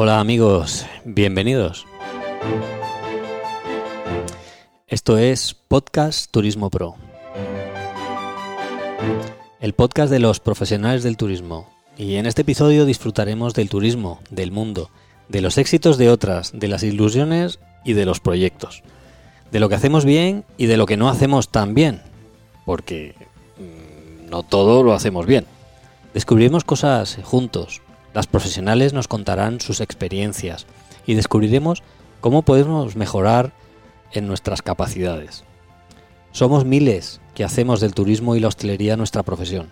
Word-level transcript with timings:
Hola 0.00 0.20
amigos, 0.20 0.86
bienvenidos. 1.04 1.84
Esto 4.86 5.18
es 5.18 5.54
Podcast 5.54 6.30
Turismo 6.30 6.70
Pro. 6.70 6.94
El 9.58 9.72
podcast 9.72 10.12
de 10.12 10.20
los 10.20 10.38
profesionales 10.38 11.02
del 11.02 11.16
turismo. 11.16 11.68
Y 11.96 12.14
en 12.14 12.26
este 12.26 12.42
episodio 12.42 12.84
disfrutaremos 12.84 13.54
del 13.54 13.68
turismo, 13.68 14.20
del 14.30 14.52
mundo, 14.52 14.88
de 15.28 15.40
los 15.40 15.58
éxitos 15.58 15.98
de 15.98 16.10
otras, 16.10 16.52
de 16.54 16.68
las 16.68 16.84
ilusiones 16.84 17.58
y 17.84 17.94
de 17.94 18.06
los 18.06 18.20
proyectos. 18.20 18.84
De 19.50 19.58
lo 19.58 19.68
que 19.68 19.74
hacemos 19.74 20.04
bien 20.04 20.44
y 20.58 20.66
de 20.66 20.76
lo 20.76 20.86
que 20.86 20.96
no 20.96 21.08
hacemos 21.08 21.48
tan 21.48 21.74
bien. 21.74 22.02
Porque 22.64 23.16
mm, 23.58 24.30
no 24.30 24.44
todo 24.44 24.84
lo 24.84 24.92
hacemos 24.92 25.26
bien. 25.26 25.44
Descubriremos 26.14 26.62
cosas 26.62 27.18
juntos. 27.24 27.82
Las 28.18 28.26
profesionales 28.26 28.94
nos 28.94 29.06
contarán 29.06 29.60
sus 29.60 29.80
experiencias 29.80 30.66
y 31.06 31.14
descubriremos 31.14 31.84
cómo 32.20 32.42
podemos 32.42 32.96
mejorar 32.96 33.52
en 34.10 34.26
nuestras 34.26 34.60
capacidades. 34.60 35.44
Somos 36.32 36.64
miles 36.64 37.20
que 37.36 37.44
hacemos 37.44 37.78
del 37.78 37.94
turismo 37.94 38.34
y 38.34 38.40
la 38.40 38.48
hostelería 38.48 38.96
nuestra 38.96 39.22
profesión. 39.22 39.70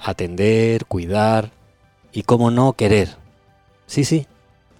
Atender, 0.00 0.86
cuidar 0.86 1.50
y, 2.12 2.22
cómo 2.22 2.52
no, 2.52 2.74
querer. 2.74 3.16
Sí, 3.88 4.04
sí, 4.04 4.28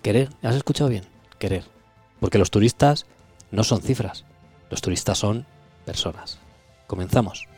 querer. 0.01 0.29
¿Has 0.41 0.55
escuchado 0.55 0.89
bien? 0.89 1.03
Querer. 1.41 1.65
Porque 2.21 2.39
los 2.39 2.53
turistas 2.53 3.07
no 3.51 3.65
son 3.65 3.83
cifras. 3.83 4.25
Los 4.71 4.83
turistas 4.83 5.19
son 5.19 5.47
personas. 5.85 6.39
Comenzamos. 6.87 7.49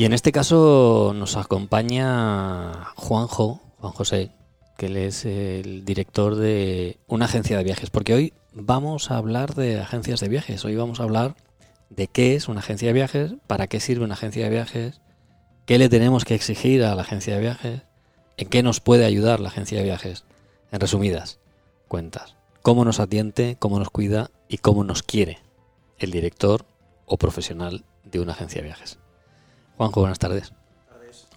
Y 0.00 0.06
en 0.06 0.14
este 0.14 0.32
caso 0.32 1.12
nos 1.14 1.36
acompaña 1.36 2.86
Juanjo, 2.96 3.60
Juan 3.80 3.92
José, 3.92 4.30
que 4.78 4.86
él 4.86 4.96
es 4.96 5.26
el 5.26 5.84
director 5.84 6.36
de 6.36 6.96
una 7.06 7.26
agencia 7.26 7.58
de 7.58 7.64
viajes, 7.64 7.90
porque 7.90 8.14
hoy 8.14 8.32
vamos 8.54 9.10
a 9.10 9.18
hablar 9.18 9.54
de 9.54 9.78
agencias 9.78 10.20
de 10.20 10.30
viajes, 10.30 10.64
hoy 10.64 10.74
vamos 10.74 11.00
a 11.00 11.02
hablar 11.02 11.36
de 11.90 12.06
qué 12.06 12.34
es 12.34 12.48
una 12.48 12.60
agencia 12.60 12.88
de 12.88 12.94
viajes, 12.94 13.34
para 13.46 13.66
qué 13.66 13.78
sirve 13.78 14.06
una 14.06 14.14
agencia 14.14 14.44
de 14.44 14.48
viajes, 14.48 15.02
qué 15.66 15.76
le 15.76 15.90
tenemos 15.90 16.24
que 16.24 16.34
exigir 16.34 16.82
a 16.82 16.94
la 16.94 17.02
agencia 17.02 17.34
de 17.34 17.42
viajes, 17.42 17.82
en 18.38 18.48
qué 18.48 18.62
nos 18.62 18.80
puede 18.80 19.04
ayudar 19.04 19.38
la 19.38 19.50
agencia 19.50 19.76
de 19.76 19.84
viajes, 19.84 20.24
en 20.72 20.80
resumidas 20.80 21.40
cuentas, 21.88 22.36
cómo 22.62 22.86
nos 22.86 23.00
atiende, 23.00 23.58
cómo 23.58 23.78
nos 23.78 23.90
cuida 23.90 24.30
y 24.48 24.56
cómo 24.56 24.82
nos 24.82 25.02
quiere 25.02 25.40
el 25.98 26.10
director 26.10 26.64
o 27.04 27.18
profesional 27.18 27.84
de 28.04 28.20
una 28.20 28.32
agencia 28.32 28.62
de 28.62 28.68
viajes. 28.68 28.99
Juanjo, 29.80 30.00
buenas 30.00 30.18
tardes. 30.18 30.52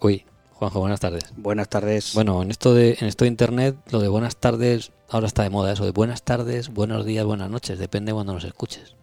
Uy, 0.02 0.26
Juanjo, 0.52 0.82
buenas 0.82 1.00
tardes. 1.00 1.34
Buenas 1.38 1.70
tardes. 1.70 2.14
Bueno, 2.14 2.42
en 2.42 2.52
esto 2.52 2.74
de 2.74 2.98
en 3.00 3.08
esto 3.08 3.24
de 3.24 3.30
internet, 3.30 3.78
lo 3.90 4.02
de 4.02 4.10
buenas 4.10 4.36
tardes 4.36 4.92
ahora 5.08 5.28
está 5.28 5.44
de 5.44 5.50
moda 5.50 5.72
eso 5.72 5.86
de 5.86 5.92
buenas 5.92 6.24
tardes, 6.24 6.68
buenos 6.68 7.06
días, 7.06 7.24
buenas 7.26 7.50
noches, 7.50 7.80
depende 7.80 8.12
cuando 8.12 8.34
nos 8.34 8.44
escuches. 8.44 8.98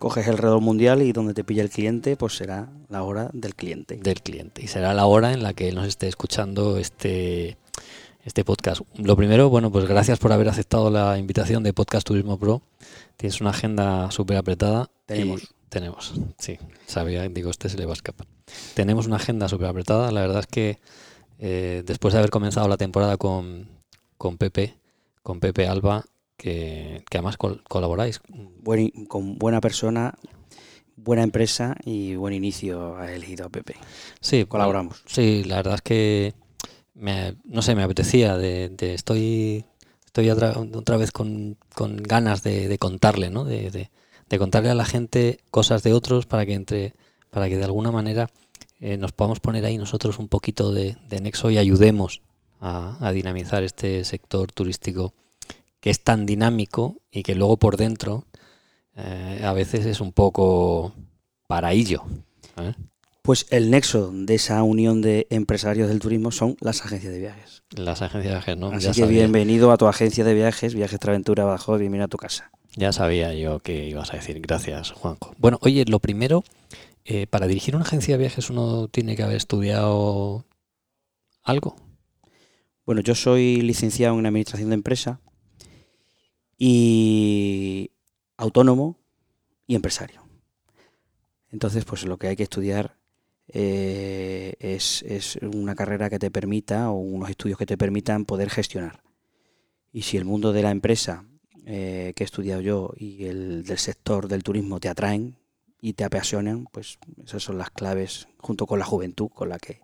Coges 0.00 0.26
el 0.26 0.38
reloj 0.38 0.60
mundial 0.60 1.02
y 1.02 1.12
donde 1.12 1.34
te 1.34 1.44
pilla 1.44 1.62
el 1.62 1.70
cliente, 1.70 2.16
pues 2.16 2.36
será 2.36 2.68
la 2.88 3.04
hora 3.04 3.30
del 3.32 3.54
cliente. 3.54 3.96
Del 3.96 4.22
cliente 4.22 4.64
y 4.64 4.66
será 4.66 4.92
la 4.92 5.06
hora 5.06 5.32
en 5.32 5.44
la 5.44 5.54
que 5.54 5.70
nos 5.70 5.86
esté 5.86 6.08
escuchando 6.08 6.76
este 6.76 7.58
este 8.24 8.44
podcast. 8.44 8.80
Lo 8.96 9.14
primero, 9.14 9.50
bueno, 9.50 9.70
pues 9.70 9.86
gracias 9.86 10.18
por 10.18 10.32
haber 10.32 10.48
aceptado 10.48 10.90
la 10.90 11.16
invitación 11.16 11.62
de 11.62 11.72
Podcast 11.72 12.04
Turismo 12.04 12.40
Pro. 12.40 12.60
Tienes 13.16 13.40
una 13.40 13.50
agenda 13.50 14.10
súper 14.10 14.36
apretada. 14.36 14.90
Tenemos. 15.06 15.54
Tenemos, 15.70 16.12
sí. 16.38 16.58
Sabía, 16.86 17.26
digo, 17.28 17.50
este 17.50 17.68
se 17.70 17.78
le 17.78 17.86
va 17.86 17.92
a 17.92 17.94
escapar. 17.94 18.26
Tenemos 18.74 19.06
una 19.06 19.16
agenda 19.16 19.48
súper 19.48 19.68
apretada. 19.68 20.10
La 20.12 20.20
verdad 20.20 20.40
es 20.40 20.46
que 20.46 20.78
eh, 21.38 21.82
después 21.86 22.12
de 22.12 22.18
haber 22.18 22.30
comenzado 22.30 22.68
la 22.68 22.76
temporada 22.76 23.16
con, 23.16 23.68
con 24.18 24.36
Pepe, 24.36 24.74
con 25.22 25.40
Pepe 25.40 25.66
Alba, 25.66 26.04
que, 26.36 27.02
que 27.08 27.18
además 27.18 27.36
col- 27.38 27.62
colaboráis. 27.68 28.20
Buen 28.28 28.90
con 29.06 29.38
buena 29.38 29.60
persona, 29.60 30.14
buena 30.96 31.22
empresa 31.22 31.76
y 31.84 32.14
buen 32.16 32.34
inicio 32.34 32.96
ha 32.96 33.12
elegido 33.12 33.46
a 33.46 33.48
Pepe. 33.48 33.76
Sí, 34.20 34.44
Colaboramos. 34.46 35.02
Sí, 35.06 35.44
la 35.44 35.56
verdad 35.56 35.74
es 35.76 35.82
que 35.82 36.34
me, 36.94 37.36
no 37.44 37.62
sé, 37.62 37.74
me 37.74 37.82
apetecía 37.82 38.36
de, 38.36 38.68
de- 38.70 38.94
estoy 38.94 39.64
estoy 40.04 40.28
otra, 40.30 40.58
otra 40.58 40.96
vez 40.96 41.12
con, 41.12 41.56
con 41.74 41.96
ganas 41.96 42.42
de, 42.42 42.66
de 42.68 42.78
contarle, 42.78 43.30
¿no? 43.30 43.44
De, 43.44 43.70
de- 43.70 43.90
de 44.30 44.38
contarle 44.38 44.70
a 44.70 44.74
la 44.74 44.86
gente 44.86 45.40
cosas 45.50 45.82
de 45.82 45.92
otros 45.92 46.24
para 46.24 46.46
que 46.46 46.54
entre 46.54 46.94
para 47.30 47.48
que 47.48 47.56
de 47.56 47.64
alguna 47.64 47.92
manera 47.92 48.30
eh, 48.80 48.96
nos 48.96 49.12
podamos 49.12 49.40
poner 49.40 49.64
ahí 49.64 49.76
nosotros 49.76 50.18
un 50.18 50.28
poquito 50.28 50.72
de, 50.72 50.96
nexo 51.20 51.50
y 51.50 51.58
ayudemos 51.58 52.22
a, 52.60 53.10
dinamizar 53.12 53.62
este 53.62 54.04
sector 54.04 54.52
turístico 54.52 55.12
que 55.80 55.90
es 55.90 56.02
tan 56.02 56.26
dinámico 56.26 56.96
y 57.10 57.22
que 57.22 57.34
luego 57.34 57.56
por 57.56 57.76
dentro 57.76 58.24
eh, 58.96 59.42
a 59.44 59.52
veces 59.52 59.86
es 59.86 60.00
un 60.00 60.12
poco 60.12 60.92
paraillo. 61.46 62.04
¿eh? 62.58 62.74
Pues 63.22 63.46
el 63.50 63.70
nexo 63.70 64.10
de 64.12 64.34
esa 64.34 64.62
unión 64.62 65.02
de 65.02 65.26
empresarios 65.30 65.88
del 65.88 65.98
turismo 66.00 66.30
son 66.30 66.56
las 66.60 66.82
agencias 66.84 67.12
de 67.12 67.18
viajes. 67.20 67.62
Las 67.70 68.00
agencias 68.02 68.24
de 68.32 68.38
viajes, 68.38 68.56
¿no? 68.56 68.68
Así 68.68 68.86
Ya 68.86 68.92
que 68.92 69.00
sabía. 69.00 69.18
bienvenido 69.18 69.72
a 69.72 69.76
tu 69.76 69.86
agencia 69.86 70.24
de 70.24 70.34
viajes, 70.34 70.74
Viajes 70.74 70.98
Traventura 70.98 71.44
Badajoz, 71.44 71.78
bienvenido 71.78 72.06
a 72.06 72.08
tu 72.08 72.16
casa. 72.16 72.50
Ya 72.76 72.92
sabía 72.92 73.34
yo 73.34 73.60
que 73.60 73.86
ibas 73.88 74.12
a 74.12 74.16
decir. 74.16 74.40
Gracias, 74.40 74.92
Juanjo. 74.92 75.34
Bueno, 75.38 75.58
oye, 75.60 75.84
lo 75.86 75.98
primero, 75.98 76.44
eh, 77.04 77.26
para 77.26 77.46
dirigir 77.46 77.76
una 77.76 77.84
agencia 77.84 78.14
de 78.14 78.18
viajes 78.20 78.48
uno 78.48 78.88
tiene 78.88 79.16
que 79.16 79.22
haber 79.22 79.36
estudiado 79.36 80.46
algo. 81.42 81.76
Bueno, 82.86 83.02
yo 83.02 83.14
soy 83.14 83.60
licenciado 83.60 84.18
en 84.18 84.24
Administración 84.26 84.70
de 84.70 84.74
Empresa 84.74 85.20
y 86.56 87.90
autónomo 88.38 88.98
y 89.66 89.74
empresario. 89.74 90.22
Entonces, 91.50 91.84
pues 91.84 92.04
lo 92.06 92.16
que 92.16 92.28
hay 92.28 92.36
que 92.36 92.44
estudiar 92.44 92.96
eh, 93.52 94.54
es, 94.58 95.02
es 95.02 95.36
una 95.36 95.74
carrera 95.74 96.08
que 96.08 96.18
te 96.18 96.30
permita 96.30 96.90
o 96.90 96.94
unos 96.94 97.30
estudios 97.30 97.58
que 97.58 97.66
te 97.66 97.76
permitan 97.76 98.24
poder 98.24 98.50
gestionar. 98.50 99.02
Y 99.92 100.02
si 100.02 100.16
el 100.16 100.24
mundo 100.24 100.52
de 100.52 100.62
la 100.62 100.70
empresa 100.70 101.24
eh, 101.66 102.12
que 102.14 102.24
he 102.24 102.26
estudiado 102.26 102.60
yo 102.60 102.92
y 102.96 103.26
el 103.26 103.64
del 103.64 103.78
sector 103.78 104.28
del 104.28 104.42
turismo 104.42 104.80
te 104.80 104.88
atraen 104.88 105.36
y 105.80 105.94
te 105.94 106.04
apasionan, 106.04 106.66
pues 106.72 106.98
esas 107.24 107.42
son 107.42 107.58
las 107.58 107.70
claves 107.70 108.28
junto 108.38 108.66
con 108.66 108.78
la 108.78 108.84
juventud 108.84 109.28
con 109.28 109.48
la 109.48 109.58
que 109.58 109.80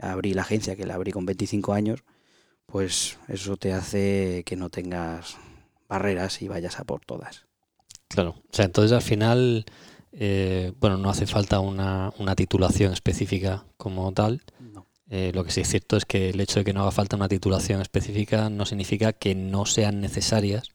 abrí 0.00 0.34
la 0.34 0.42
agencia, 0.42 0.76
que 0.76 0.86
la 0.86 0.94
abrí 0.94 1.12
con 1.12 1.26
25 1.26 1.72
años, 1.72 2.04
pues 2.66 3.18
eso 3.28 3.56
te 3.56 3.72
hace 3.72 4.42
que 4.46 4.56
no 4.56 4.70
tengas 4.70 5.36
barreras 5.88 6.40
y 6.42 6.48
vayas 6.48 6.80
a 6.80 6.84
por 6.84 7.04
todas. 7.04 7.46
Claro. 8.08 8.30
O 8.30 8.54
sea, 8.54 8.64
entonces 8.64 8.92
al 8.92 9.02
final, 9.02 9.64
eh, 10.12 10.72
bueno, 10.80 10.96
no 10.98 11.10
hace 11.10 11.26
falta 11.26 11.60
una, 11.60 12.12
una 12.18 12.34
titulación 12.36 12.92
específica 12.92 13.64
como 13.76 14.12
tal. 14.12 14.42
No. 14.60 14.86
Eh, 15.10 15.32
lo 15.34 15.44
que 15.44 15.50
sí 15.50 15.60
es 15.60 15.68
cierto 15.68 15.96
es 15.96 16.04
que 16.06 16.30
el 16.30 16.40
hecho 16.40 16.60
de 16.60 16.64
que 16.64 16.72
no 16.72 16.82
haga 16.82 16.90
falta 16.90 17.16
una 17.16 17.28
titulación 17.28 17.80
específica 17.82 18.48
no 18.48 18.64
significa 18.64 19.12
que 19.12 19.34
no 19.34 19.66
sean 19.66 20.00
necesarias 20.00 20.68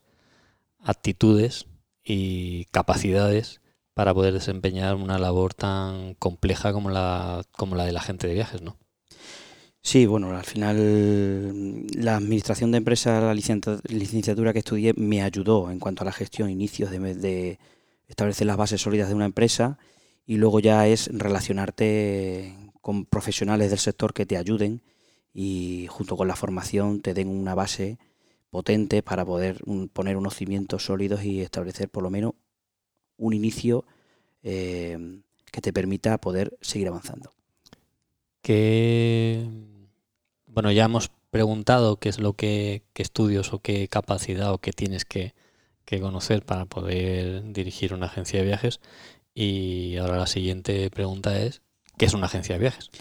actitudes 0.79 1.65
y 2.03 2.65
capacidades 2.65 3.61
para 3.93 4.13
poder 4.13 4.33
desempeñar 4.33 4.95
una 4.95 5.17
labor 5.17 5.53
tan 5.55 6.13
compleja 6.15 6.71
como 6.71 6.89
la, 6.91 7.43
como 7.51 7.75
la 7.75 7.85
de 7.85 7.91
la 7.93 8.01
gente 8.01 8.27
de 8.27 8.35
viajes, 8.35 8.61
¿no? 8.61 8.77
Sí, 9.81 10.05
bueno, 10.05 10.35
al 10.35 10.43
final 10.43 10.77
mm, 10.77 11.87
la 12.03 12.17
administración 12.17 12.71
de 12.71 12.77
empresas, 12.77 13.23
la 13.23 13.33
licencia- 13.33 13.79
licenciatura 13.87 14.53
que 14.53 14.59
estudié 14.59 14.93
me 14.95 15.21
ayudó 15.23 15.71
en 15.71 15.79
cuanto 15.79 16.03
a 16.03 16.05
la 16.05 16.11
gestión, 16.11 16.49
inicios 16.49 16.91
de, 16.91 16.99
de 17.15 17.59
establecer 18.07 18.47
las 18.47 18.57
bases 18.57 18.81
sólidas 18.81 19.09
de 19.09 19.15
una 19.15 19.25
empresa 19.25 19.77
y 20.25 20.37
luego 20.37 20.59
ya 20.59 20.87
es 20.87 21.09
relacionarte 21.13 22.55
con 22.81 23.05
profesionales 23.05 23.69
del 23.69 23.79
sector 23.79 24.13
que 24.13 24.25
te 24.25 24.37
ayuden 24.37 24.81
y 25.33 25.87
junto 25.89 26.17
con 26.17 26.27
la 26.27 26.35
formación 26.35 27.01
te 27.01 27.13
den 27.13 27.27
una 27.27 27.55
base 27.55 27.97
potente 28.49 29.03
para 29.03 29.25
poder 29.25 29.61
poner 29.93 30.17
unos 30.17 30.35
cimientos 30.35 30.85
sólidos 30.85 31.23
y 31.23 31.41
establecer 31.41 31.89
por 31.89 32.03
lo 32.03 32.09
menos 32.09 32.33
un 33.17 33.33
inicio 33.33 33.85
eh, 34.43 35.21
que 35.51 35.61
te 35.61 35.73
permita 35.73 36.17
poder 36.19 36.57
seguir 36.61 36.87
avanzando. 36.87 37.31
Que, 38.41 39.47
bueno, 40.45 40.71
ya 40.71 40.85
hemos 40.85 41.11
preguntado 41.31 41.97
qué 41.97 42.09
es 42.09 42.19
lo 42.19 42.33
que, 42.33 42.83
qué 42.93 43.03
estudios 43.03 43.53
o 43.53 43.59
qué 43.59 43.87
capacidad 43.87 44.53
o 44.53 44.59
qué 44.59 44.71
tienes 44.71 45.03
que, 45.05 45.33
que 45.87 46.01
conocer 46.01 46.43
para 46.43 46.65
poder 46.65 47.53
dirigir 47.53 47.93
una 47.93 48.07
agencia 48.07 48.39
de 48.39 48.45
viajes. 48.45 48.81
Y 49.33 49.95
ahora 49.95 50.17
la 50.17 50.27
siguiente 50.27 50.91
pregunta 50.91 51.39
es, 51.39 51.61
¿qué 51.97 52.05
es 52.05 52.13
una 52.13 52.25
agencia 52.25 52.55
de 52.55 52.59
viajes? 52.59 52.91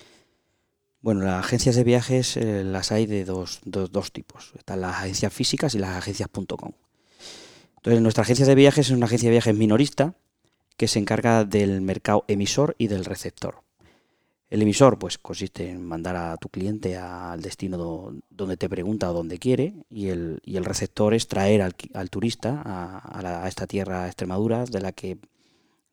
Bueno, 1.00 1.22
las 1.22 1.44
agencias 1.44 1.74
de 1.74 1.82
viajes 1.82 2.36
eh, 2.36 2.62
las 2.62 2.92
hay 2.92 3.06
de 3.06 3.24
dos, 3.24 3.58
dos, 3.64 3.90
dos 3.90 4.12
tipos. 4.12 4.52
Están 4.56 4.82
las 4.82 4.96
agencias 4.96 5.32
físicas 5.32 5.74
y 5.74 5.80
las 5.80 5.96
agencias.com. 5.96 6.72
Entonces, 7.76 8.02
nuestra 8.02 8.22
agencia 8.22 8.46
de 8.46 8.54
viajes 8.54 8.86
es 8.86 8.92
una 8.92 9.06
agencia 9.06 9.28
de 9.28 9.34
viajes 9.34 9.56
minorista 9.56 10.14
que 10.76 10.86
se 10.86 11.00
encarga 11.00 11.44
del 11.44 11.80
mercado 11.80 12.24
emisor 12.28 12.76
y 12.78 12.86
del 12.86 13.04
receptor. 13.04 13.65
El 14.48 14.62
emisor, 14.62 14.98
pues 14.98 15.18
consiste 15.18 15.68
en 15.70 15.84
mandar 15.84 16.14
a 16.14 16.36
tu 16.36 16.48
cliente 16.48 16.96
al 16.96 17.42
destino 17.42 18.12
donde 18.30 18.56
te 18.56 18.68
pregunta 18.68 19.10
o 19.10 19.14
donde 19.14 19.38
quiere, 19.38 19.74
y 19.90 20.08
el, 20.08 20.40
y 20.44 20.56
el 20.56 20.64
receptor 20.64 21.14
es 21.14 21.26
traer 21.26 21.62
al, 21.62 21.74
al 21.94 22.10
turista 22.10 22.62
a, 22.64 23.42
a, 23.42 23.48
esta 23.48 23.66
tierra 23.66 24.06
Extremadura, 24.06 24.64
de 24.64 24.80
la 24.80 24.92
que 24.92 25.18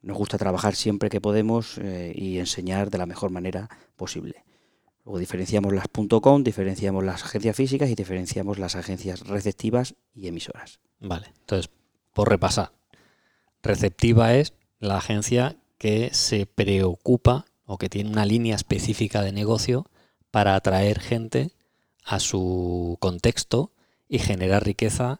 nos 0.04 0.18
gusta 0.18 0.38
trabajar 0.38 0.76
siempre 0.76 1.10
que 1.10 1.22
podemos 1.22 1.80
eh, 1.80 2.14
y 2.16 2.38
enseñar 2.38 2.92
de 2.92 3.00
la 3.00 3.08
mejor 3.08 3.32
manera 3.32 3.70
posible. 3.96 4.44
Luego 5.04 5.18
diferenciamos 5.18 5.74
las 5.74 5.88
.com, 6.22 6.44
diferenciamos 6.44 7.04
las 7.04 7.24
agencias 7.24 7.56
físicas 7.56 7.90
y 7.90 7.96
diferenciamos 7.96 8.60
las 8.60 8.76
agencias 8.76 9.22
receptivas 9.28 9.96
y 10.14 10.28
emisoras. 10.28 10.80
Vale, 11.00 11.28
entonces, 11.40 11.72
por 12.14 12.30
repasar, 12.30 12.72
receptiva 13.64 14.36
es 14.36 14.54
la 14.80 14.98
agencia 14.98 15.58
que 15.78 16.14
se 16.14 16.46
preocupa 16.46 17.46
o 17.66 17.78
que 17.78 17.90
tiene 17.90 18.10
una 18.10 18.26
línea 18.26 18.56
específica 18.56 19.22
de 19.22 19.32
negocio 19.32 19.86
para 20.32 20.56
atraer 20.56 21.00
gente 21.00 21.52
a 22.06 22.20
su 22.20 22.98
contexto 23.00 23.72
y 24.10 24.20
generar 24.20 24.66
riqueza 24.66 25.20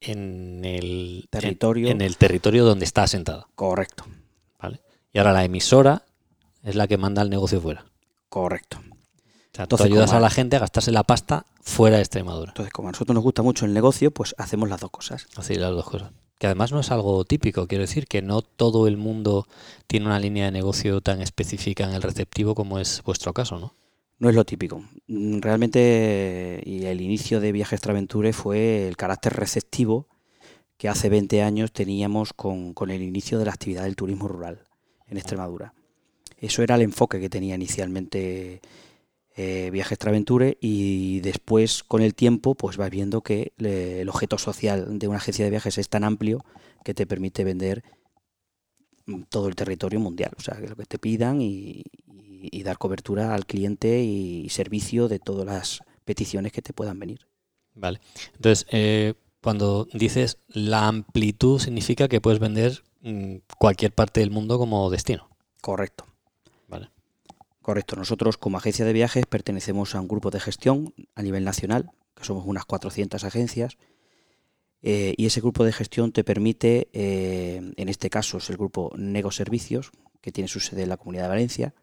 en 0.00 0.64
el 0.64 1.28
territorio, 1.30 1.88
en, 1.88 2.00
el 2.00 2.16
territorio 2.16 2.64
donde 2.64 2.84
está 2.84 3.02
asentada. 3.02 3.46
Correcto. 3.54 4.04
¿Vale? 4.58 4.80
Y 5.12 5.18
ahora 5.18 5.32
la 5.32 5.44
emisora 5.44 6.02
es 6.62 6.74
la 6.74 6.86
que 6.86 6.98
manda 6.98 7.22
el 7.22 7.30
negocio 7.30 7.60
fuera. 7.60 7.84
Correcto. 8.28 8.78
O 8.78 9.54
sea, 9.54 9.64
Entonces, 9.64 9.88
tú 9.88 9.92
ayudas 9.92 10.12
a 10.12 10.20
la 10.20 10.30
gente 10.30 10.56
a 10.56 10.60
gastarse 10.60 10.92
la 10.92 11.02
pasta 11.02 11.46
fuera 11.60 11.96
de 11.96 12.02
Extremadura. 12.02 12.50
Entonces, 12.50 12.72
como 12.72 12.88
a 12.88 12.92
nosotros 12.92 13.14
nos 13.14 13.24
gusta 13.24 13.42
mucho 13.42 13.66
el 13.66 13.74
negocio, 13.74 14.10
pues 14.10 14.34
hacemos 14.38 14.68
las 14.68 14.80
dos 14.80 14.90
cosas. 14.90 15.26
Así, 15.36 15.54
las 15.54 15.70
dos 15.70 15.84
cosas. 15.84 16.12
Que 16.40 16.46
además 16.46 16.72
no 16.72 16.80
es 16.80 16.90
algo 16.90 17.22
típico, 17.26 17.66
quiero 17.66 17.82
decir 17.82 18.06
que 18.06 18.22
no 18.22 18.40
todo 18.40 18.86
el 18.88 18.96
mundo 18.96 19.46
tiene 19.86 20.06
una 20.06 20.18
línea 20.18 20.46
de 20.46 20.50
negocio 20.50 21.02
tan 21.02 21.20
específica 21.20 21.84
en 21.84 21.90
el 21.90 22.00
receptivo 22.00 22.54
como 22.54 22.78
es 22.78 23.02
vuestro 23.04 23.34
caso, 23.34 23.58
¿no? 23.58 23.74
No 24.18 24.30
es 24.30 24.34
lo 24.34 24.46
típico. 24.46 24.82
Mm, 25.06 25.40
realmente, 25.40 26.62
y 26.64 26.86
el 26.86 27.02
inicio 27.02 27.40
de 27.40 27.52
Viajes 27.52 27.82
Traventure 27.82 28.32
fue 28.32 28.88
el 28.88 28.96
carácter 28.96 29.34
receptivo 29.34 30.06
que 30.78 30.88
hace 30.88 31.10
20 31.10 31.42
años 31.42 31.72
teníamos 31.72 32.32
con, 32.32 32.72
con 32.72 32.90
el 32.90 33.02
inicio 33.02 33.38
de 33.38 33.44
la 33.44 33.52
actividad 33.52 33.82
del 33.82 33.96
turismo 33.96 34.26
rural 34.26 34.60
en 35.08 35.18
Extremadura. 35.18 35.74
Eso 36.38 36.62
era 36.62 36.76
el 36.76 36.80
enfoque 36.80 37.20
que 37.20 37.28
tenía 37.28 37.54
inicialmente 37.54 38.62
eh, 39.36 39.70
Viajes 39.72 39.98
Traventure 39.98 40.58
y 40.60 41.20
después 41.20 41.84
con 41.84 42.02
el 42.02 42.14
tiempo 42.14 42.54
pues 42.54 42.76
vas 42.76 42.90
viendo 42.90 43.22
que 43.22 43.52
el 43.58 44.08
objeto 44.08 44.38
social 44.38 44.98
de 44.98 45.08
una 45.08 45.18
agencia 45.18 45.44
de 45.44 45.50
viajes 45.50 45.78
es 45.78 45.88
tan 45.88 46.04
amplio 46.04 46.44
que 46.84 46.94
te 46.94 47.06
permite 47.06 47.44
vender 47.44 47.84
todo 49.28 49.48
el 49.48 49.56
territorio 49.56 50.00
mundial, 50.00 50.32
o 50.36 50.40
sea, 50.40 50.56
que 50.56 50.68
lo 50.68 50.76
que 50.76 50.84
te 50.84 50.98
pidan 50.98 51.40
y, 51.40 51.84
dar 52.64 52.78
cobertura 52.78 53.34
al 53.34 53.46
cliente 53.46 54.02
y, 54.02 54.48
servicio 54.50 55.08
de 55.08 55.18
todas 55.18 55.46
las 55.46 55.80
peticiones 56.04 56.52
que 56.52 56.62
te 56.62 56.72
puedan 56.72 56.98
venir. 56.98 57.26
Vale, 57.74 58.00
entonces 58.34 58.66
eh, 58.70 59.14
cuando 59.40 59.86
dices 59.92 60.38
la 60.48 60.88
amplitud 60.88 61.60
significa 61.60 62.08
que 62.08 62.20
puedes 62.20 62.40
vender 62.40 62.82
mm, 63.02 63.36
cualquier 63.58 63.92
parte 63.92 64.20
del 64.20 64.30
mundo 64.30 64.58
como 64.58 64.90
destino. 64.90 65.28
Correcto. 65.60 66.09
Correcto, 67.62 67.96
nosotros 67.96 68.38
como 68.38 68.56
agencia 68.56 68.84
de 68.84 68.92
viajes 68.92 69.26
pertenecemos 69.26 69.94
a 69.94 70.00
un 70.00 70.08
grupo 70.08 70.30
de 70.30 70.40
gestión 70.40 70.94
a 71.14 71.22
nivel 71.22 71.44
nacional, 71.44 71.90
que 72.14 72.24
somos 72.24 72.44
unas 72.46 72.64
400 72.64 73.22
agencias, 73.24 73.76
eh, 74.82 75.14
y 75.18 75.26
ese 75.26 75.40
grupo 75.40 75.64
de 75.64 75.72
gestión 75.72 76.10
te 76.12 76.24
permite, 76.24 76.88
eh, 76.92 77.72
en 77.76 77.88
este 77.88 78.08
caso 78.08 78.38
es 78.38 78.48
el 78.48 78.56
grupo 78.56 78.92
Nego 78.96 79.30
Servicios, 79.30 79.90
que 80.22 80.32
tiene 80.32 80.48
su 80.48 80.60
sede 80.60 80.84
en 80.84 80.88
la 80.88 80.96
Comunidad 80.96 81.24
de 81.24 81.28
Valencia, 81.28 81.74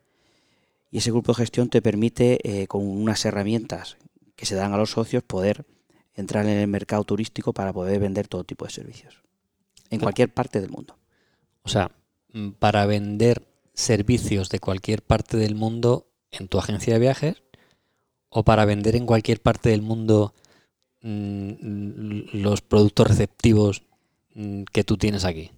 y 0.90 0.98
ese 0.98 1.12
grupo 1.12 1.32
de 1.32 1.38
gestión 1.38 1.70
te 1.70 1.82
permite, 1.82 2.40
eh, 2.44 2.68
con 2.68 2.88
unas 2.88 3.24
herramientas 3.26 3.98
que 4.36 4.48
se 4.48 4.56
dan 4.56 4.74
a 4.74 4.78
los 4.78 4.92
socios, 4.92 5.22
poder 5.22 5.66
entrar 6.16 6.46
en 6.48 6.58
el 6.58 6.68
mercado 6.68 7.04
turístico 7.04 7.54
para 7.54 7.72
poder 7.72 8.00
vender 8.00 8.28
todo 8.28 8.44
tipo 8.44 8.66
de 8.66 8.72
servicios, 8.72 9.22
en 9.92 10.00
cualquier 10.00 10.34
parte 10.34 10.60
del 10.60 10.72
mundo. 10.72 10.98
O 11.62 11.70
sea, 11.70 11.92
para 12.58 12.86
vender 12.88 13.47
servicios 13.78 14.50
de 14.50 14.60
cualquier 14.60 15.04
parte 15.04 15.38
del 15.38 15.56
mundo 15.56 16.08
en 16.32 16.48
tu 16.48 16.58
agencia 16.58 16.94
de 16.94 17.00
viajes 17.00 17.44
o 18.30 18.44
para 18.44 18.66
vender 18.66 18.96
en 18.96 19.06
cualquier 19.06 19.40
parte 19.40 19.70
del 19.70 19.84
mundo 19.84 20.34
mm, 21.02 22.34
los 22.34 22.62
productos 22.62 23.08
receptivos 23.08 23.84
mm, 24.34 24.64
que 24.64 24.84
tú 24.84 24.98
tienes 24.98 25.24
aquí? 25.24 25.52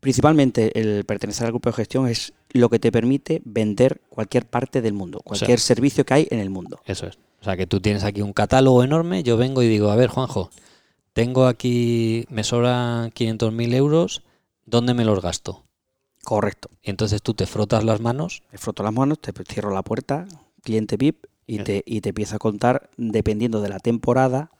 Principalmente 0.00 0.78
el 0.78 1.04
pertenecer 1.04 1.46
al 1.46 1.52
grupo 1.52 1.68
de 1.68 1.76
gestión 1.76 2.08
es 2.08 2.32
lo 2.50 2.68
que 2.68 2.78
te 2.78 2.90
permite 2.90 3.42
vender 3.44 4.00
cualquier 4.08 4.46
parte 4.46 4.82
del 4.82 4.92
mundo, 4.92 5.20
cualquier 5.24 5.60
servicio 5.60 6.04
que 6.04 6.14
hay 6.14 6.28
en 6.30 6.40
el 6.40 6.50
mundo. 6.50 6.80
Eso 6.84 7.06
es. 7.06 7.18
O 7.40 7.44
sea, 7.44 7.56
que 7.56 7.66
tú 7.66 7.80
tienes 7.80 8.04
aquí 8.04 8.22
un 8.22 8.32
catálogo 8.32 8.82
enorme, 8.82 9.22
yo 9.22 9.36
vengo 9.36 9.62
y 9.62 9.68
digo, 9.68 9.90
a 9.90 9.96
ver, 9.96 10.08
Juanjo, 10.08 10.50
tengo 11.12 11.46
aquí, 11.46 12.26
me 12.30 12.44
sobran 12.44 13.10
500.000 13.12 13.74
euros, 13.74 14.22
¿dónde 14.66 14.94
me 14.94 15.04
los 15.04 15.20
gasto? 15.20 15.63
Correcto. 16.24 16.70
Y 16.82 16.90
entonces 16.90 17.22
tú 17.22 17.34
te 17.34 17.46
frotas 17.46 17.84
las 17.84 18.00
manos. 18.00 18.42
Me 18.50 18.58
froto 18.58 18.82
las 18.82 18.92
manos, 18.92 19.20
te 19.20 19.32
cierro 19.44 19.72
la 19.72 19.82
puerta, 19.82 20.26
cliente 20.62 20.96
VIP, 20.96 21.26
y 21.46 21.58
te, 21.58 21.82
y 21.86 22.00
te 22.00 22.10
empiezo 22.10 22.36
a 22.36 22.38
contar, 22.38 22.88
dependiendo 22.96 23.60
de 23.60 23.68
la 23.68 23.78
temporada 23.78 24.50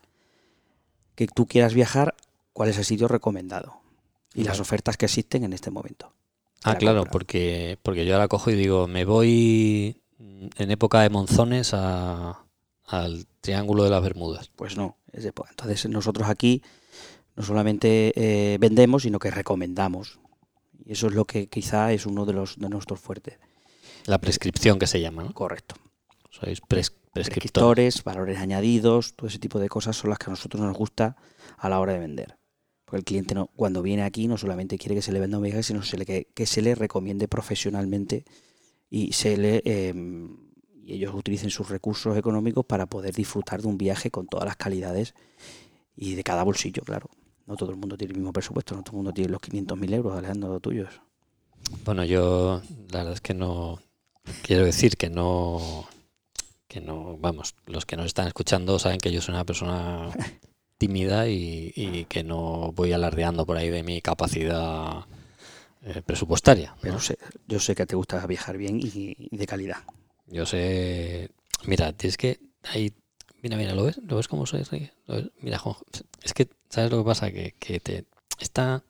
que 1.15 1.27
tú 1.27 1.47
quieras 1.47 1.73
viajar, 1.73 2.15
cuál 2.53 2.69
es 2.69 2.77
el 2.77 2.85
sitio 2.85 3.07
recomendado 3.07 3.81
y 4.33 4.43
las 4.43 4.59
ofertas 4.59 4.97
que 4.97 5.05
existen 5.05 5.43
en 5.43 5.53
este 5.53 5.71
momento. 5.71 6.11
Ah, 6.63 6.75
claro, 6.75 7.05
porque, 7.05 7.77
porque 7.83 8.05
yo 8.05 8.13
ahora 8.15 8.27
cojo 8.27 8.51
y 8.51 8.55
digo, 8.55 8.87
me 8.87 9.05
voy 9.05 10.01
en 10.19 10.71
época 10.71 11.01
de 11.01 11.09
monzones 11.09 11.73
a, 11.73 12.45
al 12.85 13.25
Triángulo 13.41 13.83
de 13.83 13.89
las 13.89 14.01
Bermudas. 14.01 14.51
Pues 14.55 14.77
no, 14.77 14.97
es 15.11 15.25
entonces 15.25 15.89
nosotros 15.89 16.27
aquí 16.29 16.61
no 17.35 17.43
solamente 17.43 18.13
eh, 18.15 18.57
vendemos, 18.59 19.03
sino 19.03 19.19
que 19.19 19.31
recomendamos. 19.31 20.19
Y 20.85 20.93
eso 20.93 21.07
es 21.07 21.13
lo 21.13 21.25
que 21.25 21.47
quizá 21.47 21.91
es 21.91 22.05
uno 22.05 22.25
de 22.25 22.33
los 22.33 22.59
de 22.59 22.69
nuestros 22.69 22.99
fuertes. 22.99 23.39
La 24.05 24.19
prescripción 24.19 24.77
que 24.77 24.87
se 24.87 25.01
llama, 25.01 25.23
¿no? 25.23 25.33
Correcto. 25.33 25.75
Sois 26.29 26.61
prescriptores. 26.61 28.03
valores 28.03 28.37
añadidos, 28.37 29.15
todo 29.15 29.27
ese 29.27 29.39
tipo 29.39 29.57
de 29.59 29.67
cosas 29.67 29.97
son 29.97 30.09
las 30.11 30.19
que 30.19 30.25
a 30.25 30.29
nosotros 30.29 30.61
nos 30.61 30.77
gusta 30.77 31.15
a 31.57 31.69
la 31.69 31.79
hora 31.79 31.93
de 31.93 31.99
vender. 31.99 32.37
Porque 32.83 32.97
el 32.97 33.03
cliente 33.03 33.33
no, 33.33 33.47
cuando 33.55 33.81
viene 33.81 34.03
aquí 34.03 34.27
no 34.27 34.37
solamente 34.37 34.77
quiere 34.77 34.95
que 34.95 35.01
se 35.01 35.11
le 35.11 35.19
venda 35.19 35.37
un 35.37 35.43
viaje, 35.43 35.63
sino 35.63 35.81
se 35.81 35.97
le, 35.97 36.05
que, 36.05 36.27
que 36.35 36.45
se 36.45 36.61
le 36.61 36.75
recomiende 36.75 37.27
profesionalmente 37.27 38.25
y 38.89 39.13
se 39.13 39.37
le 39.37 39.63
em, 39.65 40.37
y 40.83 40.93
ellos 40.93 41.15
utilicen 41.15 41.49
sus 41.49 41.69
recursos 41.69 42.15
económicos 42.15 42.63
para 42.63 42.85
poder 42.85 43.15
disfrutar 43.15 43.63
de 43.63 43.67
un 43.67 43.77
viaje 43.77 44.11
con 44.11 44.27
todas 44.27 44.45
las 44.45 44.55
calidades 44.55 45.15
y 45.95 46.13
de 46.13 46.23
cada 46.23 46.43
bolsillo, 46.43 46.83
claro 46.83 47.09
no 47.45 47.55
todo 47.55 47.71
el 47.71 47.77
mundo 47.77 47.97
tiene 47.97 48.13
el 48.13 48.19
mismo 48.19 48.33
presupuesto, 48.33 48.75
no 48.75 48.83
todo 48.83 48.93
el 48.93 48.97
mundo 48.97 49.13
tiene 49.13 49.31
los 49.31 49.41
500.000 49.41 49.93
euros, 49.93 50.17
Alejandro, 50.17 50.59
tuyos. 50.59 50.89
Bueno, 51.83 52.03
yo 52.03 52.61
la 52.91 52.99
verdad 52.99 53.13
es 53.13 53.21
que 53.21 53.33
no, 53.33 53.79
quiero 54.43 54.65
decir 54.65 54.97
que 54.97 55.09
no, 55.09 55.87
que 56.67 56.81
no, 56.81 57.17
vamos, 57.17 57.55
los 57.65 57.85
que 57.85 57.97
nos 57.97 58.07
están 58.07 58.27
escuchando 58.27 58.79
saben 58.79 58.99
que 58.99 59.11
yo 59.11 59.21
soy 59.21 59.33
una 59.33 59.45
persona 59.45 60.09
tímida 60.77 61.27
y, 61.27 62.05
que 62.09 62.23
no 62.23 62.71
voy 62.73 62.93
alardeando 62.93 63.45
por 63.45 63.57
ahí 63.57 63.69
de 63.69 63.83
mi 63.83 64.01
capacidad 64.01 65.05
eh, 65.83 66.01
presupuestaria. 66.05 66.75
Pero 66.81 66.99
sé, 66.99 67.17
yo 67.47 67.59
sé 67.59 67.75
que 67.75 67.85
te 67.85 67.95
gusta 67.95 68.25
viajar 68.27 68.57
bien 68.57 68.79
y, 68.81 69.29
de 69.35 69.47
calidad. 69.47 69.77
Yo 70.27 70.45
sé, 70.45 71.29
mira, 71.65 71.93
es 71.99 72.17
que 72.17 72.39
hay 72.63 72.93
Mira, 73.41 73.57
mira, 73.57 73.75
¿lo 73.75 73.83
ves? 73.83 73.99
¿Lo 74.07 74.15
ves 74.15 74.27
cómo 74.27 74.47
soy? 74.47 74.63
Mira, 75.39 75.61
es 76.23 76.33
que, 76.33 76.49
¿sabes 76.69 76.91
lo 76.91 76.99
que 76.99 77.05
pasa? 77.05 77.31
Que, 77.31 77.79
te, 77.79 78.05
esta, 78.39 78.83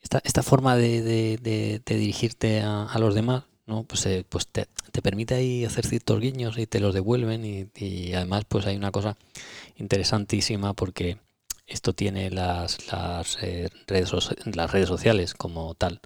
esta, 0.00 0.42
forma 0.42 0.76
de, 0.76 1.80
dirigirte 1.86 2.60
a, 2.62 2.96
los 2.98 3.14
demás, 3.14 3.44
¿no? 3.66 3.84
Pues, 3.84 4.06
eh, 4.06 4.24
pues 4.28 4.46
te, 4.48 4.66
permite 5.02 5.34
ahí 5.34 5.64
hacer 5.64 5.86
ciertos 5.86 6.20
guiños 6.20 6.58
y 6.58 6.66
te 6.66 6.80
los 6.80 6.92
devuelven 6.92 7.44
y, 7.44 8.12
además 8.12 8.44
pues 8.48 8.66
hay 8.66 8.76
una 8.76 8.90
cosa 8.90 9.16
interesantísima 9.76 10.74
porque 10.74 11.18
esto 11.68 11.92
tiene 11.92 12.30
las, 12.30 12.90
las, 12.90 13.38
eh, 13.42 13.68
redes, 13.86 14.12
las 14.46 14.72
redes 14.72 14.88
sociales 14.88 15.34
como 15.34 15.74
tal 15.74 16.00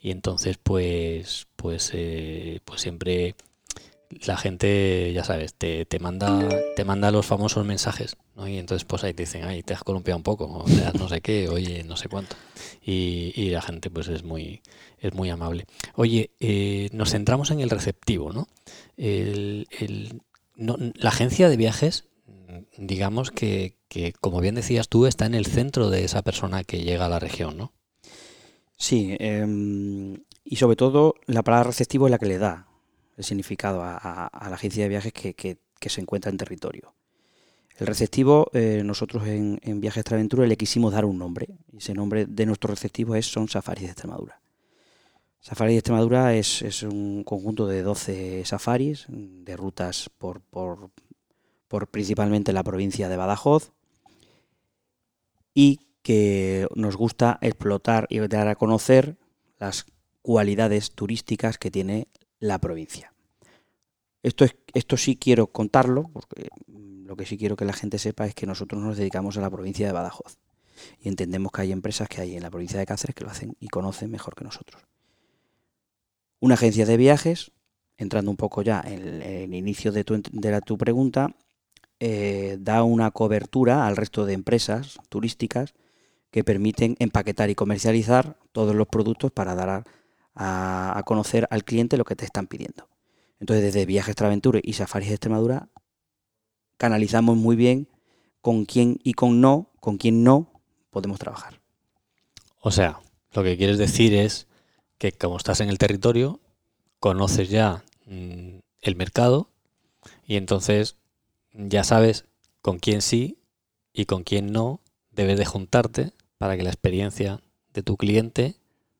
y 0.00 0.12
entonces 0.12 0.56
pues 0.62 1.46
pues 1.56 1.90
eh, 1.92 2.60
pues 2.64 2.80
siempre 2.80 3.34
la 4.26 4.36
gente, 4.36 5.12
ya 5.12 5.24
sabes, 5.24 5.54
te, 5.54 5.84
te, 5.84 5.98
manda 5.98 6.48
te 6.76 6.84
manda 6.84 7.10
los 7.10 7.26
famosos 7.26 7.66
mensajes, 7.66 8.16
Y 8.46 8.58
entonces 8.58 8.84
pues 8.84 9.04
ahí 9.04 9.14
te 9.14 9.24
dicen, 9.24 9.44
ay, 9.44 9.62
te 9.62 9.74
has 9.74 9.82
columpiado 9.82 10.16
un 10.16 10.22
poco, 10.22 10.46
o 10.46 10.68
sea, 10.68 10.92
no 10.92 11.08
sé 11.08 11.20
qué, 11.20 11.48
oye, 11.48 11.82
no 11.84 11.96
sé 11.96 12.08
cuánto. 12.08 12.36
Y, 12.82 13.50
la 13.50 13.62
gente 13.62 13.90
pues 13.90 14.08
es 14.08 14.22
muy, 14.22 14.62
es 14.98 15.14
muy 15.14 15.30
amable. 15.30 15.66
Oye, 15.94 16.30
eh, 16.38 16.88
nos 16.92 17.10
centramos 17.10 17.50
en 17.50 17.60
el 17.60 17.70
receptivo, 17.70 18.32
¿no? 18.32 18.48
La 18.96 21.08
agencia 21.08 21.48
de 21.48 21.56
viajes, 21.56 22.04
digamos 22.76 23.30
que, 23.30 23.76
que, 23.88 24.12
como 24.12 24.40
bien 24.40 24.54
decías 24.54 24.88
tú, 24.88 25.06
está 25.06 25.26
en 25.26 25.34
el 25.34 25.46
centro 25.46 25.90
de 25.90 26.04
esa 26.04 26.22
persona 26.22 26.64
que 26.64 26.82
llega 26.82 27.06
a 27.06 27.08
la 27.08 27.18
región, 27.18 27.56
¿no? 27.56 27.72
Sí, 28.78 29.16
em, 29.18 30.24
y 30.44 30.56
sobre 30.56 30.76
todo 30.76 31.16
la 31.26 31.42
palabra 31.42 31.70
receptivo 31.70 32.06
es 32.06 32.12
la 32.12 32.18
que 32.18 32.26
le 32.26 32.38
da 32.38 32.68
el 33.16 33.24
significado 33.24 33.82
a, 33.82 34.30
la 34.32 34.54
agencia 34.54 34.84
de 34.84 34.88
viajes 34.88 35.12
que, 35.12 35.58
se 35.80 36.00
encuentra 36.00 36.30
en 36.30 36.36
territorio. 36.36 36.94
El 37.78 37.86
receptivo, 37.86 38.50
eh, 38.54 38.82
nosotros 38.84 39.26
en, 39.28 39.60
en 39.62 39.82
Extraventura 39.84 40.46
le 40.46 40.56
quisimos 40.56 40.92
dar 40.92 41.04
un 41.04 41.16
nombre. 41.16 41.46
Ese 41.76 41.94
nombre 41.94 42.26
de 42.26 42.44
nuestro 42.44 42.70
receptivo 42.70 43.14
es 43.14 43.26
Son 43.26 43.48
Safaris 43.48 43.84
de 43.84 43.90
Extremadura. 43.90 44.40
Safari 45.40 45.72
de 45.72 45.78
Extremadura 45.78 46.34
es, 46.34 46.82
un 46.82 47.22
conjunto 47.22 47.66
de 47.66 47.82
12 47.82 48.44
safaris 48.44 49.06
de 49.08 49.56
rutas 49.56 50.10
por, 50.18 50.40
por, 50.40 50.90
principalmente 51.88 52.52
la 52.52 52.64
provincia 52.64 53.08
de 53.08 53.16
Badajoz 53.16 53.70
y 55.54 55.80
que 56.02 56.66
nos 56.74 56.96
gusta 56.96 57.38
explotar 57.40 58.06
y 58.10 58.18
dar 58.18 58.48
a 58.48 58.56
conocer 58.56 59.16
las 59.58 59.86
cualidades 60.22 60.90
turísticas 60.90 61.58
que 61.58 61.70
tiene 61.70 62.08
la 62.40 62.58
provincia. 62.58 63.12
Esto, 64.24 64.44
es, 64.44 64.56
esto 64.74 64.96
sí 64.96 65.16
quiero 65.16 65.46
contarlo, 65.46 66.10
porque 66.12 66.48
lo 67.08 67.16
que 67.16 67.24
sí 67.24 67.38
quiero 67.38 67.56
que 67.56 67.64
la 67.64 67.72
gente 67.72 67.98
sepa 67.98 68.26
es 68.26 68.34
que 68.34 68.46
nosotros 68.46 68.82
nos 68.82 68.98
dedicamos 68.98 69.38
a 69.38 69.40
la 69.40 69.48
provincia 69.48 69.86
de 69.86 69.92
Badajoz 69.92 70.36
y 71.00 71.08
entendemos 71.08 71.50
que 71.50 71.62
hay 71.62 71.72
empresas 71.72 72.06
que 72.06 72.20
hay 72.20 72.36
en 72.36 72.42
la 72.42 72.50
provincia 72.50 72.78
de 72.78 72.84
Cáceres 72.84 73.14
que 73.16 73.24
lo 73.24 73.30
hacen 73.30 73.56
y 73.58 73.68
conocen 73.68 74.10
mejor 74.10 74.34
que 74.34 74.44
nosotros. 74.44 74.82
Una 76.38 76.54
agencia 76.54 76.84
de 76.84 76.98
viajes, 76.98 77.50
entrando 77.96 78.30
un 78.30 78.36
poco 78.36 78.60
ya 78.60 78.82
en 78.84 79.22
el, 79.22 79.54
inicio 79.54 79.90
de 79.90 80.04
tu, 80.04 80.78
pregunta, 80.78 81.34
eh, 81.98 82.58
da 82.60 82.82
una 82.84 83.10
cobertura 83.10 83.86
al 83.86 83.96
resto 83.96 84.26
de 84.26 84.34
empresas 84.34 84.98
turísticas 85.08 85.74
que 86.30 86.44
permiten 86.44 86.94
empaquetar 86.98 87.48
y 87.48 87.54
comercializar 87.54 88.36
todos 88.52 88.74
los 88.74 88.86
productos 88.86 89.32
para 89.32 89.54
dar 89.54 89.84
a, 90.34 91.02
conocer 91.06 91.48
al 91.50 91.64
cliente 91.64 91.96
lo 91.96 92.04
que 92.04 92.16
te 92.16 92.26
están 92.26 92.46
pidiendo. 92.46 92.88
Entonces, 93.40 93.64
desde 93.64 93.86
Viajes 93.86 94.14
Traventure 94.14 94.60
y 94.62 94.74
Safaris 94.74 95.08
de 95.08 95.14
Extremadura, 95.14 95.70
canalizamos 96.78 97.36
muy 97.36 97.56
bien 97.56 97.88
con 98.40 98.64
quién 98.64 98.98
y 99.04 99.12
con 99.12 99.42
no, 99.42 99.70
con 99.80 99.98
quién 99.98 100.24
no 100.24 100.50
podemos 100.90 101.18
trabajar. 101.18 101.60
O 102.60 102.70
sea, 102.70 103.00
lo 103.32 103.44
que 103.44 103.56
quieres 103.56 103.78
decir 103.78 104.14
es 104.14 104.46
que 104.96 105.12
como 105.12 105.36
estás 105.36 105.60
en 105.60 105.68
el 105.68 105.78
territorio, 105.78 106.40
conoces 106.98 107.50
ya 107.50 107.84
mm, 108.06 108.58
el 108.80 108.96
mercado 108.96 109.50
y 110.26 110.36
entonces 110.36 110.96
ya 111.52 111.84
sabes 111.84 112.24
con 112.62 112.78
quién 112.78 113.02
sí 113.02 113.38
y 113.92 114.06
con 114.06 114.24
quién 114.24 114.52
no 114.52 114.80
debes 115.10 115.38
de 115.38 115.44
juntarte 115.44 116.12
para 116.38 116.56
que 116.56 116.62
la 116.62 116.70
experiencia 116.70 117.40
de 117.72 117.82
tu 117.82 117.96
cliente 117.96 118.56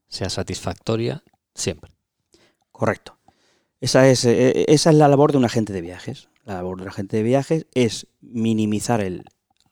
sea 0.09 0.31
satisfactoria 0.31 1.23
siempre. 1.55 1.93
Correcto. 2.73 3.19
Esa 3.81 4.09
es, 4.09 4.25
eh, 4.25 4.65
esa 4.69 4.91
es 4.91 4.97
la 4.97 5.09
labor 5.09 5.33
de 5.33 5.39
un 5.39 5.45
agente 5.45 5.73
de 5.73 5.81
viajes. 5.81 6.29
La 6.49 6.55
labor 6.55 6.79
de 6.79 6.85
un 6.85 6.89
agente 6.89 7.19
de 7.19 7.23
viajes 7.23 7.67
es 7.75 8.07
minimizar 8.23 9.03
el, 9.03 9.27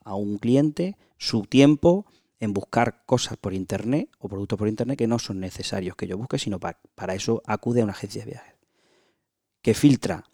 a 0.04 0.14
un 0.14 0.36
cliente 0.36 0.98
su 1.16 1.44
tiempo, 1.44 2.04
en 2.38 2.52
buscar 2.52 3.02
cosas 3.06 3.38
por 3.38 3.54
internet 3.54 4.10
o 4.18 4.28
productos 4.28 4.58
por 4.58 4.68
internet 4.68 4.98
que 4.98 5.06
no 5.06 5.18
son 5.18 5.40
necesarios 5.40 5.96
que 5.96 6.06
yo 6.06 6.18
busque, 6.18 6.38
sino 6.38 6.60
para, 6.60 6.78
para 6.94 7.14
eso 7.14 7.42
acude 7.46 7.80
a 7.80 7.84
una 7.84 7.94
agencia 7.94 8.26
de 8.26 8.30
viajes. 8.32 8.54
Que 9.62 9.72
filtra 9.72 10.24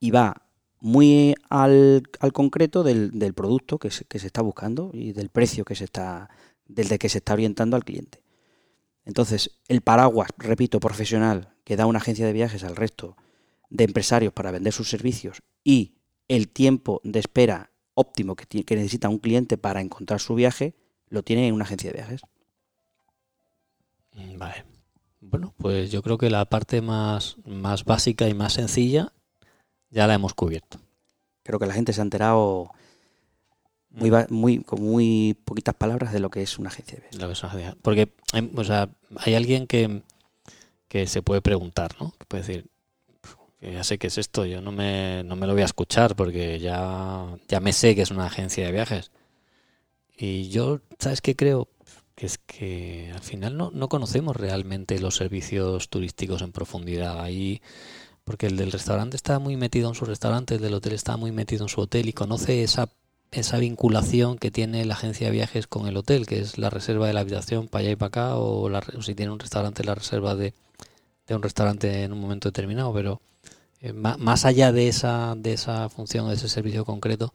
y 0.00 0.10
va 0.10 0.42
muy 0.80 1.36
al, 1.50 2.02
concreto 2.32 2.82
del, 2.82 3.32
producto 3.34 3.78
que 3.78 3.92
se, 3.92 4.06
que 4.06 4.18
se, 4.18 4.26
está 4.26 4.42
buscando 4.42 4.90
y 4.92 5.12
del 5.12 5.28
precio 5.28 5.64
que 5.64 5.76
se 5.76 5.84
está, 5.84 6.30
del 6.66 6.98
que 6.98 7.08
se 7.08 7.18
está 7.18 7.32
orientando 7.32 7.76
al 7.76 7.84
cliente. 7.84 8.24
Entonces, 9.04 9.52
el 9.68 9.82
paraguas, 9.82 10.30
repito, 10.36 10.80
profesional 10.80 11.54
que 11.62 11.76
da 11.76 11.86
una 11.86 12.00
agencia 12.00 12.26
de 12.26 12.32
viajes 12.32 12.64
al 12.64 12.74
resto 12.74 13.16
de 13.74 13.84
empresarios 13.84 14.32
para 14.32 14.52
vender 14.52 14.72
sus 14.72 14.88
servicios 14.88 15.42
y 15.64 15.96
el 16.28 16.48
tiempo 16.48 17.00
de 17.02 17.18
espera 17.18 17.70
óptimo 17.94 18.36
que, 18.36 18.64
que 18.64 18.76
necesita 18.76 19.08
un 19.08 19.18
cliente 19.18 19.58
para 19.58 19.80
encontrar 19.80 20.20
su 20.20 20.36
viaje, 20.36 20.74
lo 21.08 21.24
tiene 21.24 21.48
en 21.48 21.54
una 21.54 21.64
agencia 21.64 21.90
de 21.90 21.96
viajes. 21.96 22.22
Mm, 24.12 24.38
vale. 24.38 24.64
Bueno, 25.20 25.54
pues 25.58 25.90
yo 25.90 26.02
creo 26.02 26.18
que 26.18 26.30
la 26.30 26.44
parte 26.44 26.82
más, 26.82 27.36
más 27.44 27.84
básica 27.84 28.28
y 28.28 28.34
más 28.34 28.52
sencilla 28.52 29.12
ya 29.90 30.06
la 30.06 30.14
hemos 30.14 30.34
cubierto. 30.34 30.78
Creo 31.42 31.58
que 31.58 31.66
la 31.66 31.74
gente 31.74 31.92
se 31.92 32.00
ha 32.00 32.04
enterado 32.04 32.70
muy, 33.90 34.10
muy, 34.30 34.58
con 34.62 34.82
muy 34.82 35.36
poquitas 35.44 35.74
palabras 35.74 36.12
de 36.12 36.20
lo 36.20 36.30
que 36.30 36.42
es 36.42 36.58
una 36.60 36.68
agencia 36.68 36.94
de 36.94 37.00
viajes. 37.00 37.18
Porque 37.82 38.12
hay 39.16 39.34
alguien 39.34 39.66
que, 39.66 40.02
que 40.86 41.08
se 41.08 41.22
puede 41.22 41.42
preguntar, 41.42 41.96
¿no? 42.00 42.12
Que 42.18 42.26
puede 42.26 42.44
decir, 42.44 42.70
ya 43.72 43.84
sé 43.84 43.98
qué 43.98 44.08
es 44.08 44.18
esto, 44.18 44.44
yo 44.44 44.60
no 44.60 44.72
me, 44.72 45.22
no 45.24 45.36
me 45.36 45.46
lo 45.46 45.52
voy 45.52 45.62
a 45.62 45.66
escuchar 45.66 46.16
porque 46.16 46.58
ya, 46.58 47.36
ya 47.48 47.60
me 47.60 47.72
sé 47.72 47.94
que 47.94 48.02
es 48.02 48.10
una 48.10 48.26
agencia 48.26 48.66
de 48.66 48.72
viajes. 48.72 49.10
Y 50.16 50.48
yo, 50.48 50.80
¿sabes 50.98 51.20
qué 51.20 51.34
creo? 51.36 51.68
Que 52.14 52.26
es 52.26 52.38
que 52.38 53.10
al 53.12 53.22
final 53.22 53.56
no, 53.56 53.70
no 53.72 53.88
conocemos 53.88 54.36
realmente 54.36 54.98
los 55.00 55.16
servicios 55.16 55.88
turísticos 55.88 56.42
en 56.42 56.52
profundidad. 56.52 57.20
Ahí, 57.20 57.60
porque 58.24 58.46
el 58.46 58.56
del 58.56 58.72
restaurante 58.72 59.16
está 59.16 59.38
muy 59.38 59.56
metido 59.56 59.88
en 59.88 59.94
su 59.94 60.04
restaurante, 60.04 60.54
el 60.56 60.62
del 60.62 60.74
hotel 60.74 60.92
está 60.92 61.16
muy 61.16 61.32
metido 61.32 61.64
en 61.64 61.68
su 61.68 61.80
hotel 61.80 62.08
y 62.08 62.12
conoce 62.12 62.62
esa, 62.62 62.88
esa 63.32 63.58
vinculación 63.58 64.38
que 64.38 64.50
tiene 64.50 64.84
la 64.84 64.94
agencia 64.94 65.26
de 65.26 65.32
viajes 65.32 65.66
con 65.66 65.86
el 65.86 65.96
hotel, 65.96 66.26
que 66.26 66.38
es 66.38 66.58
la 66.58 66.70
reserva 66.70 67.06
de 67.06 67.14
la 67.14 67.20
habitación 67.20 67.68
para 67.68 67.82
allá 67.82 67.90
y 67.92 67.96
para 67.96 68.08
acá, 68.08 68.36
o, 68.36 68.70
si 69.02 69.14
tiene 69.14 69.32
un 69.32 69.40
restaurante, 69.40 69.84
la 69.84 69.94
reserva 69.94 70.36
de, 70.36 70.54
de 71.26 71.34
un 71.34 71.42
restaurante 71.42 72.04
en 72.04 72.12
un 72.12 72.20
momento 72.20 72.48
determinado. 72.48 72.92
Pero 72.94 73.20
eh, 73.84 73.92
más 73.92 74.46
allá 74.46 74.72
de 74.72 74.88
esa, 74.88 75.34
de 75.36 75.52
esa 75.52 75.90
función, 75.90 76.26
de 76.28 76.36
ese 76.36 76.48
servicio 76.48 76.86
concreto, 76.86 77.34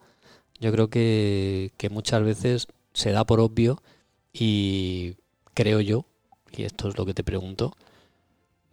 yo 0.60 0.72
creo 0.72 0.89
que, 0.89 1.72
muchas 1.91 2.24
veces 2.24 2.68
se 2.91 3.12
da 3.12 3.24
por 3.24 3.39
obvio 3.39 3.84
y 4.34 5.13
creo 5.53 5.79
yo, 5.79 6.06
y 6.51 6.63
esto 6.63 6.89
es 6.89 6.98
lo 6.98 7.06
que 7.06 7.13
te 7.13 7.24
pregunto, 7.24 7.77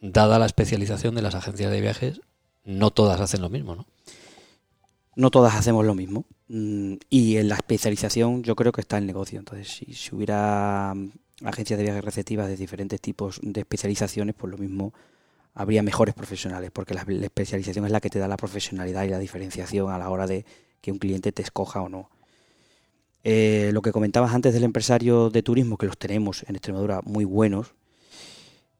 dada 0.00 0.38
la 0.38 0.46
especialización 0.46 1.14
de 1.16 1.20
las 1.20 1.34
agencias 1.34 1.70
de 1.70 1.82
viajes, 1.82 2.22
no 2.64 2.90
todas 2.92 3.20
hacen 3.20 3.42
lo 3.42 3.50
mismo, 3.50 3.76
¿no? 3.76 3.84
No 5.14 5.30
todas 5.30 5.54
hacemos 5.54 5.84
lo 5.84 5.94
mismo. 5.94 6.24
Mm, 6.48 6.94
y 7.10 7.36
en 7.36 7.48
la 7.48 7.56
especialización 7.56 8.42
yo 8.42 8.56
creo 8.56 8.72
que 8.72 8.80
está 8.80 8.96
el 8.96 9.06
negocio. 9.06 9.38
Entonces, 9.38 9.68
si, 9.68 9.92
si 9.92 10.14
hubiera 10.14 10.94
mm, 10.94 11.10
agencias 11.44 11.76
de 11.78 11.84
viajes 11.84 12.04
receptivas 12.04 12.48
de 12.48 12.56
diferentes 12.56 13.00
tipos 13.02 13.38
de 13.42 13.60
especializaciones, 13.60 14.34
pues 14.34 14.50
lo 14.50 14.58
mismo 14.58 14.94
habría 15.56 15.82
mejores 15.82 16.14
profesionales, 16.14 16.70
porque 16.70 16.94
la 16.94 17.00
especialización 17.00 17.86
es 17.86 17.90
la 17.90 18.00
que 18.00 18.10
te 18.10 18.18
da 18.18 18.28
la 18.28 18.36
profesionalidad 18.36 19.04
y 19.04 19.08
la 19.08 19.18
diferenciación 19.18 19.90
a 19.90 19.98
la 19.98 20.10
hora 20.10 20.26
de 20.26 20.44
que 20.82 20.92
un 20.92 20.98
cliente 20.98 21.32
te 21.32 21.42
escoja 21.42 21.80
o 21.80 21.88
no. 21.88 22.10
Eh, 23.24 23.70
lo 23.72 23.80
que 23.80 23.90
comentabas 23.90 24.34
antes 24.34 24.52
del 24.52 24.64
empresario 24.64 25.30
de 25.30 25.42
turismo, 25.42 25.78
que 25.78 25.86
los 25.86 25.96
tenemos 25.96 26.44
en 26.46 26.56
Extremadura 26.56 27.00
muy 27.04 27.24
buenos, 27.24 27.74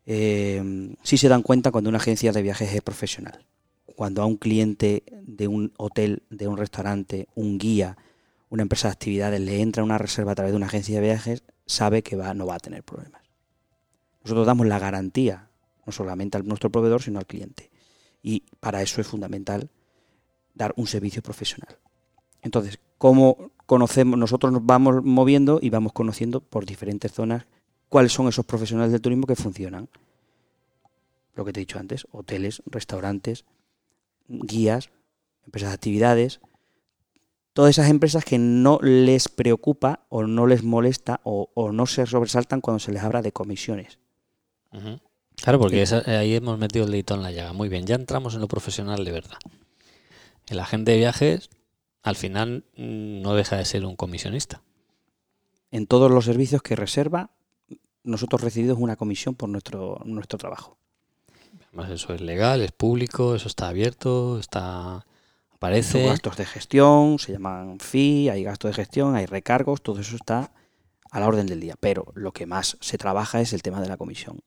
eh, 0.04 0.94
sí 1.02 1.16
se 1.16 1.28
dan 1.30 1.42
cuenta 1.42 1.72
cuando 1.72 1.88
una 1.88 1.98
agencia 1.98 2.30
de 2.30 2.42
viajes 2.42 2.72
es 2.72 2.82
profesional. 2.82 3.46
Cuando 3.96 4.20
a 4.20 4.26
un 4.26 4.36
cliente 4.36 5.02
de 5.22 5.48
un 5.48 5.72
hotel, 5.78 6.24
de 6.28 6.46
un 6.46 6.58
restaurante, 6.58 7.26
un 7.34 7.56
guía, 7.56 7.96
una 8.50 8.62
empresa 8.62 8.88
de 8.88 8.92
actividades 8.92 9.40
le 9.40 9.62
entra 9.62 9.82
una 9.82 9.96
reserva 9.96 10.32
a 10.32 10.34
través 10.34 10.52
de 10.52 10.58
una 10.58 10.66
agencia 10.66 11.00
de 11.00 11.06
viajes, 11.06 11.42
sabe 11.64 12.02
que 12.02 12.16
va, 12.16 12.34
no 12.34 12.46
va 12.46 12.56
a 12.56 12.60
tener 12.60 12.82
problemas. 12.84 13.22
Nosotros 14.22 14.46
damos 14.46 14.66
la 14.66 14.78
garantía, 14.78 15.45
no 15.86 15.92
solamente 15.92 16.36
a 16.36 16.42
nuestro 16.42 16.70
proveedor, 16.70 17.00
sino 17.00 17.18
al 17.18 17.26
cliente. 17.26 17.70
Y 18.22 18.42
para 18.60 18.82
eso 18.82 19.00
es 19.00 19.06
fundamental 19.06 19.70
dar 20.54 20.74
un 20.76 20.86
servicio 20.86 21.22
profesional. 21.22 21.78
Entonces, 22.42 22.78
¿cómo 22.98 23.50
conocemos? 23.66 24.18
Nosotros 24.18 24.52
nos 24.52 24.64
vamos 24.64 25.04
moviendo 25.04 25.58
y 25.62 25.70
vamos 25.70 25.92
conociendo 25.92 26.40
por 26.40 26.66
diferentes 26.66 27.12
zonas 27.12 27.46
cuáles 27.88 28.12
son 28.12 28.28
esos 28.28 28.44
profesionales 28.44 28.92
del 28.92 29.00
turismo 29.00 29.26
que 29.26 29.36
funcionan. 29.36 29.88
Lo 31.34 31.44
que 31.44 31.52
te 31.52 31.60
he 31.60 31.62
dicho 31.62 31.78
antes, 31.78 32.06
hoteles, 32.10 32.62
restaurantes, 32.66 33.44
guías, 34.28 34.90
empresas 35.44 35.70
de 35.70 35.74
actividades, 35.74 36.40
todas 37.52 37.70
esas 37.70 37.90
empresas 37.90 38.24
que 38.24 38.38
no 38.38 38.78
les 38.82 39.28
preocupa 39.28 40.06
o 40.08 40.24
no 40.24 40.46
les 40.46 40.62
molesta 40.62 41.20
o, 41.24 41.48
no 41.72 41.86
se 41.86 42.06
sobresaltan 42.06 42.60
cuando 42.60 42.80
se 42.80 42.92
les 42.92 43.02
habla 43.02 43.22
de 43.22 43.32
comisiones. 43.32 43.98
Claro, 45.36 45.58
porque 45.58 45.84
ahí 46.06 46.34
hemos 46.34 46.58
metido 46.58 46.84
el 46.84 46.90
dedito 46.90 47.14
en 47.14 47.22
la 47.22 47.30
llaga. 47.30 47.52
Muy 47.52 47.68
bien, 47.68 47.86
ya 47.86 47.94
entramos 47.94 48.34
en 48.34 48.40
lo 48.40 48.48
profesional 48.48 49.04
de 49.04 49.12
verdad. 49.12 49.38
El 50.48 50.60
agente 50.60 50.92
de 50.92 50.98
viajes 50.98 51.50
al 52.02 52.16
final 52.16 52.64
mm, 52.76 53.20
no 53.22 53.34
deja 53.34 53.56
de 53.56 53.64
ser 53.64 53.84
un 53.84 53.96
comisionista. 53.96 54.62
En 55.70 55.86
todos 55.86 56.10
los 56.10 56.24
servicios 56.24 56.62
que 56.62 56.76
reserva, 56.76 57.30
nosotros 58.04 58.40
recibimos 58.40 58.78
una 58.78 58.96
comisión 58.96 59.34
por 59.34 59.48
nuestro, 59.48 60.00
nuestro 60.04 60.38
trabajo. 60.38 60.78
Además, 61.68 61.90
eso 61.90 62.14
es 62.14 62.20
legal, 62.20 62.62
es 62.62 62.72
público, 62.72 63.34
eso 63.34 63.48
está 63.48 63.68
abierto, 63.68 64.38
está 64.38 65.04
aparece. 65.56 66.02
Hay 66.02 66.08
gastos 66.08 66.36
de 66.36 66.46
gestión, 66.46 67.18
se 67.18 67.32
llaman 67.32 67.80
fee, 67.80 68.30
hay 68.30 68.44
gastos 68.44 68.70
de 68.70 68.74
gestión, 68.74 69.16
hay 69.16 69.26
recargos, 69.26 69.82
todo 69.82 70.00
eso 70.00 70.16
está 70.16 70.52
a 71.10 71.20
la 71.20 71.26
orden 71.26 71.46
del 71.46 71.60
día. 71.60 71.74
Pero 71.80 72.12
lo 72.14 72.32
que 72.32 72.46
más 72.46 72.78
se 72.80 72.98
trabaja 72.98 73.40
es 73.40 73.52
el 73.52 73.62
tema 73.62 73.80
de 73.80 73.88
la 73.88 73.96
comisión. 73.96 74.40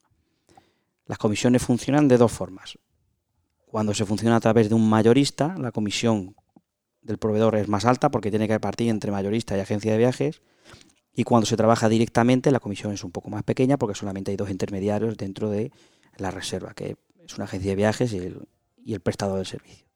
Las 1.10 1.18
comisiones 1.18 1.64
funcionan 1.64 2.08
de 2.08 2.18
dos 2.18 2.32
formas 2.32 2.78
Cuando 3.66 3.96
se 3.96 4.06
funciona 4.06 4.36
a 4.36 4.40
través 4.40 4.70
de 4.70 4.76
un 4.76 4.88
mayorista, 4.88 5.56
la 5.58 5.72
comisión 5.72 6.36
del 7.02 7.18
proveedor 7.18 7.56
es 7.56 7.68
más 7.68 7.86
alta 7.86 8.12
porque 8.12 8.30
tiene 8.30 8.48
que 8.48 8.60
partir 8.60 8.90
entre 8.90 9.12
mayorista 9.12 9.58
y 9.58 9.60
agencia 9.60 9.92
de 9.92 9.98
viajes. 9.98 10.44
Y 11.16 11.24
cuando 11.24 11.48
se 11.48 11.58
trabaja 11.58 11.90
directamente, 11.90 12.52
la 12.52 12.60
comisión 12.60 12.94
es 12.94 13.04
un 13.04 13.10
poco 13.10 13.32
más 13.32 13.42
pequeña 13.42 13.78
porque 13.78 13.96
solamente 13.96 14.30
hay 14.30 14.38
dos 14.38 14.52
intermediarios 14.52 15.18
dentro 15.18 15.50
de 15.50 15.72
la 16.18 16.30
reserva, 16.30 16.76
que 16.76 16.96
es 17.26 17.36
una 17.36 17.46
agencia 17.46 17.72
de 17.72 17.76
viajes 17.76 18.14
y 18.14 18.18
el, 18.18 18.48
y 18.78 18.94
el 18.94 19.00
prestador 19.00 19.38
del 19.38 19.48
servicio. 19.48 19.88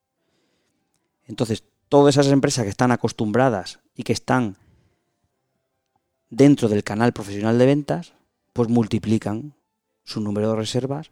Entonces, 1.25 1.63
todas 1.89 2.15
esas 2.15 2.31
empresas 2.31 2.63
que 2.63 2.71
están 2.71 2.91
acostumbradas 2.91 3.81
y 3.93 4.01
que 4.01 4.13
están 4.13 4.57
dentro 6.31 6.69
del 6.69 6.83
canal 6.83 7.13
profesional 7.13 7.59
de 7.59 7.67
ventas, 7.67 8.13
pues 8.51 8.67
multiplican 8.67 9.53
su 10.03 10.21
número 10.21 10.49
de 10.49 10.55
reservas 10.55 11.11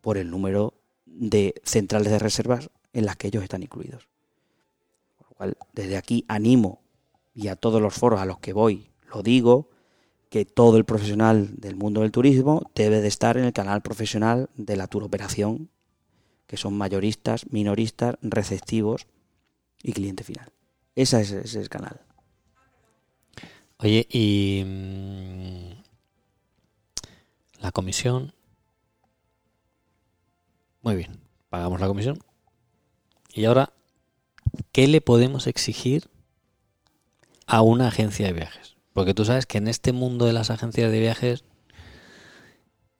por 0.00 0.18
el 0.18 0.30
número 0.30 0.74
de 1.06 1.54
centrales 1.64 2.10
de 2.10 2.18
reservas 2.18 2.70
en 2.92 3.06
las 3.06 3.16
que 3.16 3.28
ellos 3.28 3.42
están 3.42 3.62
incluidos. 3.62 4.08
Por 5.18 5.28
lo 5.28 5.34
cual, 5.34 5.56
desde 5.72 5.96
aquí 5.96 6.24
animo 6.28 6.80
y 7.34 7.48
a 7.48 7.56
todos 7.56 7.80
los 7.80 7.94
foros 7.94 8.20
a 8.20 8.26
los 8.26 8.38
que 8.38 8.52
voy 8.52 8.92
lo 9.12 9.22
digo, 9.22 9.68
que 10.30 10.44
todo 10.44 10.76
el 10.78 10.84
profesional 10.84 11.50
del 11.56 11.76
mundo 11.76 12.00
del 12.00 12.12
turismo 12.12 12.70
debe 12.74 13.00
de 13.00 13.08
estar 13.08 13.36
en 13.36 13.44
el 13.44 13.52
canal 13.52 13.82
profesional 13.82 14.48
de 14.56 14.76
la 14.76 14.86
tour 14.86 15.04
operación, 15.04 15.68
que 16.46 16.56
son 16.56 16.76
mayoristas, 16.76 17.50
minoristas, 17.50 18.16
receptivos 18.22 19.06
y 19.82 19.92
cliente 19.92 20.24
final. 20.24 20.50
Ese 20.94 21.20
es, 21.20 21.32
ese 21.32 21.40
es 21.44 21.54
el 21.56 21.68
canal. 21.68 22.00
Oye, 23.78 24.06
y 24.10 24.62
mm, 24.64 25.82
la 27.62 27.72
comisión. 27.72 28.34
Muy 30.82 30.96
bien, 30.96 31.20
pagamos 31.48 31.80
la 31.80 31.86
comisión. 31.86 32.18
Y 33.32 33.44
ahora, 33.44 33.72
¿qué 34.72 34.88
le 34.88 35.00
podemos 35.00 35.46
exigir 35.46 36.10
a 37.46 37.62
una 37.62 37.88
agencia 37.88 38.26
de 38.26 38.32
viajes? 38.32 38.76
Porque 38.92 39.14
tú 39.14 39.24
sabes 39.24 39.46
que 39.46 39.58
en 39.58 39.68
este 39.68 39.92
mundo 39.92 40.26
de 40.26 40.32
las 40.32 40.50
agencias 40.50 40.90
de 40.90 41.00
viajes 41.00 41.44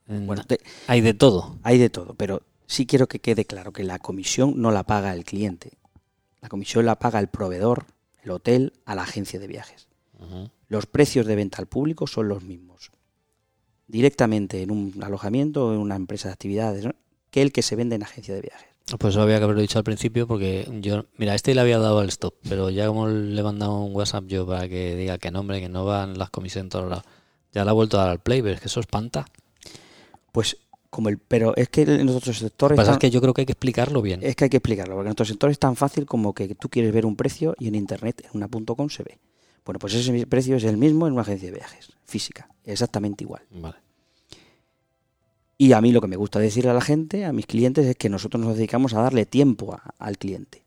mm, 0.07 0.27
Bueno, 0.27 0.45
te- 0.45 0.61
hay 0.87 1.01
de 1.01 1.13
todo. 1.13 1.59
hay 1.65 1.79
de 1.79 1.91
todo, 1.91 2.15
pero 2.15 2.43
sí 2.67 2.87
quiero 2.87 3.09
que 3.09 3.19
quede 3.21 3.45
claro 3.45 3.73
que 3.73 3.85
la 3.85 3.99
comisión 3.99 4.55
no 4.63 4.71
la 4.71 4.85
paga 4.85 5.13
el 5.13 5.25
cliente. 5.25 5.79
La 6.41 6.49
comisión 6.49 6.87
la 6.87 6.99
paga 6.99 7.19
el 7.19 7.29
proveedor, 7.29 7.85
el 8.23 8.31
hotel, 8.31 8.73
a 8.87 8.95
la 8.95 9.03
agencia 9.03 9.39
de 9.39 9.47
viajes. 9.49 9.89
Los 10.69 10.87
precios 10.87 11.27
de 11.27 11.35
venta 11.35 11.59
al 11.59 11.67
público 11.67 12.07
son 12.07 12.29
los 12.29 12.45
mismos. 12.45 12.93
Directamente 13.93 14.63
en 14.63 14.71
un 14.71 14.95
alojamiento 15.03 15.67
o 15.67 15.75
en 15.75 15.79
una 15.79 15.95
empresa 15.95 16.29
de 16.29 16.33
actividades, 16.33 16.85
¿no? 16.85 16.95
que 17.31 17.43
el 17.43 17.53
que 17.53 17.63
se 17.63 17.77
vende 17.77 17.95
en 17.97 18.03
agencia 18.03 18.35
de 18.35 18.41
viajes. 18.41 18.69
Pues 18.99 19.15
eso 19.15 19.23
había 19.23 19.39
que 19.39 19.45
haberlo 19.45 19.63
dicho 19.63 19.79
al 19.79 19.85
principio 19.85 20.27
porque 20.27 20.69
yo, 20.81 21.05
mira, 21.17 21.35
este 21.35 21.55
le 21.55 21.61
había 21.61 21.79
dado 21.79 22.03
el 22.03 22.09
stop, 22.09 22.35
pero 22.49 22.71
ya 22.71 22.87
como 22.87 23.07
le 23.07 23.39
he 23.41 23.45
mandado 23.45 23.81
un 23.81 23.95
WhatsApp 23.95 24.25
yo 24.27 24.47
para 24.47 24.69
que 24.69 24.97
diga 24.97 25.19
que 25.19 25.31
nombre, 25.31 25.61
que 25.61 25.69
no 25.69 25.85
van 25.85 26.19
las 26.19 26.31
comisiones 26.31 26.67
en 26.67 26.71
todos 26.71 26.91
lados, 26.91 27.05
ya 27.53 27.65
le 27.65 27.71
ha 27.71 27.75
vuelto 27.75 27.99
a 27.99 28.03
dar 28.03 28.11
al 28.11 28.21
play, 28.21 28.43
pero 28.43 28.55
es 28.55 28.61
que 28.61 28.69
eso 28.69 28.81
espanta. 28.81 29.27
Pues 30.33 30.57
como 30.91 31.09
el, 31.09 31.19
pero 31.19 31.55
es 31.57 31.69
que 31.69 31.83
en 31.83 32.07
nuestro 32.07 32.35
sector 32.35 32.73
Lo 32.73 32.77
que 32.77 32.81
pasa 32.81 32.93
es 32.93 32.99
que 32.99 33.11
yo 33.11 33.21
creo 33.21 33.33
que 33.33 33.43
hay 33.43 33.47
que 33.47 33.53
explicarlo 33.53 34.03
bien. 34.03 34.21
es 34.23 34.37
que 34.37 34.45
hay 34.45 34.51
que 34.51 34.59
explicarlo, 34.59 34.95
porque 34.95 35.07
en 35.07 35.11
nuestro 35.11 35.27
sector 35.27 35.51
es 35.51 35.59
tan 35.59 35.77
fácil 35.77 36.05
como 36.05 36.35
que 36.35 36.55
tú 36.55 36.69
quieres 36.69 36.93
ver 36.93 37.07
un 37.07 37.17
precio 37.17 37.55
y 37.59 37.69
en 37.69 37.75
internet, 37.75 38.23
en 38.25 38.31
una 38.35 38.49
punto 38.49 38.75
.com 38.75 38.91
se 38.91 39.03
ve. 39.05 39.19
Bueno, 39.65 39.79
pues 39.79 39.95
ese 39.95 40.27
precio 40.27 40.57
es 40.57 40.65
el 40.65 40.77
mismo 40.77 41.07
en 41.07 41.13
una 41.13 41.23
agencia 41.23 41.51
de 41.51 41.57
viajes, 41.57 41.93
física, 42.05 42.49
exactamente 42.65 43.25
igual. 43.25 43.43
Vale. 43.51 43.77
Y 45.59 45.73
a 45.73 45.81
mí 45.81 45.93
lo 45.93 46.01
que 46.01 46.09
me 46.09 46.17
gusta 46.17 46.41
decirle 46.41 46.71
a 46.71 46.75
la 46.75 46.81
gente, 46.81 47.25
a 47.25 47.33
mis 47.33 47.47
clientes, 47.47 47.87
es 47.87 47.95
que 47.97 48.09
nosotros 48.09 48.45
nos 48.45 48.57
dedicamos 48.57 48.95
a 48.95 49.03
darle 49.03 49.27
tiempo 49.27 49.75
a- 49.75 49.95
al 49.99 50.19
cliente. 50.19 50.65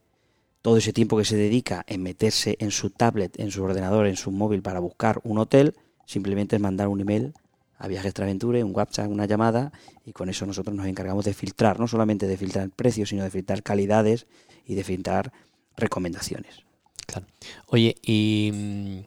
Todo 0.61 0.77
ese 0.77 0.93
tiempo 0.93 1.17
que 1.17 1.25
se 1.25 1.35
dedica 1.35 1.83
en 1.87 2.01
meterse 2.01 2.55
en 2.59 2.71
su 2.71 2.89
tablet, 2.89 3.37
en 3.39 3.51
su 3.51 3.61
ordenador, 3.63 4.07
en 4.07 4.15
su 4.15 4.31
móvil 4.31 4.61
para 4.61 4.79
buscar 4.79 5.19
un 5.23 5.37
hotel, 5.39 5.75
simplemente 6.05 6.55
es 6.55 6.61
mandar 6.61 6.87
un 6.87 7.01
email 7.01 7.33
a 7.77 7.87
Viajes 7.89 8.13
Traventure, 8.13 8.63
un 8.63 8.73
WhatsApp, 8.73 9.11
una 9.11 9.25
llamada, 9.25 9.73
y 10.05 10.13
con 10.13 10.29
eso 10.29 10.45
nosotros 10.45 10.73
nos 10.75 10.87
encargamos 10.87 11.25
de 11.25 11.33
filtrar, 11.33 11.79
no 11.79 11.87
solamente 11.89 12.25
de 12.25 12.37
filtrar 12.37 12.69
precios, 12.69 13.09
sino 13.09 13.23
de 13.23 13.29
filtrar 13.31 13.61
calidades 13.63 14.27
y 14.65 14.75
de 14.75 14.83
filtrar 14.85 15.33
recomendaciones. 15.75 16.64
Claro. 17.05 17.25
Oye, 17.67 17.95
y 18.03 18.51
mm, 18.53 18.99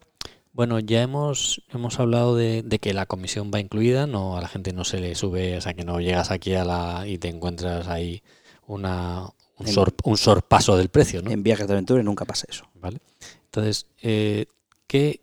bueno, 0.53 0.79
ya 0.81 1.03
hemos, 1.03 1.63
hemos 1.73 1.99
hablado 2.01 2.37
de, 2.37 2.63
de 2.63 2.79
que 2.79 2.93
la 2.95 3.07
comisión 3.07 3.51
va 3.55 3.61
incluida, 3.61 4.07
no 4.07 4.37
a 4.37 4.41
la 4.41 4.49
gente 4.49 4.73
no 4.73 4.85
se 4.85 5.01
le 5.01 5.15
sube, 5.15 5.57
o 5.57 5.61
sea 5.61 5.75
que 5.75 5.85
no 5.85 6.01
llegas 6.01 6.31
aquí 6.31 6.55
a 6.55 6.65
la 6.65 7.05
y 7.07 7.19
te 7.19 7.29
encuentras 7.29 7.89
ahí 7.89 8.23
una, 8.67 9.25
un, 9.59 9.67
En- 9.69 9.73
sor- 9.73 9.95
un 10.05 10.17
sorpaso 10.17 10.77
del 10.77 10.89
precio, 10.89 11.23
¿no? 11.23 11.31
En 11.31 11.43
Viajes 11.43 11.67
Traventure 11.67 12.03
nunca 12.03 12.25
pasa 12.25 12.47
eso. 12.49 12.65
¿Vale? 12.75 12.99
Entonces, 13.45 13.87
eh, 14.03 14.47
¿qué, 14.87 15.21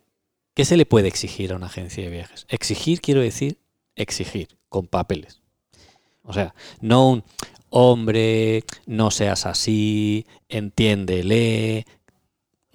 qué 0.54 0.64
se 0.64 0.76
le 0.76 0.84
puede 0.86 1.08
exigir 1.08 1.52
a 1.52 1.56
una 1.56 1.66
agencia 1.66 2.02
de 2.04 2.10
viajes? 2.10 2.46
Exigir, 2.48 3.00
quiero 3.00 3.20
decir, 3.20 3.58
exigir, 3.94 4.48
con 4.68 4.86
papeles. 4.88 5.40
O 6.22 6.32
sea, 6.32 6.54
no 6.80 7.08
un 7.10 7.24
hombre, 7.70 8.64
no 8.86 9.10
seas 9.10 9.46
así, 9.46 10.26
entiéndele. 10.48 11.86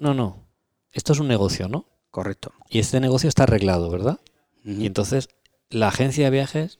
No, 0.01 0.13
no. 0.13 0.47
Esto 0.91 1.13
es 1.13 1.19
un 1.19 1.27
negocio, 1.27 1.67
¿no? 1.69 1.85
Correcto. 2.09 2.51
Y 2.69 2.79
este 2.79 2.99
negocio 2.99 3.29
está 3.29 3.43
arreglado, 3.43 3.89
¿verdad? 3.89 4.19
Y 4.65 4.85
entonces, 4.85 5.29
la 5.69 5.87
agencia 5.87 6.25
de 6.25 6.31
viajes, 6.31 6.79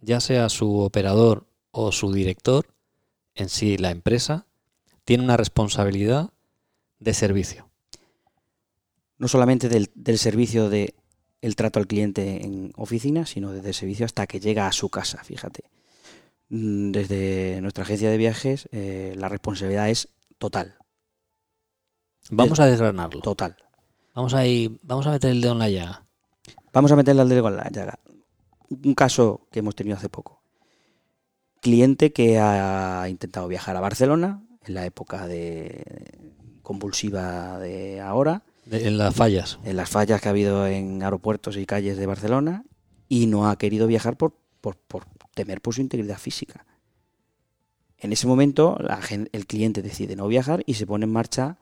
ya 0.00 0.20
sea 0.20 0.48
su 0.48 0.78
operador 0.78 1.46
o 1.72 1.92
su 1.92 2.12
director, 2.12 2.66
en 3.34 3.48
sí 3.48 3.76
la 3.76 3.90
empresa, 3.90 4.46
tiene 5.04 5.22
una 5.24 5.36
responsabilidad 5.36 6.30
de 7.00 7.12
servicio. 7.12 7.68
no 9.18 9.28
solamente 9.28 9.68
del, 9.68 9.90
del 9.94 10.18
servicio 10.18 10.70
de 10.70 10.94
el 11.42 11.56
trato 11.56 11.78
al 11.78 11.86
cliente 11.86 12.44
en 12.46 12.72
oficina, 12.76 13.26
sino 13.26 13.52
desde 13.52 13.68
el 13.68 13.74
servicio 13.74 14.06
hasta 14.06 14.26
que 14.26 14.40
llega 14.40 14.66
a 14.66 14.72
su 14.72 14.88
casa, 14.90 15.22
fíjate. 15.24 15.64
Mm, 16.50 16.92
Desde 16.92 17.60
nuestra 17.62 17.84
agencia 17.84 18.10
de 18.10 18.16
viajes 18.16 18.68
eh, 18.72 19.14
la 19.16 19.28
responsabilidad 19.28 19.90
es 19.90 20.08
total, 20.38 20.76
Vamos 22.30 22.60
a 22.60 22.66
desgranarlo. 22.66 23.20
total. 23.20 23.56
Vamos 24.14 24.34
a 24.34 24.46
ir, 24.46 24.78
vamos 24.82 25.06
a 25.06 25.10
meter 25.12 25.30
el 25.30 25.40
dedo 25.40 25.52
en 25.52 25.58
la 25.60 25.68
llaga. 25.70 26.04
Vamos 26.72 26.92
a 26.92 26.96
meterle 26.96 27.22
al 27.22 27.28
dedo 27.28 27.48
en 27.48 27.56
la 27.56 27.68
llaga. 27.70 27.98
Un 28.68 28.94
caso 28.94 29.46
que 29.50 29.60
hemos 29.60 29.74
tenido 29.74 29.96
hace 29.96 30.08
poco. 30.08 30.42
Cliente 31.60 32.12
que 32.12 32.38
ha 32.38 33.06
intentado 33.08 33.48
viajar 33.48 33.76
a 33.76 33.80
Barcelona 33.80 34.42
en 34.64 34.74
la 34.74 34.86
época 34.86 35.26
de 35.26 36.28
convulsiva 36.62 37.58
de 37.58 38.00
ahora, 38.00 38.42
De- 38.66 38.86
en 38.86 38.98
las 38.98 39.14
fallas. 39.14 39.58
en 39.64 39.76
las 39.76 39.88
fallas 39.90 40.20
que 40.20 40.28
ha 40.28 40.30
habido 40.30 40.66
en 40.66 41.02
aeropuertos 41.02 41.56
y 41.56 41.66
calles 41.66 41.96
de 41.96 42.06
Barcelona 42.06 42.64
y 43.08 43.26
no 43.26 43.48
ha 43.48 43.56
querido 43.56 43.86
viajar 43.86 44.16
por, 44.16 44.34
por, 44.60 44.76
por 44.76 45.04
temer 45.34 45.60
por 45.60 45.74
su 45.74 45.80
integridad 45.80 46.18
física. 46.18 46.64
En 47.98 48.12
ese 48.12 48.26
momento 48.26 48.76
la 48.80 49.00
el 49.32 49.46
cliente 49.46 49.82
decide 49.82 50.16
no 50.16 50.26
viajar 50.28 50.62
y 50.66 50.74
se 50.74 50.86
pone 50.86 51.04
en 51.04 51.12
marcha 51.12 51.58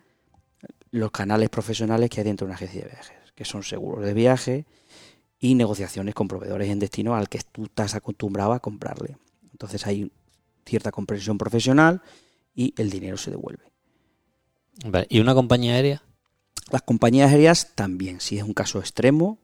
los 0.91 1.11
canales 1.11 1.51
profesionales 1.51 2.11
que 2.11 2.21
hay 2.21 2.25
dentro 2.25 2.47
de 2.47 2.51
una 2.51 2.57
agencia 2.57 2.83
de 2.83 2.89
viajes, 2.89 3.17
que 3.35 3.45
son 3.45 3.63
seguros 3.63 4.05
de 4.05 4.15
viaje 4.15 4.67
y 5.39 5.55
negociaciones 5.55 6.15
con 6.15 6.29
proveedores 6.29 6.69
en 6.69 6.79
destino 6.79 7.15
al 7.15 7.29
que 7.29 7.41
tú 7.53 7.65
estás 7.65 7.95
acostumbrado 7.95 8.53
a 8.53 8.61
comprarle. 8.61 9.17
Entonces 9.53 9.87
hay 9.87 10.11
cierta 10.67 10.91
comprensión 10.91 11.39
profesional 11.39 12.03
y 12.55 12.75
el 12.77 12.91
dinero 12.91 13.17
se 13.17 13.31
devuelve. 13.31 13.65
Vale, 14.85 15.07
¿Y 15.11 15.21
una 15.21 15.35
compañía 15.35 15.75
aérea? 15.75 16.03
Las 16.71 16.83
compañías 16.83 17.31
aéreas 17.33 17.75
también, 17.75 18.21
si 18.21 18.37
es 18.39 18.45
un 18.45 18.55
caso 18.55 18.79
extremo, 18.79 19.39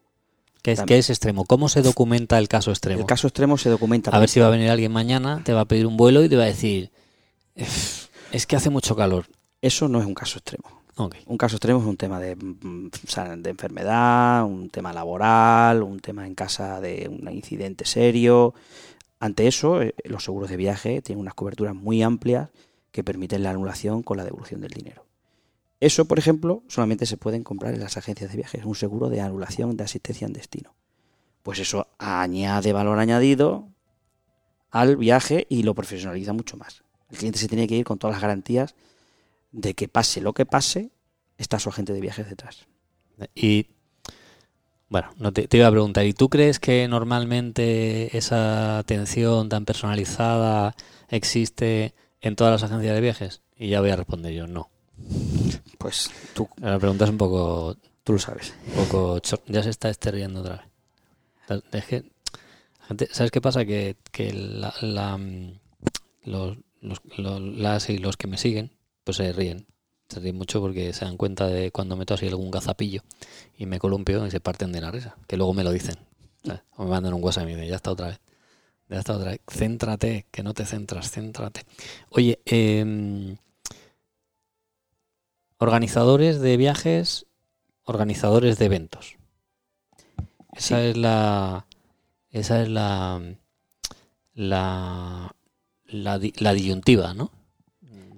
¿Qué 0.63 0.73
es, 0.73 0.83
qué 0.83 0.97
es 0.97 1.11
extremo? 1.11 1.45
¿Cómo 1.45 1.69
se 1.69 1.83
documenta 1.83 2.39
el 2.39 2.49
caso 2.49 2.71
extremo? 2.71 3.01
el 3.01 3.07
caso 3.07 3.27
extremo 3.27 3.59
se 3.59 3.69
documenta 3.69 4.11
A 4.11 4.19
ver 4.19 4.31
si 4.31 4.41
va 4.41 4.47
a 4.47 4.51
venir 4.51 4.71
alguien 4.71 4.93
mañana, 4.93 5.43
te 5.45 5.53
va 5.53 5.63
a 5.63 5.65
pedir 5.67 5.87
un 5.87 5.99
vuelo 5.99 6.25
y 6.25 6.29
te 6.31 6.37
va 6.37 6.45
a 6.45 6.47
decir, 6.47 6.91
"Ef, 7.55 8.09
es 8.33 8.47
que 8.47 8.57
hace 8.57 8.71
mucho 8.71 8.97
calor. 8.97 9.27
Eso 9.61 9.89
no 9.89 10.01
es 10.01 10.07
un 10.07 10.15
caso 10.15 10.39
extremo. 10.39 10.84
Ok. 10.97 11.17
Un 11.27 11.37
caso 11.37 11.57
extremo 11.57 11.81
es 11.81 11.87
un 11.87 11.97
tema 11.97 12.21
de, 12.21 12.37
de 12.37 13.51
enfermedad, 13.51 14.45
un 14.45 14.71
tema 14.71 14.93
laboral, 14.93 15.83
un 15.83 15.99
tema 15.99 16.27
en 16.27 16.35
casa 16.35 16.81
de 16.81 17.09
un 17.09 17.31
incidente 17.33 17.85
serio. 17.85 18.55
Ante 19.19 19.47
eso, 19.47 19.83
eh, 19.83 19.95
los 20.05 20.25
seguros 20.25 20.51
de 20.51 20.57
viaje 20.57 21.03
tienen 21.03 21.21
unas 21.21 21.35
coberturas 21.35 21.75
muy 21.75 22.03
amplias 22.03 22.51
que 22.93 23.03
permiten 23.03 23.43
la 23.43 23.51
anulación 23.51 24.03
con 24.03 24.17
la 24.17 24.25
devolución 24.25 24.61
del 24.61 24.71
dinero. 24.71 25.05
Eso, 25.81 26.05
por 26.05 26.19
ejemplo, 26.19 26.63
solamente 26.69 27.07
se 27.07 27.17
pueden 27.17 27.43
comprar 27.43 27.75
en 27.75 27.81
las 27.81 27.97
agencias 27.97 28.31
de 28.31 28.37
viajes, 28.37 28.65
un 28.65 28.77
seguro 28.77 29.09
de 29.09 29.21
anulación 29.21 29.77
de 29.77 29.85
asistencia 29.85 30.27
en 30.27 30.33
destino. 30.33 30.75
Pues 31.43 31.59
eso 31.59 31.89
añade 31.99 32.73
valor 32.73 33.01
añadido 33.01 33.69
al 34.71 34.97
viaje 34.97 35.47
y 35.49 35.63
lo 35.65 35.75
profesionaliza 35.75 36.33
mucho 36.33 36.57
más. 36.57 36.85
El 37.11 37.19
cliente 37.19 37.39
se 37.39 37.49
tiene 37.49 37.67
que 37.67 37.77
ir 37.77 37.85
con 37.85 37.99
todas 37.99 38.15
las 38.15 38.23
garantías 38.23 38.75
de 39.55 39.75
que 39.75 39.89
pase 39.89 40.21
lo 40.21 40.33
que 40.33 40.47
pase, 40.47 40.91
está 41.39 41.59
su 41.59 41.69
agente 41.69 41.93
de 41.93 42.01
viajes 42.01 42.29
detrás. 42.29 42.67
Y 43.35 43.69
bueno, 44.89 45.11
no 45.19 45.33
te, 45.33 45.49
te 45.49 45.57
iba 45.57 45.67
a 45.67 45.71
preguntar, 45.71 46.05
¿y 46.07 46.13
tú 46.13 46.29
crees 46.29 46.59
que 46.61 46.87
normalmente 46.89 48.17
esa 48.17 48.79
atención 48.79 49.49
tan 49.49 49.65
personalizada 49.65 50.75
existe 51.09 51.95
en 52.21 52.37
todas 52.37 52.53
las 52.61 52.71
agencias 52.71 52.95
de 52.95 53.01
viajes? 53.01 53.43
Y 53.57 53.69
ya 53.69 53.81
voy 53.81 53.91
a 53.91 53.97
responder 53.97 54.33
yo, 54.33 54.47
no. 54.47 54.71
Pues 55.79 56.11
tú, 56.35 56.49
La 56.61 56.79
pregunta 56.79 57.05
es 57.05 57.11
un 57.11 57.19
poco, 57.19 57.77
tú 58.03 58.15
lo 58.15 58.19
sabes. 58.19 58.55
un 58.77 58.85
poco 58.85 59.19
chor- 59.21 59.43
ya 59.47 59.63
se 59.63 59.71
está 59.71 59.89
esteriando 59.89 60.41
otra 60.41 60.69
vez. 61.49 61.63
Es 61.73 61.85
que, 61.87 62.05
gente- 62.89 63.09
¿sabes 63.13 63.31
qué 63.31 63.41
pasa? 63.41 63.65
Que, 63.65 63.97
que 64.13 64.33
la, 64.33 64.73
la, 64.81 65.17
mm, 65.17 65.59
los, 66.25 66.57
los- 66.81 67.01
lo- 67.17 67.39
las 67.41 67.91
y 67.91 67.99
los 67.99 68.17
que 68.17 68.27
me 68.29 68.39
siguen, 68.39 68.71
pues 69.05 69.19
se 69.19 69.33
ríen. 69.33 69.67
Se 70.09 70.21
ríen 70.21 70.37
mucho 70.37 70.61
porque 70.61 70.93
se 70.93 71.05
dan 71.05 71.17
cuenta 71.17 71.47
de 71.47 71.71
cuando 71.71 71.97
meto 71.97 72.15
así 72.15 72.27
algún 72.27 72.51
gazapillo 72.51 73.03
y 73.57 73.67
me 73.67 73.79
columpio 73.79 74.27
y 74.27 74.31
se 74.31 74.41
parten 74.41 74.73
de 74.73 74.81
la 74.81 74.91
risa. 74.91 75.17
Que 75.27 75.37
luego 75.37 75.55
me 75.55 75.65
lo 75.65 75.71
dicen. 75.71 75.97
¿sabes? 76.45 76.63
O 76.77 76.85
me 76.85 76.91
mandan 76.91 77.15
un 77.15 77.23
WhatsApp 77.25 77.45
y 77.45 77.47
me 77.47 77.53
dicen, 77.55 77.69
ya 77.71 77.77
está 77.77 77.91
otra 77.93 78.09
vez. 78.09 78.21
Ya 78.91 78.99
está 78.99 79.17
otra 79.17 79.31
vez. 79.31 79.41
Céntrate, 79.51 80.27
que 80.31 80.43
no 80.43 80.53
te 80.53 80.67
centras, 80.67 81.11
céntrate. 81.11 81.63
Oye, 82.11 82.41
em, 82.45 83.37
organizadores 85.59 86.41
de 86.41 86.57
viajes, 86.57 87.27
organizadores 87.85 88.59
de 88.59 88.65
eventos. 88.67 89.17
Esa 90.53 90.81
Sí. 90.81 90.89
es 90.89 90.97
la. 90.97 91.67
Esa 92.31 92.63
es 92.63 92.69
la. 92.69 93.23
La. 94.35 95.35
La, 95.87 96.19
la 96.39 96.53
disyuntiva, 96.55 97.15
¿no? 97.15 97.31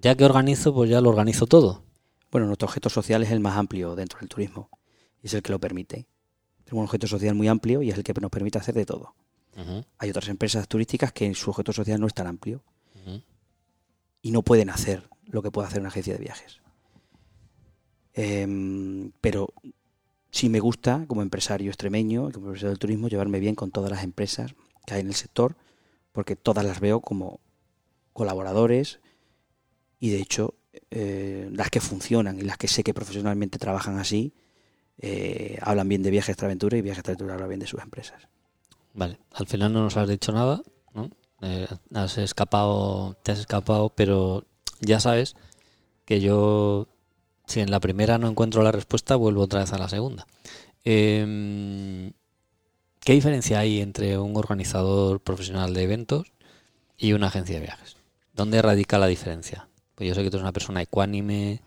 Ya 0.02 0.14
que 0.14 0.24
organizo, 0.24 0.74
pues 0.74 0.90
ya 0.90 1.00
lo 1.00 1.09
organizo 1.11 1.46
todo. 1.46 1.82
Bueno, 2.30 2.46
nuestro 2.46 2.66
objeto 2.66 2.90
social 2.90 3.22
es 3.22 3.30
el 3.30 3.40
más 3.40 3.56
amplio 3.56 3.94
dentro 3.94 4.18
del 4.20 4.28
turismo 4.28 4.68
y 5.22 5.26
es 5.26 5.35
el 5.35 5.42
que 5.42 5.52
lo 5.52 5.59
permite. 5.59 6.06
Tenemos 6.64 6.82
un 6.82 6.85
objeto 6.85 7.06
social 7.06 7.35
muy 7.35 7.48
amplio 7.48 7.82
y 7.82 7.90
es 7.90 7.96
el 7.96 8.04
que 8.04 8.12
nos 8.14 8.30
permite 8.30 8.59
hacer 8.59 8.74
de 8.74 8.85
todo. 8.85 9.14
Hay 9.96 10.11
otras 10.11 10.28
empresas 10.28 10.68
turísticas 10.68 11.12
que 11.12 11.35
su 11.35 11.48
objeto 11.48 11.72
social 11.72 11.98
no 11.98 12.06
es 12.06 12.12
tan 12.12 12.26
amplio 12.26 12.62
y 14.20 14.30
no 14.30 14.42
pueden 14.42 14.68
hacer 14.68 15.09
lo 15.24 15.42
que 15.42 15.50
puede 15.50 15.68
hacer 15.68 15.80
una 15.80 15.88
agencia 15.88 16.12
de 16.12 16.18
viajes. 16.18 16.61
Em, 18.12 19.12
pero 19.20 19.54
sí 20.30 20.50
me 20.50 20.61
gusta, 20.61 21.06
como 21.06 21.22
empresario 21.22 21.70
extremeño, 21.70 22.30
como 22.32 22.48
empresario 22.48 22.70
del 22.70 22.78
turismo, 22.78 23.09
llevarme 23.09 23.40
bien 23.40 23.54
con 23.54 23.70
todas 23.70 23.90
las 23.90 24.04
empresas 24.04 24.54
que 24.87 24.94
hay 24.94 25.00
en 25.00 25.09
el 25.09 25.14
sector, 25.14 25.56
porque 26.12 26.37
todas 26.37 26.64
las 26.64 26.80
veo 26.80 27.00
como 27.00 27.40
colaboradores 28.12 29.00
y 30.06 30.10
de 30.10 30.20
hecho 30.20 30.54
eh, 30.90 31.48
las 31.52 31.68
que 31.68 31.80
funcionan 31.80 32.38
y 32.38 32.42
las 32.42 32.58
que 32.58 32.68
sé 32.68 32.84
que 32.84 32.94
profesionalmente 32.94 33.58
trabajan 33.58 33.98
así, 33.98 34.32
eh, 34.98 35.58
hablan 35.60 35.88
bien 35.88 36.02
de 36.02 36.10
Viajes 36.10 36.30
Extraventura 36.30 36.76
y 36.76 36.82
Viajes 36.82 37.00
Extraventura 37.00 37.34
habla 37.34 37.48
bien 37.48 37.60
de 37.60 37.66
sus 37.66 37.82
empresas. 37.82 38.28
Vale, 38.94 39.18
al 39.32 39.46
final 39.46 39.72
no 39.72 39.82
nos 39.82 39.96
has 39.96 40.08
dicho 40.08 40.32
nada, 40.32 40.62
¿no? 40.94 41.10
Eh, 41.42 41.66
has 41.92 42.18
escapado, 42.18 43.16
te 43.22 43.32
has 43.32 43.40
escapado, 43.40 43.90
pero 43.90 44.46
ya 44.80 45.00
sabes 45.00 45.34
que 46.04 46.20
yo, 46.20 46.88
si 47.46 47.60
en 47.60 47.70
la 47.70 47.80
primera 47.80 48.16
no 48.18 48.28
encuentro 48.28 48.62
la 48.62 48.72
respuesta, 48.72 49.16
vuelvo 49.16 49.42
otra 49.42 49.60
vez 49.60 49.72
a 49.72 49.78
la 49.78 49.88
segunda. 49.88 50.26
Em, 50.84 52.12
¿Qué 53.00 53.12
diferencia 53.12 53.58
hay 53.58 53.80
entre 53.80 54.18
un 54.18 54.36
organizador 54.36 55.20
profesional 55.20 55.74
de 55.74 55.82
eventos 55.82 56.32
y 56.96 57.12
una 57.12 57.26
agencia 57.26 57.56
de 57.56 57.62
viajes? 57.62 57.96
¿Dónde 58.34 58.62
radica 58.62 58.98
la 58.98 59.06
diferencia? 59.06 59.68
Pues 59.96 60.09
yo 60.09 60.14
sé 60.14 60.22
que 60.22 60.30
tú 60.30 60.37
eres 60.37 60.44
una 60.44 60.52
persona 60.52 60.80
ecuánime 60.82 61.61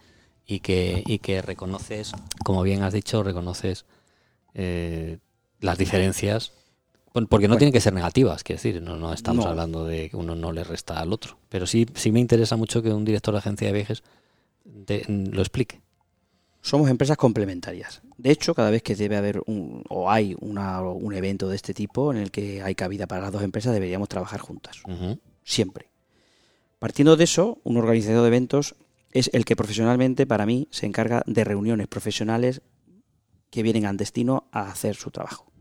y 0.46 0.62
que, 0.62 1.04
y 1.06 1.20
que 1.20 1.42
reconoces, 1.42 2.13
como 2.46 2.63
bien 2.63 2.82
has 2.84 2.94
dicho, 2.94 3.22
reconoces 3.24 3.86
eh, 4.54 5.18
las 5.60 5.78
diferencias 5.78 6.54
Porque 7.12 7.48
no 7.48 7.54
Bueno. 7.54 7.58
tienen 7.58 7.74
que 7.74 7.82
ser 7.82 7.92
negativas, 7.94 8.44
quiero 8.44 8.58
decir, 8.62 8.82
no, 8.82 8.96
no 8.96 9.12
estamos 9.13 9.44
No. 9.44 9.52
hablando 9.52 9.84
de 9.86 10.10
que 10.12 10.15
uno 10.15 10.36
no 10.36 10.52
le 10.52 10.63
resta 10.63 11.00
al 11.00 11.12
otro. 11.12 11.38
Pero 11.50 11.65
sí, 11.68 11.86
sí 11.96 12.12
me 12.12 12.20
interesa 12.20 12.56
mucho 12.56 12.82
que 12.84 12.94
un 12.94 13.04
director 13.04 13.34
de 13.34 13.39
agencia 13.39 13.68
de 13.68 13.74
viajes 13.74 14.04
te- 14.86 15.04
lo 15.08 15.42
explique. 15.42 15.82
Somos 16.62 16.89
empresas 16.89 17.18
complementarias. 17.18 18.02
De 18.18 18.30
hecho, 18.32 18.54
cada 18.54 18.70
vez 18.70 18.84
que 18.84 18.96
debe 18.96 19.18
haber 19.18 19.42
un, 19.48 19.84
o 19.89 20.10
hay 20.12 20.36
una- 20.39 20.82
un 20.82 21.13
evento 21.15 21.50
de 21.50 21.56
este 21.56 21.74
tipo 21.74 22.12
en 22.12 22.20
el 22.20 22.30
que 22.32 22.62
hay 22.62 22.76
cabida 22.76 23.08
para 23.08 23.22
las 23.24 23.32
dos 23.32 23.42
empresas, 23.44 23.74
deberíamos 23.74 24.08
trabajar 24.08 24.39
juntas. 24.39 24.78
Siempre. 25.44 25.89
Partiendo 26.80 27.18
de 27.18 27.26
eso, 27.26 27.60
un 27.63 27.78
organizador 27.78 28.22
de 28.22 28.28
eventos 28.28 28.76
es 29.12 29.30
el 29.34 29.44
que 29.46 29.56
profesionalmente, 29.56 30.26
para 30.26 30.46
mí, 30.46 30.68
se 30.72 30.86
encarga 30.86 31.24
de 31.26 31.44
reuniones 31.44 31.88
profesionales 31.88 32.62
que 33.50 33.63
vienen 33.63 33.86
al 33.86 33.98
destino 33.98 34.48
a 34.52 34.70
hacer 34.70 34.96
su 34.96 35.12
trabajo, 35.12 35.52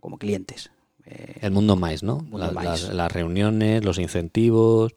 como 0.00 0.18
clientes. 0.18 0.70
Eh, 1.04 1.38
El 1.40 1.50
mundo 1.52 1.76
más, 1.76 2.02
¿no? 2.02 2.18
Mundo 2.18 2.38
La- 2.38 2.52
más. 2.52 2.64
las, 2.64 2.94
las 2.94 3.12
reuniones, 3.12 3.84
los 3.84 3.98
incentivos, 3.98 4.92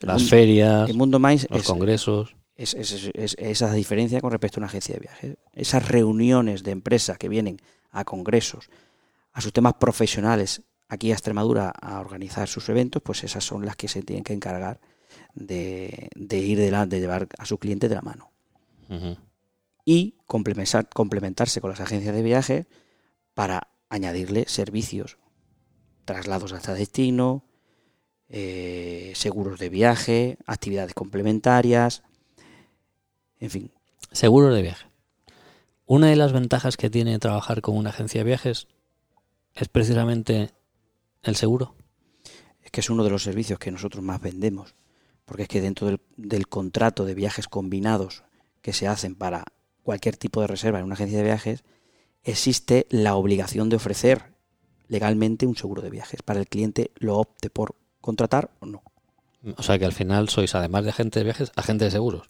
el 0.00 0.08
las 0.08 0.18
mundo- 0.18 0.30
ferias, 0.30 0.90
el 0.90 0.96
mundo 0.96 1.18
más 1.18 1.46
los 1.50 1.60
es, 1.60 1.66
congresos. 1.66 2.36
es, 2.56 2.74
es- 2.74 2.92
es- 2.92 3.10
es 3.14 3.36
esa 3.38 3.72
diferencia 3.72 4.20
con 4.20 4.30
respecto 4.30 4.58
a 4.58 4.60
una 4.60 4.66
agencia 4.66 4.94
de 4.94 5.00
viajes. 5.00 5.36
Esas 5.52 5.88
reuniones 5.88 6.62
de 6.62 6.72
empresas 6.72 7.16
que 7.18 7.28
vienen 7.28 7.58
a 7.90 8.04
congresos, 8.04 8.68
a 9.32 9.40
sus 9.40 9.52
temas 9.52 9.74
profesionales 9.74 10.62
aquí 10.88 11.10
a 11.10 11.14
Extremadura 11.14 11.70
a 11.70 12.00
organizar 12.00 12.48
sus 12.48 12.68
eventos, 12.68 13.02
pues 13.02 13.24
esas 13.24 13.44
son 13.44 13.64
las 13.66 13.76
que 13.76 13.88
se 13.88 14.02
tienen 14.02 14.24
que 14.24 14.32
encargar 14.32 14.80
de, 15.34 16.08
de 16.14 16.38
ir 16.38 16.58
delante, 16.58 16.96
de 16.96 17.02
llevar 17.02 17.28
a 17.38 17.46
su 17.46 17.58
cliente 17.58 17.88
de 17.88 17.94
la 17.94 18.02
mano. 18.02 18.30
Y 19.84 20.14
complementar- 20.26 20.88
complementarse 20.88 21.60
con 21.60 21.70
las 21.70 21.80
agencias 21.80 22.14
de 22.14 22.22
viaje 22.22 22.66
para 23.34 23.68
añadirle 23.88 24.44
servicios, 24.48 25.18
traslados 26.04 26.52
hasta 26.52 26.74
destino, 26.74 27.44
eh, 28.28 29.12
seguros 29.14 29.58
de 29.58 29.68
viaje, 29.68 30.38
actividades 30.46 30.94
complementarias, 30.94 32.02
en 33.38 33.50
fin, 33.50 33.70
Seguros 34.12 34.54
de 34.54 34.62
viaje. 34.62 34.86
Una 35.84 36.06
de 36.08 36.16
las 36.16 36.32
ventajas 36.32 36.76
que 36.76 36.88
tiene 36.88 37.18
trabajar 37.18 37.60
con 37.60 37.76
una 37.76 37.90
agencia 37.90 38.20
de 38.20 38.24
viajes 38.24 38.66
es 39.54 39.68
precisamente 39.68 40.52
el 41.30 41.36
seguro. 41.36 41.74
es 42.62 42.70
que 42.70 42.80
es 42.80 42.90
uno 42.90 43.04
de 43.04 43.10
los 43.10 43.22
servicios 43.22 43.58
que 43.58 43.70
nosotros 43.70 44.02
más 44.02 44.20
vendemos, 44.20 44.74
porque 45.24 45.44
es 45.44 45.48
que 45.48 45.60
dentro 45.60 45.86
del, 45.86 46.00
del 46.16 46.48
contrato 46.48 47.04
de 47.04 47.14
viajes 47.14 47.48
combinados 47.48 48.24
que 48.62 48.72
se 48.72 48.88
hacen 48.88 49.14
para 49.14 49.44
cualquier 49.82 50.16
tipo 50.16 50.40
de 50.40 50.48
reserva 50.48 50.78
en 50.78 50.84
una 50.84 50.94
agencia 50.94 51.18
de 51.18 51.24
viajes, 51.24 51.64
existe 52.24 52.86
la 52.90 53.14
obligación 53.14 53.68
de 53.68 53.76
ofrecer 53.76 54.34
legalmente 54.88 55.46
un 55.46 55.56
seguro 55.56 55.82
de 55.82 55.90
viajes 55.90 56.22
para 56.22 56.40
el 56.40 56.48
cliente 56.48 56.90
lo 56.96 57.18
opte 57.18 57.50
por 57.50 57.76
contratar 58.00 58.50
o 58.60 58.66
no. 58.66 58.82
O 59.56 59.62
sea 59.62 59.78
que 59.78 59.84
al 59.84 59.92
final 59.92 60.28
sois, 60.28 60.54
además 60.54 60.84
de 60.84 60.90
agentes 60.90 61.20
de 61.20 61.24
viajes, 61.24 61.52
agentes 61.54 61.86
de 61.86 61.90
seguros. 61.92 62.28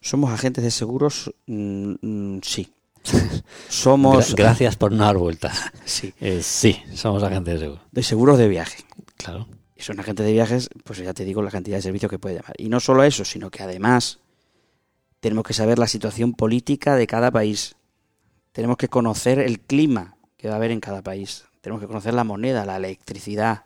¿Somos 0.00 0.30
agentes 0.30 0.64
de 0.64 0.70
seguros? 0.70 1.32
Mm, 1.46 1.94
mm, 2.00 2.40
sí. 2.42 2.72
Somos... 3.68 4.32
Gra- 4.34 4.36
gracias 4.36 4.76
por 4.76 4.92
no 4.92 5.04
dar 5.04 5.16
vueltas. 5.18 5.58
Sí, 5.84 6.12
Eh, 6.20 6.40
sí, 6.42 6.82
somos 6.94 7.22
agentes 7.22 7.54
de 7.54 7.60
seguros. 7.60 7.82
de 7.90 8.02
seguros 8.02 8.38
de 8.38 8.48
viaje. 8.48 8.84
Claro. 9.16 9.46
Y 9.76 9.82
son 9.82 9.98
agentes 10.00 10.26
de 10.26 10.32
viajes, 10.32 10.68
pues 10.84 10.98
ya 10.98 11.14
te 11.14 11.24
digo 11.24 11.40
la 11.42 11.50
cantidad 11.50 11.76
de 11.78 11.82
servicios 11.82 12.10
que 12.10 12.18
puede 12.18 12.36
llamar. 12.36 12.54
Y 12.58 12.68
no 12.68 12.80
solo 12.80 13.04
eso, 13.04 13.24
sino 13.24 13.50
que 13.50 13.62
además 13.62 14.18
tenemos 15.20 15.44
que 15.44 15.54
saber 15.54 15.78
la 15.78 15.86
situación 15.86 16.34
política 16.34 16.96
de 16.96 17.06
cada 17.06 17.30
país. 17.30 17.76
Tenemos 18.52 18.76
que 18.76 18.88
conocer 18.88 19.38
el 19.38 19.60
clima 19.60 20.16
que 20.36 20.48
va 20.48 20.54
a 20.54 20.56
haber 20.56 20.70
en 20.72 20.80
cada 20.80 21.02
país. 21.02 21.44
Tenemos 21.60 21.80
que 21.80 21.86
conocer 21.86 22.14
la 22.14 22.24
moneda, 22.24 22.64
la 22.64 22.76
electricidad. 22.76 23.64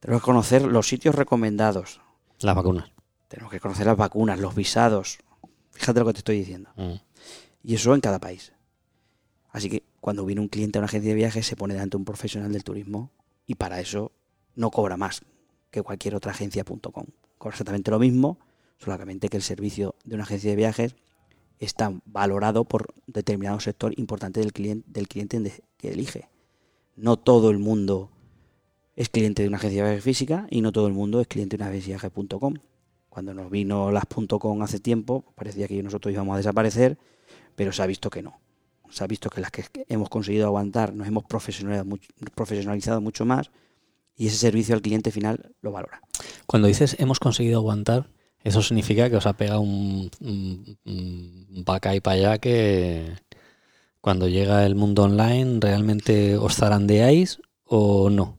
Tenemos 0.00 0.22
que 0.22 0.26
conocer 0.26 0.62
los 0.62 0.86
sitios 0.88 1.14
recomendados. 1.14 2.00
Las 2.40 2.54
vacunas. 2.54 2.90
Tenemos 3.28 3.50
que 3.52 3.60
conocer 3.60 3.86
las 3.86 3.96
vacunas, 3.96 4.38
los 4.38 4.54
visados. 4.54 5.18
Fíjate 5.72 6.00
lo 6.00 6.06
que 6.06 6.12
te 6.14 6.18
estoy 6.18 6.38
diciendo. 6.38 6.70
Mm. 6.76 6.92
Y 7.62 7.74
eso 7.74 7.94
en 7.94 8.00
cada 8.00 8.18
país. 8.18 8.52
Así 9.50 9.68
que 9.68 9.82
cuando 10.00 10.24
viene 10.24 10.40
un 10.40 10.48
cliente 10.48 10.78
a 10.78 10.80
una 10.80 10.86
agencia 10.86 11.10
de 11.10 11.16
viajes 11.16 11.46
se 11.46 11.56
pone 11.56 11.74
delante 11.74 11.96
de 11.96 11.98
un 11.98 12.04
profesional 12.04 12.52
del 12.52 12.64
turismo 12.64 13.10
y 13.46 13.54
para 13.54 13.80
eso 13.80 14.12
no 14.54 14.70
cobra 14.70 14.96
más 14.96 15.22
que 15.70 15.82
cualquier 15.82 16.14
otra 16.14 16.32
agencia.com. 16.32 17.06
Cobra 17.38 17.54
exactamente 17.54 17.90
lo 17.90 17.98
mismo, 17.98 18.38
solamente 18.78 19.28
que 19.28 19.36
el 19.36 19.42
servicio 19.42 19.94
de 20.04 20.14
una 20.14 20.24
agencia 20.24 20.50
de 20.50 20.56
viajes 20.56 20.96
está 21.58 21.92
valorado 22.04 22.64
por 22.64 22.94
determinado 23.06 23.58
sector 23.60 23.92
importante 23.98 24.40
del 24.40 24.52
cliente, 24.52 24.88
del 24.90 25.08
cliente 25.08 25.62
que 25.76 25.90
elige. 25.90 26.28
No 26.96 27.16
todo 27.16 27.50
el 27.50 27.58
mundo 27.58 28.10
es 28.96 29.08
cliente 29.08 29.42
de 29.42 29.48
una 29.48 29.58
agencia 29.58 29.82
de 29.82 29.90
viajes 29.90 30.04
física 30.04 30.46
y 30.50 30.60
no 30.60 30.72
todo 30.72 30.86
el 30.86 30.92
mundo 30.92 31.20
es 31.20 31.28
cliente 31.28 31.56
de 31.56 31.62
una 31.62 31.70
agencia 31.70 31.98
de 31.98 32.08
viajes.com. 32.08 32.54
Cuando 33.08 33.34
nos 33.34 33.50
vino 33.50 33.90
las 33.90 34.04
.com 34.06 34.62
hace 34.62 34.80
tiempo, 34.80 35.24
parecía 35.34 35.66
que 35.66 35.82
nosotros 35.82 36.12
íbamos 36.12 36.34
a 36.34 36.38
desaparecer, 36.38 36.98
pero 37.58 37.72
se 37.72 37.82
ha 37.82 37.86
visto 37.86 38.08
que 38.08 38.22
no. 38.22 38.40
Se 38.88 39.02
ha 39.02 39.08
visto 39.08 39.28
que 39.28 39.40
las 39.40 39.50
que 39.50 39.64
hemos 39.88 40.08
conseguido 40.08 40.46
aguantar 40.46 40.94
nos 40.94 41.08
hemos 41.08 41.24
profesionalizado 41.24 43.00
mucho, 43.00 43.24
más 43.24 43.50
y 44.16 44.28
ese 44.28 44.36
servicio 44.36 44.76
al 44.76 44.80
cliente 44.80 45.10
final 45.10 45.50
lo 45.60 45.72
valora. 45.72 46.00
Cuando 46.46 46.68
dices 46.68 46.94
hemos 47.00 47.18
conseguido 47.18 47.58
aguantar, 47.58 48.08
eso 48.44 48.62
significa 48.62 49.10
que 49.10 49.16
os 49.16 49.26
ha 49.26 49.32
pegado 49.32 49.60
un, 49.60 50.08
un, 50.20 50.78
un 50.84 51.64
vaca 51.66 51.96
y 51.96 52.00
para 52.00 52.16
allá 52.16 52.38
que 52.38 53.16
cuando 54.00 54.28
llega 54.28 54.64
el 54.64 54.76
mundo 54.76 55.02
online 55.02 55.58
realmente 55.60 56.36
os 56.36 56.54
zarandeáis 56.54 57.40
o 57.64 58.08
no. 58.08 58.38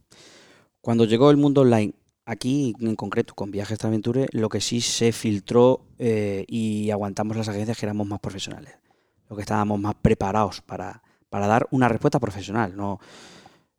Cuando 0.79 1.03
llegó 1.03 1.29
el 1.29 1.38
mundo 1.38 1.62
online 1.62 1.93
aquí, 2.25 2.73
en 2.79 2.95
concreto, 2.95 3.36
con 3.36 3.51
Viajes 3.51 3.79
Traventure, 3.79 4.27
lo 4.32 4.47
que 4.47 4.62
sí 4.62 4.79
se 4.79 5.12
filtró 5.12 5.82
eh, 5.97 6.45
y 6.47 6.89
aguantamos 6.89 7.36
las 7.36 7.49
agencias 7.49 7.77
que 7.77 7.86
éramos 7.86 8.08
más 8.08 8.21
profesionales. 8.21 8.75
Lo 9.29 9.35
que 9.35 9.43
estábamos 9.43 9.79
más 9.79 9.95
preparados 9.95 10.61
para, 10.61 11.01
para 11.29 11.47
dar 11.47 11.67
una 11.71 11.87
respuesta 11.87 12.19
profesional. 12.19 12.75
No, 12.75 12.99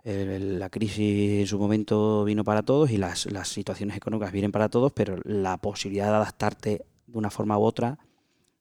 la 0.05 0.71
crisis 0.71 1.41
en 1.41 1.47
su 1.47 1.59
momento 1.59 2.25
vino 2.25 2.45
para 2.45 2.63
todos 2.63 2.91
y 2.91 2.97
las, 2.97 3.27
las 3.27 3.49
situaciones 3.49 3.97
económicas 3.97 4.33
vienen 4.33 4.53
para 4.53 4.69
todos, 4.69 4.93
pero 4.93 5.19
la 5.25 5.57
posibilidad 5.59 6.07
de 6.07 6.17
adaptarte 6.17 6.85
de 7.07 7.19
una 7.19 7.31
forma 7.31 7.59
u 7.59 7.63
otra, 7.63 7.99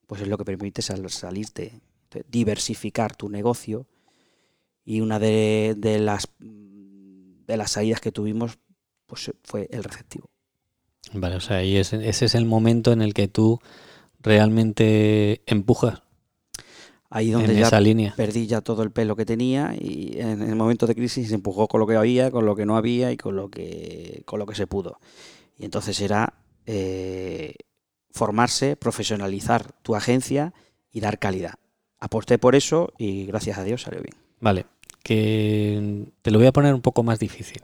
pues 0.07 0.21
es 0.21 0.27
lo 0.27 0.37
que 0.37 0.45
permite 0.45 0.81
salirte, 0.81 1.79
diversificar 2.27 3.15
tu 3.15 3.29
negocio. 3.29 3.85
Y 4.83 5.01
una 5.01 5.19
de, 5.19 5.75
de 5.77 5.99
las 5.99 6.27
de 7.49 7.57
las 7.57 7.71
salidas 7.71 7.99
que 7.99 8.11
tuvimos, 8.11 8.59
pues 9.07 9.31
fue 9.43 9.67
el 9.71 9.83
receptivo. 9.83 10.29
Vale, 11.13 11.35
o 11.35 11.39
sea, 11.39 11.57
ahí 11.57 11.77
ese 11.77 12.07
es 12.07 12.35
el 12.35 12.45
momento 12.45 12.91
en 12.91 13.01
el 13.01 13.15
que 13.15 13.27
tú 13.27 13.59
realmente 14.19 15.41
empujas. 15.47 16.03
Ahí 17.11 17.31
donde 17.31 17.55
ya 17.55 17.69
perdí 18.15 18.45
ya 18.45 18.61
todo 18.61 18.83
el 18.83 18.91
pelo 18.91 19.15
que 19.15 19.25
tenía 19.25 19.73
y 19.75 20.19
en 20.19 20.43
el 20.43 20.55
momento 20.55 20.85
de 20.85 20.93
crisis 20.93 21.29
se 21.29 21.33
empujó 21.33 21.67
con 21.67 21.79
lo 21.79 21.87
que 21.87 21.95
había, 21.95 22.29
con 22.29 22.45
lo 22.45 22.55
que 22.55 22.67
no 22.67 22.77
había 22.77 23.11
y 23.11 23.17
con 23.17 23.35
lo 23.35 23.49
que, 23.49 24.21
con 24.25 24.37
lo 24.37 24.45
que 24.45 24.53
se 24.53 24.67
pudo. 24.67 24.99
Y 25.57 25.65
entonces 25.65 25.99
era 26.01 26.35
eh, 26.67 27.55
formarse, 28.11 28.75
profesionalizar 28.75 29.71
tu 29.81 29.95
agencia 29.95 30.53
y 30.91 30.99
dar 30.99 31.17
calidad. 31.17 31.55
Aposté 31.99 32.37
por 32.37 32.55
eso 32.55 32.93
y 32.99 33.25
gracias 33.25 33.57
a 33.57 33.63
Dios 33.63 33.81
salió 33.81 34.01
bien. 34.01 34.15
Vale, 34.39 34.67
que 35.01 36.05
te 36.21 36.29
lo 36.29 36.37
voy 36.37 36.47
a 36.47 36.53
poner 36.53 36.75
un 36.75 36.81
poco 36.81 37.01
más 37.01 37.17
difícil. 37.17 37.61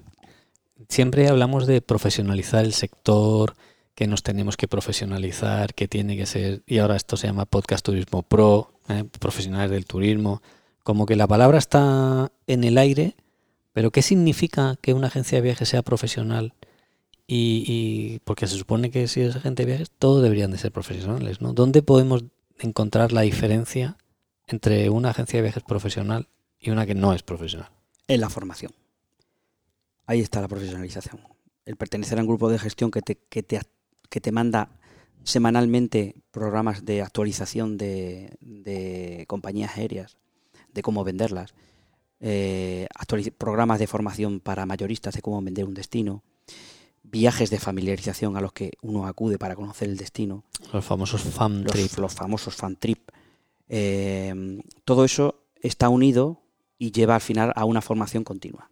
Siempre 0.90 1.28
hablamos 1.28 1.68
de 1.68 1.82
profesionalizar 1.82 2.66
el 2.66 2.74
sector, 2.74 3.56
que 3.94 4.08
nos 4.08 4.24
tenemos 4.24 4.58
que 4.58 4.68
profesionalizar, 4.68 5.74
que 5.74 5.88
tiene 5.88 6.18
que 6.18 6.26
ser, 6.26 6.64
y 6.66 6.80
ahora 6.80 6.96
esto 6.96 7.16
se 7.16 7.28
llama 7.28 7.46
Podcast 7.46 7.86
Turismo 7.86 8.24
Pro, 8.24 8.75
¿eh? 8.90 9.06
profesionales 9.20 9.72
del 9.72 9.86
turismo, 9.86 10.42
como 10.84 11.06
que 11.06 11.16
la 11.16 11.28
palabra 11.28 11.58
está 11.58 12.32
en 12.48 12.64
el 12.64 12.78
aire, 12.78 13.16
pero 13.74 13.92
¿qué 13.92 14.02
significa 14.02 14.78
que 14.82 14.94
una 14.94 15.08
agencia 15.08 15.38
de 15.38 15.42
viajes 15.42 15.70
sea 15.70 15.82
profesional? 15.82 16.54
Y, 17.28 18.20
porque 18.24 18.46
se 18.46 18.56
supone 18.56 18.92
que 18.92 19.08
si 19.08 19.22
es 19.22 19.36
agente 19.36 19.64
de 19.64 19.68
viajes, 19.68 19.92
todos 19.92 20.22
deberían 20.22 20.52
de 20.52 20.60
ser 20.60 20.72
profesionales, 20.72 21.42
¿no? 21.42 21.54
¿Dónde 21.54 21.82
podemos 21.82 22.24
encontrar 22.60 23.12
la 23.12 23.22
diferencia 23.22 23.98
entre 24.46 24.92
una 24.92 25.10
agencia 25.10 25.38
de 25.38 25.44
viajes 25.44 25.64
profesional 25.64 26.28
y 26.60 26.70
una 26.70 26.86
que 26.86 26.94
no 26.94 27.14
es 27.14 27.24
profesional? 27.24 27.70
En 28.08 28.22
la 28.22 28.30
formación. 28.30 28.72
Ahí 30.06 30.22
está 30.22 30.40
la 30.40 30.48
profesionalización. 30.48 31.20
El 31.66 31.78
pertenecer 31.78 32.20
a 32.20 32.22
un 32.22 32.28
grupo 32.28 32.48
de 32.50 32.60
gestión 32.60 32.92
que 32.92 33.02
te, 33.02 33.18
que 33.18 33.42
te, 33.42 33.60
que 34.08 34.22
te 34.22 34.32
manda 34.32 34.70
semanalmente 35.26 36.16
programas 36.32 36.86
de 36.86 37.02
actualización 37.02 37.78
de, 37.78 39.26
compañías 39.28 39.76
aéreas, 39.76 40.18
de 40.72 40.82
cómo 40.82 41.04
venderlas, 41.04 41.56
eh, 42.22 42.88
programas 43.38 43.80
de 43.80 43.88
formación 43.88 44.40
para 44.40 44.66
mayoristas 44.66 45.16
de 45.16 45.22
cómo 45.22 45.42
vender 45.42 45.66
un 45.66 45.74
destino, 45.74 46.24
viajes 47.04 47.50
de 47.50 47.60
familiarización 47.60 48.38
a 48.38 48.42
los 48.42 48.54
que 48.54 48.72
uno 48.82 49.08
acude 49.08 49.38
para 49.38 49.56
conocer 49.56 49.90
el 49.90 49.98
destino. 49.98 50.44
Los 50.72 50.86
famosos 50.86 51.22
fan 51.22 51.66
trip. 51.66 51.98
Los, 51.98 52.14
famosos 52.14 52.56
fan 52.56 52.76
trip. 52.76 53.10
Eh, 53.68 54.62
todo 54.86 55.06
eso 55.06 55.44
está 55.62 55.90
unido 55.90 56.44
y 56.78 56.92
lleva 56.92 57.16
al 57.16 57.22
final 57.22 57.52
a 57.56 57.66
una 57.66 57.82
formación 57.82 58.24
continua. 58.24 58.70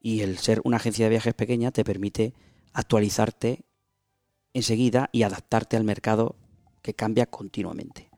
Y 0.00 0.20
el 0.20 0.38
ser 0.38 0.60
una 0.64 0.78
agencia 0.78 1.06
de 1.06 1.10
viajes 1.10 1.34
pequeña 1.34 1.70
te 1.70 1.84
permite 1.84 2.34
actualizarte 2.72 3.64
enseguida 4.54 5.10
y 5.12 5.22
adaptarte 5.22 5.76
al 5.76 5.84
mercado 5.84 6.36
que 6.82 6.94
cambia 6.94 7.26
continuamente. 7.26 8.08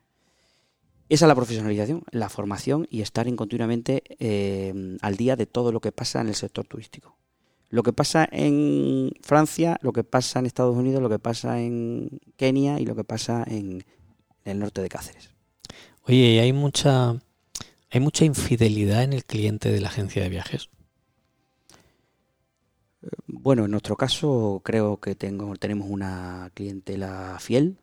Esa 1.09 1.25
es 1.25 1.29
la 1.29 1.35
profesionalización, 1.35 2.05
la 2.13 2.29
formación 2.29 2.87
y 2.89 3.01
estar 3.01 3.27
en 3.27 3.35
continuamente 3.35 4.05
eh, 4.21 4.97
al 5.01 5.17
día 5.17 5.35
de 5.35 5.47
todo 5.47 5.73
lo 5.73 5.81
que 5.81 5.91
pasa 5.91 6.21
en 6.21 6.29
el 6.29 6.37
sector 6.37 6.67
turístico. 6.69 7.17
Lo 7.69 7.83
que 7.83 7.93
pasa 7.93 8.29
en 8.31 9.13
Francia, 9.21 9.79
lo 9.83 9.93
que 9.93 10.05
pasa 10.05 10.39
en 10.39 10.47
Estados 10.47 10.77
Unidos, 10.77 11.03
lo 11.03 11.09
que 11.09 11.19
pasa 11.19 11.61
en 11.61 12.21
Kenia 12.37 12.79
y 12.81 12.87
lo 12.87 12.95
que 12.95 13.05
pasa 13.05 13.45
en, 13.47 13.85
el 14.45 14.59
norte 14.59 14.83
de 14.83 14.89
Cáceres. 14.89 15.31
Oye, 16.05 16.41
hay 16.41 16.53
mucha, 16.53 17.11
hay 17.91 18.01
mucha 18.01 18.25
infidelidad 18.25 19.03
en 19.03 19.13
el 19.13 19.25
cliente 19.25 19.71
de 19.71 19.81
la 19.81 19.89
agencia 19.89 20.23
de 20.23 20.29
viajes? 20.29 20.71
Bueno, 23.27 23.65
en 23.65 23.71
nuestro 23.71 23.97
caso 23.97 24.61
creo 24.65 24.99
que 25.01 25.15
tengo, 25.15 25.57
tenemos 25.57 25.89
una 25.89 26.51
clientela 26.55 27.39
fiel. 27.41 27.79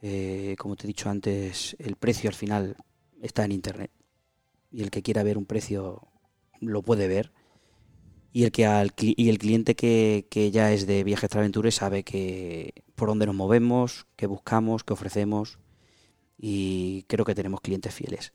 Eh, 0.00 0.56
como 0.58 0.76
te 0.76 0.84
he 0.84 0.88
dicho 0.88 1.10
antes, 1.10 1.76
el 1.78 1.96
precio 1.96 2.30
al 2.30 2.34
final 2.34 2.76
está 3.20 3.44
en 3.44 3.52
Internet. 3.52 3.90
Y 4.70 4.82
el 4.82 4.90
que 4.90 5.02
quiera 5.02 5.22
ver 5.22 5.38
un 5.38 5.46
precio 5.46 6.08
lo 6.60 6.82
puede 6.82 7.08
ver. 7.08 7.32
Y 8.32 8.44
el, 8.44 8.52
que 8.52 8.66
al, 8.66 8.92
y 8.98 9.28
el 9.30 9.38
cliente 9.38 9.74
que, 9.74 10.26
que 10.30 10.50
ya 10.50 10.72
es 10.72 10.86
de 10.86 11.04
Viajes 11.04 11.30
Traventures 11.30 11.74
sabe 11.74 12.04
que 12.04 12.84
por 12.94 13.08
dónde 13.08 13.26
nos 13.26 13.34
movemos, 13.34 14.06
qué 14.16 14.26
buscamos, 14.26 14.84
qué 14.84 14.92
ofrecemos. 14.92 15.58
Y 16.38 17.04
creo 17.08 17.24
que 17.24 17.34
tenemos 17.34 17.60
clientes 17.60 17.94
fieles. 17.94 18.32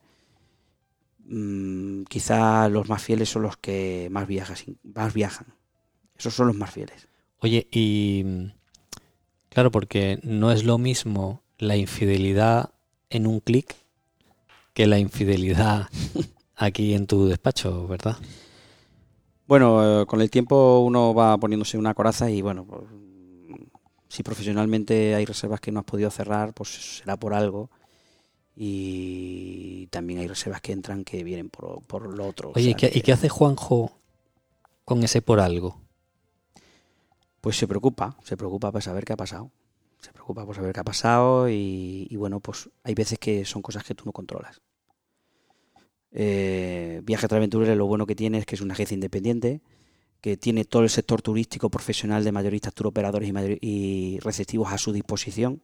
Mm, 1.25 2.03
quizá 2.03 2.69
los 2.69 2.89
más 2.89 3.01
fieles 3.03 3.29
son 3.29 3.43
los 3.43 3.57
que 3.57 4.09
más, 4.11 4.27
más 4.83 5.13
viajan 5.13 5.62
esos 6.23 6.35
son 6.35 6.47
los 6.47 6.55
más 6.55 6.71
fieles. 6.71 7.05
Oye, 7.39 7.67
y 7.69 8.23
claro, 9.49 9.71
porque 9.71 10.19
no 10.23 10.53
es 10.53 10.63
lo 10.63 10.77
mismo 10.77 11.41
la 11.57 11.75
infidelidad 11.75 12.69
en 13.09 13.27
un 13.27 13.41
clic 13.41 13.75
que 14.73 14.87
la 14.87 14.99
infidelidad 14.99 15.89
aquí 16.55 16.93
en 16.93 17.07
tu 17.07 17.27
despacho, 17.27 17.85
¿verdad? 17.87 18.15
Bueno, 19.47 20.01
eh, 20.01 20.05
con 20.05 20.21
el 20.21 20.29
tiempo 20.29 20.79
uno 20.79 21.13
va 21.13 21.37
poniéndose 21.37 21.77
una 21.77 21.93
coraza 21.93 22.31
y 22.31 22.41
bueno, 22.41 22.63
pues, 22.63 22.83
si 24.07 24.23
profesionalmente 24.23 25.13
hay 25.13 25.25
reservas 25.25 25.59
que 25.59 25.73
no 25.73 25.81
has 25.81 25.85
podido 25.85 26.09
cerrar, 26.09 26.53
pues 26.53 26.99
será 26.99 27.17
por 27.17 27.33
algo. 27.33 27.69
Y 28.55 29.87
también 29.87 30.19
hay 30.19 30.27
reservas 30.27 30.61
que 30.61 30.71
entran 30.71 31.03
que 31.03 31.23
vienen 31.25 31.49
por, 31.49 32.07
lo 32.07 32.25
otro. 32.25 32.53
Oye, 32.55 32.69
¿y 32.69 33.01
qué 33.01 33.11
hace 33.11 33.27
Juanjo 33.27 33.91
con 34.85 35.03
ese 35.03 35.21
por 35.21 35.41
algo? 35.41 35.82
Pues 37.43 37.57
se 37.57 37.67
preocupa, 37.67 38.15
se 38.23 38.37
preocupa 38.37 38.71
por 38.71 38.81
saber 38.81 39.03
qué 39.03 39.11
ha 39.11 39.17
pasado. 39.17 39.51
Se 39.99 40.13
preocupa 40.13 40.45
por 40.45 40.55
saber 40.55 40.71
qué 40.71 40.79
ha 40.79 40.85
pasado 40.85 41.49
y, 41.49 42.07
bueno, 42.15 42.39
pues 42.39 42.69
hay 42.83 42.93
veces 42.93 43.19
que 43.19 43.43
son 43.43 43.61
cosas 43.61 43.83
que 43.83 43.93
tú 43.93 44.05
no 44.05 44.13
controlas. 44.13 44.61
Eh, 46.13 47.01
Viaje 47.03 47.27
Aventura 47.29 47.75
lo 47.75 47.85
bueno 47.85 48.05
que 48.05 48.15
tiene 48.15 48.37
es 48.37 48.45
que 48.45 48.55
es 48.55 48.61
una 48.61 48.75
agencia 48.75 48.95
independiente, 48.95 49.59
que 50.21 50.37
tiene 50.37 50.63
todo 50.63 50.83
el 50.83 50.89
sector 50.89 51.21
turístico 51.21 51.69
profesional 51.69 52.23
de 52.23 52.31
mayoristas, 52.31 52.73
turoperadores 52.73 53.29
y, 53.29 53.57
y 53.59 54.19
receptivos 54.19 54.71
a 54.71 54.77
su 54.77 54.93
disposición, 54.93 55.61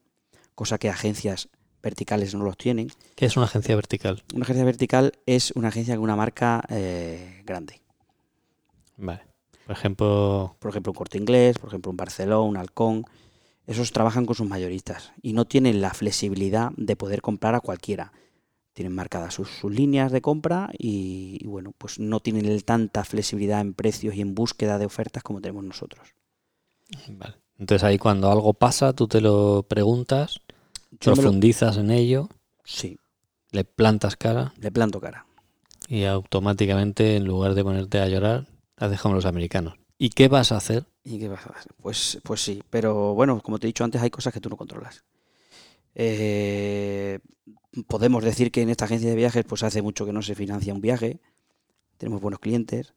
cosa 0.56 0.80
que 0.80 0.90
agencias 0.90 1.48
verticales 1.82 2.36
no 2.36 2.44
los 2.44 2.58
tienen. 2.58 2.90
¿Qué 3.16 3.26
es 3.26 3.38
una 3.38 3.46
agencia 3.46 3.78
vertical? 3.78 4.22
Una 4.34 4.44
agencia 4.44 4.66
vertical 4.66 5.14
es 5.26 5.52
una 5.52 5.70
agencia 5.70 5.96
con 5.96 6.04
una 6.04 6.18
marca 6.18 6.62
eh, 6.68 7.42
grande. 7.46 7.80
Vale. 8.98 9.29
Por 9.70 9.78
ejemplo. 9.78 10.56
Por 10.58 10.72
ejemplo, 10.72 10.92
un 10.94 10.96
corte 10.96 11.20
inglés, 11.20 11.60
por 11.60 11.70
ejemplo, 11.70 11.92
un 11.92 11.98
Barcelona, 11.98 12.42
un 12.42 12.58
Halcón. 12.58 13.06
Esos 13.68 13.92
trabajan 13.92 14.26
con 14.26 14.34
sus 14.34 14.48
mayoristas 14.48 15.12
y 15.22 15.34
no 15.34 15.46
tienen 15.46 15.80
la 15.80 15.94
flexibilidad 15.94 16.72
de 16.76 16.96
poder 16.96 17.22
comprar 17.22 17.54
a 17.54 17.60
cualquiera. 17.60 18.12
Tienen 18.74 18.96
marcadas 18.96 19.36
sus, 19.36 19.64
líneas 19.64 20.12
de 20.12 20.24
compra 20.24 20.72
y, 20.76 21.46
bueno, 21.46 21.72
pues 21.78 22.00
no 22.00 22.20
tienen 22.20 22.60
tanta 22.62 23.04
flexibilidad 23.04 23.62
en 23.62 23.76
precios 23.76 24.16
y 24.16 24.22
en 24.22 24.34
búsqueda 24.34 24.80
de 24.80 24.88
ofertas 24.88 25.22
como 25.22 25.40
tenemos 25.40 25.64
nosotros. 25.64 26.16
Vale. 27.08 27.36
Entonces 27.60 27.84
ahí 27.84 28.00
cuando 28.00 28.32
algo 28.32 28.56
pasa, 28.56 28.94
tú 28.94 29.08
te 29.08 29.22
lo 29.22 29.68
preguntas, 29.70 30.42
profundizas 31.00 31.78
en 31.78 31.92
ello. 31.92 32.28
Sí. 32.64 32.98
Le 33.52 33.66
plantas 33.66 34.16
cara. 34.16 34.52
Le 34.60 34.72
planto 34.72 35.00
cara. 35.00 35.28
Y 35.88 36.06
automáticamente, 36.06 37.18
en 37.18 37.26
lugar 37.26 37.54
de 37.54 37.64
ponerte 37.64 38.00
a 38.00 38.08
llorar, 38.08 38.48
las 38.80 38.90
dejamos 38.90 39.16
los 39.16 39.26
americanos. 39.26 39.76
¿Y 39.98 40.10
qué 40.10 40.30
vas 40.30 40.52
a 40.52 40.58
hacer? 40.58 40.86
¿Y 41.04 41.20
qué 41.20 41.28
vas 41.28 41.46
a 41.46 41.50
hacer? 41.52 41.74
Pues, 41.82 42.20
pues 42.24 42.42
sí, 42.42 42.64
pero 42.70 43.14
bueno, 43.14 43.42
como 43.42 43.60
te 43.60 43.68
he 43.68 43.70
dicho 43.70 43.84
antes, 43.84 44.02
hay 44.02 44.10
cosas 44.10 44.34
que 44.34 44.40
tú 44.40 44.50
no 44.50 44.58
controlas. 44.58 45.04
Eh, 45.94 47.20
podemos 47.88 48.24
decir 48.24 48.52
que 48.52 48.62
en 48.62 48.70
esta 48.70 48.86
agencia 48.86 49.10
de 49.10 49.16
viajes, 49.16 49.44
pues 49.46 49.64
hace 49.64 49.82
mucho 49.82 50.06
que 50.06 50.14
no 50.14 50.22
se 50.22 50.36
financia 50.36 50.74
un 50.74 50.82
viaje. 50.82 51.20
Tenemos 51.98 52.22
buenos 52.22 52.40
clientes. 52.40 52.94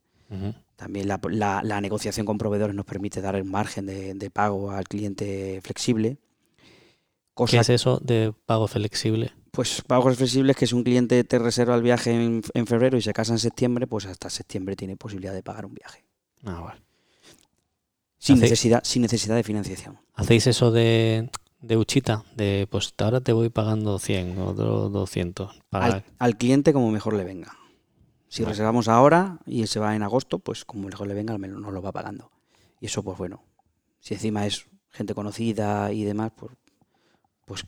También 0.77 1.09
la, 1.09 1.81
negociación 1.83 2.25
con 2.25 2.38
proveedores 2.38 2.75
nos 2.75 2.87
permite 2.87 3.21
dar 3.21 3.37
el 3.37 3.45
margen 3.45 3.85
de, 3.85 4.31
pago 4.31 4.71
al 4.71 4.88
cliente 4.88 5.61
flexible. 5.62 6.16
¿Qué 7.49 7.59
es 7.59 7.68
eso 7.68 7.99
de 7.99 8.33
pago 8.47 8.66
flexible? 8.66 9.33
Pues 9.53 9.83
pagos 9.87 10.17
flexibles, 10.17 10.57
que 10.57 10.67
si 10.67 10.75
un 10.75 10.83
cliente 10.83 11.23
te 11.25 11.38
reserva 11.38 11.75
el 11.75 11.83
viaje 11.83 12.11
en, 12.12 12.43
febrero 12.67 12.97
y 12.97 13.03
se 13.03 13.12
casa 13.12 13.33
en 13.33 13.38
septiembre, 13.38 13.87
pues 13.87 14.07
hasta 14.07 14.31
septiembre 14.31 14.77
tiene 14.77 14.97
posibilidad 14.97 15.35
de 15.35 15.43
pagar 15.43 15.67
un 15.67 15.75
viaje. 15.75 16.05
Ah, 16.45 16.61
vale. 16.61 16.81
sin, 18.19 18.37
¿Hacéis? 18.37 18.51
necesidad, 18.51 18.81
sin 18.83 19.03
necesidad 19.03 19.37
de 19.37 19.43
financiación. 19.43 19.99
¿Hacéis 20.15 20.47
eso 20.47 20.71
de, 20.71 21.31
de 21.61 21.77
Uchita? 21.77 22.25
De 22.35 22.67
pues 22.71 22.95
ahora 22.97 23.21
te 23.21 23.35
voy 23.35 23.51
pagando 23.51 23.99
100 23.99 24.38
o 24.38 24.55
do- 24.55 24.88
200. 24.88 25.61
Para... 25.69 25.85
Al, 25.85 26.05
al 26.19 26.37
cliente 26.38 26.73
como 26.73 26.91
mejor 26.91 27.12
le 27.12 27.25
venga. 27.25 27.55
Si 28.29 28.43
Vale. 28.43 28.53
reservamos 28.55 28.88
ahora 28.88 29.38
y 29.45 29.67
se 29.67 29.79
va 29.81 29.95
en 29.95 30.03
agosto, 30.03 30.38
pues 30.38 30.65
como 30.65 30.88
mejor 30.88 31.07
le 31.09 31.12
venga, 31.15 31.35
al 31.35 31.38
menos 31.38 31.61
nos 31.61 31.75
lo 31.75 31.83
va 31.83 31.93
pagando. 31.93 32.31
Y 32.81 32.87
eso, 32.87 33.03
pues 33.03 33.19
bueno, 33.19 33.43
si 34.01 34.15
encima 34.15 34.47
es 34.47 34.65
gente 34.91 35.15
conocida 35.15 35.93
y 35.93 36.05
demás, 36.05 36.33
pues, 36.35 36.53
pues 37.45 37.67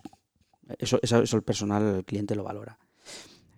eso, 0.78 0.98
eso, 1.02 1.22
eso 1.22 1.36
el 1.36 1.42
personal, 1.42 1.96
el 1.96 2.04
cliente 2.04 2.34
lo 2.34 2.44
valora. 2.44 2.78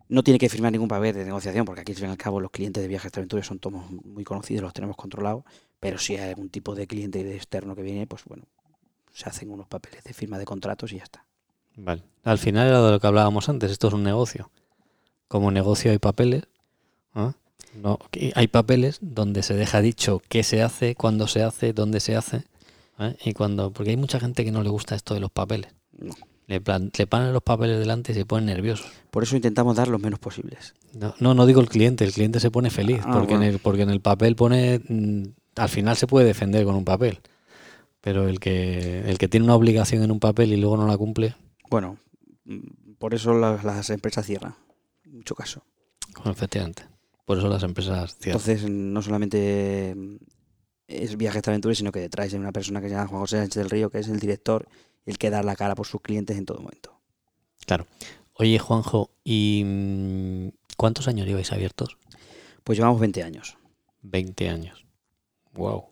No 0.09 0.23
tiene 0.23 0.38
que 0.38 0.49
firmar 0.49 0.73
ningún 0.73 0.88
papel 0.88 1.14
de 1.14 1.25
negociación, 1.25 1.64
porque 1.64 1.81
aquí 1.81 1.92
al 1.92 1.99
fin 1.99 2.09
y 2.09 2.11
al 2.12 2.16
cabo 2.16 2.40
los 2.40 2.51
clientes 2.51 2.83
de 2.83 2.88
viajes 2.88 3.11
de 3.11 3.21
aventuras 3.21 3.47
son 3.47 3.59
todos 3.59 3.90
muy 3.90 4.25
conocidos, 4.25 4.62
los 4.62 4.73
tenemos 4.73 4.97
controlados, 4.97 5.45
pero 5.81 5.99
si 5.99 6.16
hay 6.16 6.31
algún 6.31 6.49
tipo 6.49 6.75
de 6.75 6.87
cliente 6.87 7.35
externo 7.35 7.75
que 7.75 7.83
viene, 7.83 8.07
pues 8.07 8.25
bueno, 8.25 8.45
se 9.12 9.29
hacen 9.29 9.51
unos 9.51 9.66
papeles 9.66 10.05
de 10.05 10.12
firma 10.12 10.38
de 10.38 10.45
contratos 10.45 10.92
y 10.92 10.99
ya 10.99 11.05
está. 11.05 11.25
Vale. 11.77 12.03
Al 12.23 12.38
final 12.38 12.69
era 12.69 12.83
de 12.83 12.92
lo 12.92 13.01
que 13.01 13.07
hablábamos 13.07 13.49
antes, 13.49 13.71
esto 13.71 13.88
es 13.88 13.95
un 13.95 14.03
negocio. 14.03 14.51
Como 15.29 15.51
negocio 15.51 15.90
hay 15.90 15.99
papeles. 15.99 16.45
No, 17.83 17.99
hay 18.35 18.49
papeles 18.49 18.99
donde 19.03 19.42
se 19.42 19.55
deja 19.55 19.83
dicho 19.83 20.23
qué 20.29 20.42
se 20.42 20.62
hace, 20.62 20.95
cuándo 20.95 21.27
se 21.27 21.42
hace, 21.42 21.73
dónde 21.73 22.01
se 22.01 22.16
hace. 22.16 22.45
¿eh? 22.99 23.16
Y 23.25 23.33
cuando. 23.35 23.71
Porque 23.71 23.90
hay 23.90 23.97
mucha 23.99 24.19
gente 24.19 24.45
que 24.45 24.53
no 24.53 24.62
le 24.62 24.71
gusta 24.71 24.95
esto 24.95 25.12
de 25.12 25.21
los 25.21 25.31
papeles. 25.31 25.75
No. 25.92 26.14
Le, 26.49 26.61
plan- 26.61 26.91
le 26.97 27.07
ponen 27.09 27.33
los 27.33 27.43
papeles 27.43 27.79
delante 27.79 28.13
y 28.13 28.15
se 28.15 28.25
ponen 28.25 28.47
nerviosos. 28.47 28.87
Por 29.11 29.23
eso 29.25 29.35
intentamos 29.35 29.77
dar 29.77 29.89
los 29.89 30.01
menos 30.01 30.19
posibles. 30.21 30.75
No, 30.95 31.15
no, 31.19 31.35
no 31.35 31.45
digo 31.47 31.61
el 31.61 31.69
cliente, 31.69 32.05
el 32.05 32.13
cliente 32.13 32.39
se 32.41 32.51
pone 32.51 32.71
feliz, 32.71 33.01
Ah, 33.05 33.11
porque, 33.13 33.35
en 33.35 33.41
bueno. 33.41 33.53
el, 33.53 33.59
porque 33.59 33.83
en 33.83 33.91
el 33.91 34.01
papel 34.01 34.37
pone, 34.37 34.81
mm, 34.89 35.23
al 35.57 35.69
final 35.69 35.97
se 35.97 36.07
puede 36.07 36.27
defender 36.27 36.65
con 36.65 36.77
un 36.77 36.85
papel, 36.85 37.19
pero 38.01 38.29
el 38.29 38.39
que, 38.39 39.01
el 39.11 39.19
que 39.19 39.27
tiene 39.29 39.45
una 39.45 39.57
obligación 39.57 40.03
en 40.05 40.11
un 40.13 40.21
papel 40.21 40.53
y 40.53 40.57
luego 40.57 40.77
no 40.77 40.87
la 40.87 40.97
cumple, 40.97 41.35
Bueno, 41.69 41.99
mm, 42.45 42.93
por 42.99 43.13
eso 43.15 43.35
las, 43.35 43.65
las 43.65 43.91
empresas 43.91 44.25
cierran, 44.25 44.55
en 45.05 45.17
mucho 45.17 45.35
caso. 45.35 45.63
bueno, 46.17 46.31
efectivamente. 46.31 46.85
Por 47.25 47.39
eso 47.39 47.49
las 47.49 47.65
empresas 47.65 48.17
cierran. 48.21 48.41
Entonces, 48.41 48.71
no 48.71 49.03
solamente 49.03 49.95
mm, 49.97 50.17
es 50.87 51.17
Viajes 51.17 51.43
de 51.43 51.51
Aventuras, 51.51 51.77
sino 51.79 51.91
que 51.91 51.99
detrás 51.99 52.33
hay 52.33 52.39
una 52.39 52.53
persona 52.53 52.81
que 52.81 52.89
se 52.89 52.95
llama 52.95 53.09
Juan 53.09 53.21
José 53.23 53.39
Sánchez 53.39 53.57
del 53.63 53.71
Río, 53.71 53.91
que 53.91 53.99
es 53.99 54.09
el 54.09 54.21
director, 54.21 54.69
el 55.07 55.19
que 55.19 55.31
da 55.31 55.42
la 55.42 55.57
cara 55.57 55.75
por 55.75 55.87
sus 55.87 56.03
clientes 56.03 56.37
en 56.37 56.45
todo 56.45 56.59
momento. 56.59 56.97
Oye, 58.38 58.59
Juanjo, 58.59 59.11
¿y 59.25 59.62
mm, 59.64 60.49
cuántos 60.77 61.09
años 61.09 61.27
lleváis 61.27 61.53
abiertos? 61.53 61.97
Pues 62.64 62.79
llevamos 62.79 63.01
20 63.01 63.23
años. 63.23 63.57
20 64.03 64.49
años. 64.51 64.87
Wow. 65.55 65.87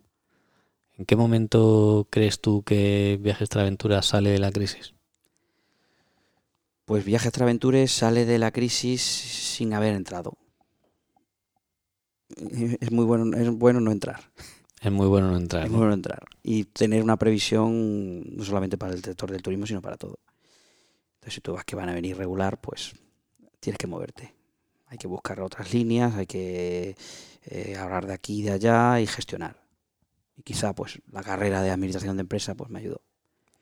¿En 0.98 1.07
qué 1.07 1.16
momento 1.16 2.07
crees 2.11 2.40
tú 2.40 2.62
que 2.62 3.18
Viajes 3.20 3.48
Aventuras 3.57 4.07
sale 4.07 4.31
de 4.31 4.38
la 4.38 4.53
crisis? 4.53 4.94
Pues 6.85 7.05
Viajes 7.05 7.33
de 7.33 7.42
Aventuras 7.42 7.90
sale 7.90 8.27
de 8.27 8.38
la 8.38 8.53
crisis 8.53 9.00
sin 9.00 9.72
haber 9.72 9.94
entrado. 9.94 10.37
Es 12.81 12.90
muy 12.92 13.05
bueno, 13.05 13.37
es 13.37 13.50
bueno 13.50 13.81
no 13.81 13.90
entrar. 13.90 14.31
Es 14.85 14.92
muy 14.92 15.07
bueno 15.07 15.31
no 15.31 15.37
entrar. 15.38 15.64
Es 15.64 15.70
¿no? 15.70 15.79
muy 15.79 15.87
bueno 15.87 15.94
entrar. 15.94 16.23
Y 16.42 16.64
tener 16.64 17.03
una 17.03 17.16
previsión 17.16 18.37
no 18.37 18.44
solamente 18.44 18.77
para 18.77 18.92
el 18.92 19.03
sector 19.03 19.31
del 19.31 19.40
turismo, 19.42 19.66
sino 19.66 19.81
para 19.81 19.97
todo. 19.97 20.18
Entonces, 21.14 21.35
si 21.35 21.40
tú 21.40 21.55
vas 21.55 21.64
que 21.64 21.75
van 21.75 21.88
a 21.88 21.94
venir 21.94 22.16
regular, 22.18 22.61
pues 22.61 22.92
tienes 23.61 23.79
que 23.79 23.87
moverte. 23.87 24.35
Hay 24.88 24.99
que 24.99 25.07
buscar 25.09 25.40
otras 25.40 25.73
líneas, 25.73 26.14
hay 26.14 26.27
que 26.27 26.97
eh, 27.47 27.77
hablar 27.77 28.07
de 28.07 28.12
aquí 28.12 28.40
y 28.40 28.42
de 28.42 28.51
allá 28.53 29.01
y 29.01 29.07
gestionar. 29.07 29.57
Y 30.37 30.42
quizá, 30.42 30.75
pues, 30.75 31.01
la 31.11 31.23
carrera 31.23 31.62
de 31.62 31.70
administración 31.70 32.16
de 32.16 32.20
empresa, 32.23 32.55
pues 32.55 32.68
me 32.70 32.81
ayudó 32.81 33.01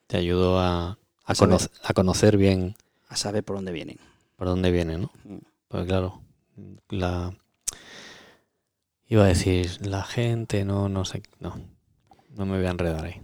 Te 0.08 0.16
ayudó 0.16 0.58
a, 0.58 0.88
a, 0.88 0.98
A 1.24 1.34
saber. 1.36 1.50
conocer, 1.50 1.70
a 1.84 1.94
conocer 1.94 2.36
bien 2.36 2.74
a 3.08 3.16
saber 3.16 3.44
por 3.44 3.56
dónde 3.56 3.72
vienen. 3.72 3.98
por 4.36 4.48
dónde 4.48 4.70
viene, 4.72 4.98
¿no? 4.98 5.12
Mm. 5.24 5.36
Pues 5.68 5.86
claro, 5.86 6.20
la 6.88 7.32
iba 9.12 9.24
a 9.24 9.28
decir 9.28 9.84
la 9.86 10.02
gente, 10.04 10.64
no, 10.64 10.88
no 10.88 11.04
sé, 11.04 11.22
no, 11.40 11.58
no 12.36 12.46
me 12.46 12.56
voy 12.56 12.66
a 12.66 12.70
enredar 12.70 13.04
ahí, 13.04 13.20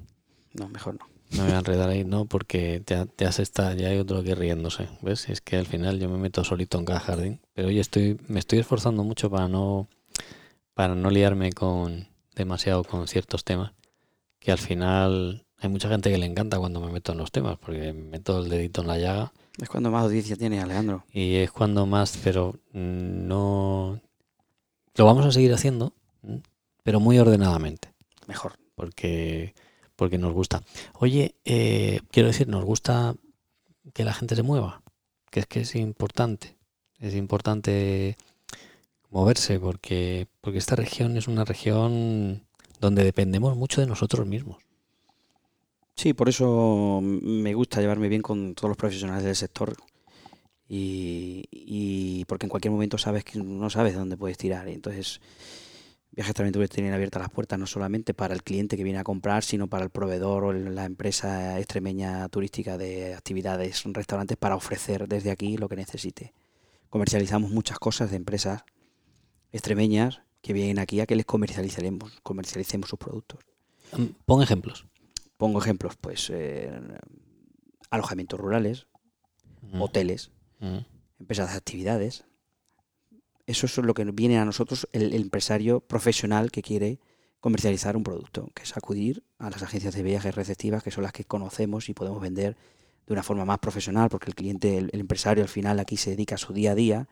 No, 0.54 0.68
mejor 0.68 0.94
no. 0.98 1.06
no 1.30 1.38
me 1.42 1.44
voy 1.48 1.52
a 1.54 1.58
enredar 1.58 1.88
ahí, 1.88 2.04
no, 2.04 2.26
porque 2.26 2.82
ya, 2.86 3.06
ya 3.16 3.32
se 3.32 3.42
está, 3.42 3.72
ya 3.74 3.88
hay 3.88 3.98
otro 3.98 4.22
que 4.22 4.34
riéndose, 4.34 4.88
¿ves? 5.02 5.28
Es 5.28 5.40
que 5.40 5.56
al 5.56 5.66
final 5.66 5.98
yo 5.98 6.08
me 6.08 6.18
meto 6.18 6.44
solito 6.44 6.78
en 6.78 6.84
cada 6.84 7.00
jardín, 7.00 7.40
pero 7.54 7.68
oye, 7.68 7.80
estoy, 7.80 8.20
me 8.28 8.38
estoy 8.38 8.58
esforzando 8.58 9.02
mucho 9.02 9.30
para 9.30 9.48
no, 9.48 9.88
para 10.74 10.94
no 10.94 11.10
liarme 11.10 11.52
con 11.52 12.08
demasiado 12.34 12.84
con 12.84 13.08
ciertos 13.08 13.44
temas, 13.44 13.72
que 14.38 14.52
al 14.52 14.58
final 14.58 15.44
hay 15.58 15.68
mucha 15.70 15.88
gente 15.88 16.10
que 16.10 16.18
le 16.18 16.26
encanta 16.26 16.58
cuando 16.58 16.80
me 16.80 16.92
meto 16.92 17.12
en 17.12 17.18
los 17.18 17.32
temas, 17.32 17.56
porque 17.58 17.92
me 17.92 18.10
meto 18.10 18.38
el 18.40 18.48
dedito 18.48 18.82
en 18.82 18.86
la 18.88 18.98
llaga 18.98 19.32
Es 19.60 19.68
cuando 19.68 19.90
más 19.90 20.04
audiencia 20.04 20.36
tiene 20.36 20.60
Alejandro. 20.60 21.04
y 21.12 21.36
es 21.36 21.50
cuando 21.50 21.86
más, 21.86 22.16
pero 22.22 22.54
no... 22.72 24.00
Lo 24.98 25.04
vamos 25.04 25.24
a 25.24 25.30
seguir 25.30 25.54
haciendo, 25.54 25.92
pero 26.82 26.98
muy 26.98 27.20
ordenadamente, 27.20 27.94
Mejor. 28.26 28.54
porque, 28.74 29.54
porque 29.94 30.18
nos 30.18 30.32
gusta. 30.32 30.64
Oye, 30.94 31.36
eh, 31.44 32.00
quiero 32.10 32.26
decir, 32.26 32.48
nos 32.48 32.64
gusta 32.64 33.14
que 33.94 34.02
la 34.02 34.12
gente 34.12 34.34
se 34.34 34.42
mueva, 34.42 34.82
que 35.30 35.38
es 35.38 35.46
que 35.46 35.60
es 35.60 35.76
importante, 35.76 36.56
es 36.98 37.14
importante 37.14 38.16
moverse, 39.10 39.60
porque, 39.60 40.26
porque 40.40 40.58
esta 40.58 40.74
región 40.74 41.16
es 41.16 41.28
una 41.28 41.44
región 41.44 42.42
donde 42.80 43.04
dependemos 43.04 43.56
mucho 43.56 43.80
de 43.80 43.86
nosotros 43.86 44.26
mismos. 44.26 44.56
Sí, 45.94 46.12
por 46.12 46.28
eso 46.28 47.00
me 47.02 47.54
gusta 47.54 47.80
llevarme 47.80 48.08
bien 48.08 48.22
con 48.22 48.56
todos 48.56 48.70
los 48.70 48.76
profesionales 48.76 49.22
del 49.22 49.36
sector 49.36 49.76
y, 50.68 51.44
y 51.50 52.24
porque 52.26 52.46
en 52.46 52.50
cualquier 52.50 52.72
momento 52.72 52.98
sabes 52.98 53.24
que 53.24 53.38
no 53.38 53.70
sabes 53.70 53.94
de 53.94 53.98
dónde 53.98 54.16
puedes 54.16 54.36
tirar. 54.36 54.68
Y 54.68 54.72
entonces, 54.72 55.20
Viajes 56.10 56.38
Aventuras 56.38 56.68
tienen 56.68 56.92
abiertas 56.92 57.22
las 57.22 57.30
puertas 57.30 57.58
no 57.58 57.66
solamente 57.66 58.12
para 58.12 58.34
el 58.34 58.42
cliente 58.42 58.76
que 58.76 58.84
viene 58.84 58.98
a 58.98 59.04
comprar, 59.04 59.44
sino 59.44 59.68
para 59.68 59.84
el 59.84 59.90
proveedor 59.90 60.44
o 60.44 60.52
la 60.52 60.84
empresa 60.84 61.58
extremeña 61.58 62.28
turística 62.28 62.76
de 62.76 63.14
actividades, 63.14 63.82
restaurantes, 63.84 64.36
para 64.36 64.56
ofrecer 64.56 65.08
desde 65.08 65.30
aquí 65.30 65.56
lo 65.56 65.68
que 65.68 65.76
necesite. 65.76 66.34
Comercializamos 66.90 67.50
muchas 67.50 67.78
cosas 67.78 68.10
de 68.10 68.16
empresas 68.16 68.64
extremeñas 69.52 70.20
que 70.42 70.52
vienen 70.52 70.78
aquí 70.78 71.00
a 71.00 71.06
que 71.06 71.16
les 71.16 71.26
comercialicemos, 71.26 72.20
comercialicemos 72.22 72.90
sus 72.90 72.98
productos. 72.98 73.40
Mm, 73.96 74.04
Pon 74.26 74.42
ejemplos. 74.42 74.86
Pongo 75.36 75.60
ejemplos, 75.60 75.94
pues 76.00 76.30
eh, 76.30 76.80
alojamientos 77.90 78.40
rurales, 78.40 78.86
Mm, 79.62 79.82
hoteles, 79.82 80.30
mm. 80.60 80.78
empresas 81.20 81.50
de 81.50 81.56
actividades. 81.56 82.24
Eso 83.46 83.66
es 83.66 83.76
lo 83.78 83.94
que 83.94 84.04
viene 84.04 84.38
a 84.38 84.44
nosotros 84.44 84.88
el, 84.92 85.14
el 85.14 85.22
empresario 85.22 85.80
profesional 85.80 86.50
que 86.50 86.62
quiere 86.62 87.00
comercializar 87.40 87.96
un 87.96 88.02
producto, 88.02 88.50
que 88.54 88.64
es 88.64 88.76
acudir 88.76 89.22
a 89.38 89.50
las 89.50 89.62
agencias 89.62 89.94
de 89.94 90.02
viajes 90.02 90.34
receptivas, 90.34 90.82
que 90.82 90.90
son 90.90 91.04
las 91.04 91.12
que 91.12 91.24
conocemos 91.24 91.88
y 91.88 91.94
podemos 91.94 92.20
vender 92.20 92.56
de 93.06 93.12
una 93.12 93.22
forma 93.22 93.44
más 93.44 93.58
profesional, 93.58 94.08
porque 94.10 94.26
el 94.26 94.34
cliente, 94.34 94.76
el, 94.76 94.90
el 94.92 95.00
empresario 95.00 95.42
al 95.42 95.48
final 95.48 95.80
aquí 95.80 95.96
se 95.96 96.10
dedica 96.10 96.34
a 96.34 96.38
su 96.38 96.52
día 96.52 96.72
a 96.72 96.74
día 96.74 97.08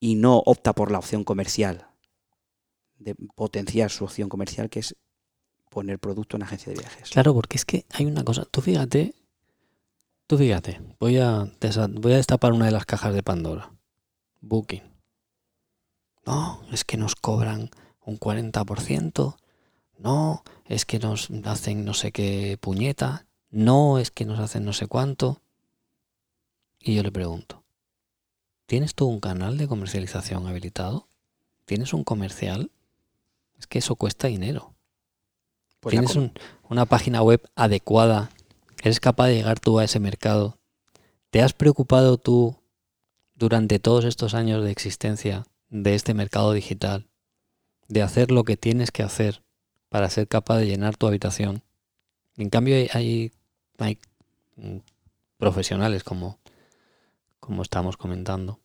y 0.00 0.14
no 0.14 0.38
opta 0.38 0.72
por 0.72 0.90
la 0.90 0.98
opción 0.98 1.24
comercial, 1.24 1.88
de 2.98 3.14
potenciar 3.14 3.90
su 3.90 4.04
opción 4.04 4.28
comercial, 4.28 4.70
que 4.70 4.80
es 4.80 4.96
poner 5.70 5.98
producto 5.98 6.36
en 6.36 6.44
agencia 6.44 6.72
de 6.72 6.78
viajes. 6.78 7.10
Claro, 7.10 7.34
porque 7.34 7.56
es 7.56 7.64
que 7.64 7.84
hay 7.90 8.06
una 8.06 8.24
cosa. 8.24 8.46
Tú 8.50 8.60
fíjate, 8.60 9.14
tú 10.26 10.38
fíjate, 10.38 10.80
voy 10.98 11.18
a, 11.18 11.46
voy 11.90 12.12
a 12.12 12.16
destapar 12.16 12.52
una 12.52 12.66
de 12.66 12.72
las 12.72 12.86
cajas 12.86 13.14
de 13.14 13.22
Pandora. 13.22 13.72
Booking. 14.40 14.82
No, 16.26 16.62
es 16.72 16.84
que 16.84 16.96
nos 16.96 17.14
cobran 17.14 17.70
un 18.04 18.18
40%. 18.18 19.36
No, 19.98 20.42
es 20.66 20.84
que 20.84 20.98
nos 20.98 21.30
hacen 21.44 21.84
no 21.84 21.94
sé 21.94 22.12
qué 22.12 22.58
puñeta. 22.60 23.26
No, 23.50 23.98
es 23.98 24.10
que 24.10 24.24
nos 24.24 24.38
hacen 24.40 24.64
no 24.64 24.72
sé 24.72 24.86
cuánto. 24.86 25.40
Y 26.80 26.94
yo 26.94 27.02
le 27.02 27.10
pregunto, 27.12 27.64
¿tienes 28.66 28.94
tú 28.94 29.06
un 29.06 29.20
canal 29.20 29.56
de 29.58 29.66
comercialización 29.68 30.46
habilitado? 30.46 31.08
¿Tienes 31.64 31.92
un 31.94 32.04
comercial? 32.04 32.70
Es 33.58 33.66
que 33.66 33.78
eso 33.78 33.96
cuesta 33.96 34.28
dinero. 34.28 34.74
Pues 35.80 35.92
¿Tienes 35.92 36.14
un- 36.16 36.32
una 36.68 36.84
página 36.86 37.22
web 37.22 37.42
adecuada? 37.54 38.30
¿Eres 38.86 39.00
capaz 39.00 39.26
de 39.26 39.34
llegar 39.34 39.58
tú 39.58 39.80
a 39.80 39.84
ese 39.84 39.98
mercado? 39.98 40.60
¿Te 41.30 41.42
has 41.42 41.54
preocupado 41.54 42.18
tú 42.18 42.62
durante 43.34 43.80
todos 43.80 44.04
estos 44.04 44.32
años 44.32 44.62
de 44.62 44.70
existencia 44.70 45.44
de 45.70 45.96
este 45.96 46.14
mercado 46.14 46.52
digital 46.52 47.08
de 47.88 48.02
hacer 48.02 48.30
lo 48.30 48.44
que 48.44 48.56
tienes 48.56 48.92
que 48.92 49.02
hacer 49.02 49.42
para 49.88 50.08
ser 50.08 50.28
capaz 50.28 50.58
de 50.58 50.66
llenar 50.66 50.96
tu 50.96 51.08
habitación? 51.08 51.64
En 52.36 52.48
cambio 52.48 52.76
hay, 52.92 53.32
hay, 53.78 53.98
mm, 54.54 54.76
profesionales 55.36 56.04
como, 56.04 56.38
como 57.40 57.62
estamos 57.62 57.96
comentando 57.96 58.60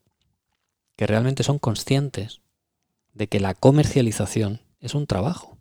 que 0.97 1.07
realmente 1.07 1.41
son 1.41 1.57
conscientes 1.57 2.41
de 3.15 3.25
que 3.25 3.39
la 3.39 3.55
comercialización 3.55 4.61
es 4.81 4.93
un 4.93 5.07
trabajo 5.07 5.57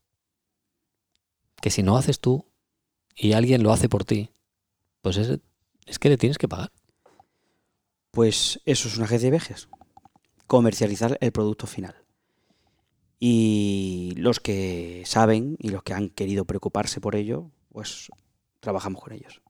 que 1.62 1.70
si 1.70 1.82
no 1.82 1.96
haces 1.96 2.20
tú 2.20 2.44
y 3.16 3.32
alguien 3.32 3.62
lo 3.62 3.72
hace 3.72 3.88
por 3.88 4.04
ti, 4.04 4.28
pues 5.02 5.16
es, 5.16 5.38
es 5.86 5.98
que 5.98 6.08
le 6.08 6.16
tienes 6.16 6.38
que 6.38 6.48
pagar. 6.48 6.72
Pues 8.10 8.60
eso 8.64 8.88
es 8.88 8.96
una 8.96 9.06
agencia 9.06 9.26
de 9.26 9.32
viajes. 9.32 9.68
Comercializar 10.46 11.16
el 11.20 11.32
producto 11.32 11.66
final. 11.66 11.94
Y 13.18 14.14
los 14.16 14.40
que 14.40 15.02
saben 15.04 15.56
y 15.60 15.68
los 15.68 15.82
que 15.82 15.92
han 15.92 16.08
querido 16.08 16.46
preocuparse 16.46 17.00
por 17.00 17.14
ello, 17.14 17.50
pues 17.68 18.08
trabajamos 18.60 19.02
con 19.02 19.12
ellos. 19.12 19.42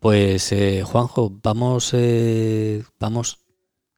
Pues 0.00 0.52
eh, 0.52 0.84
Juanjo, 0.84 1.32
vamos, 1.42 1.90
eh, 1.94 2.84
vamos 3.00 3.38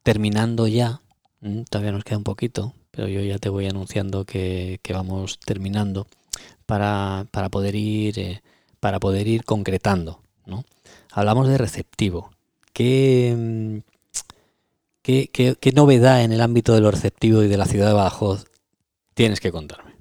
terminando 0.03 0.67
ya. 0.67 1.01
Mm, 1.41 1.63
todavía 1.63 1.91
nos 1.91 2.03
queda 2.03 2.17
un 2.17 2.23
poquito, 2.23 2.73
pero 2.89 3.07
yo 3.07 3.21
ya 3.21 3.37
te 3.37 3.49
voy 3.49 3.67
anunciando 3.67 4.25
que, 4.25 4.79
que 4.81 4.93
vamos 4.93 5.39
terminando 5.39 6.07
para, 6.65 7.27
para 7.31 7.49
poder 7.49 7.75
ir 7.75 8.17
eh, 8.19 8.41
para 8.81 8.99
poder 8.99 9.27
ir 9.27 9.45
concretando. 9.45 10.21
¿no? 10.45 10.65
Hablamos 11.11 11.47
de 11.47 11.57
receptivo. 11.57 12.31
¿Qué, 12.73 13.33
mm, 13.37 13.77
qué, 15.01 15.29
qué, 15.31 15.55
qué 15.57 15.71
novedad 15.71 16.23
en 16.23 16.33
el 16.33 16.41
ámbito 16.41 16.73
de 16.73 16.81
lo 16.81 16.91
receptivo 16.91 17.43
y 17.43 17.47
de 17.47 17.57
la 17.57 17.65
ciudad 17.65 17.87
de 17.87 17.93
Badajoz 17.93 18.45
tienes 19.13 19.39
que 19.39 19.51
contarme? 19.51 19.91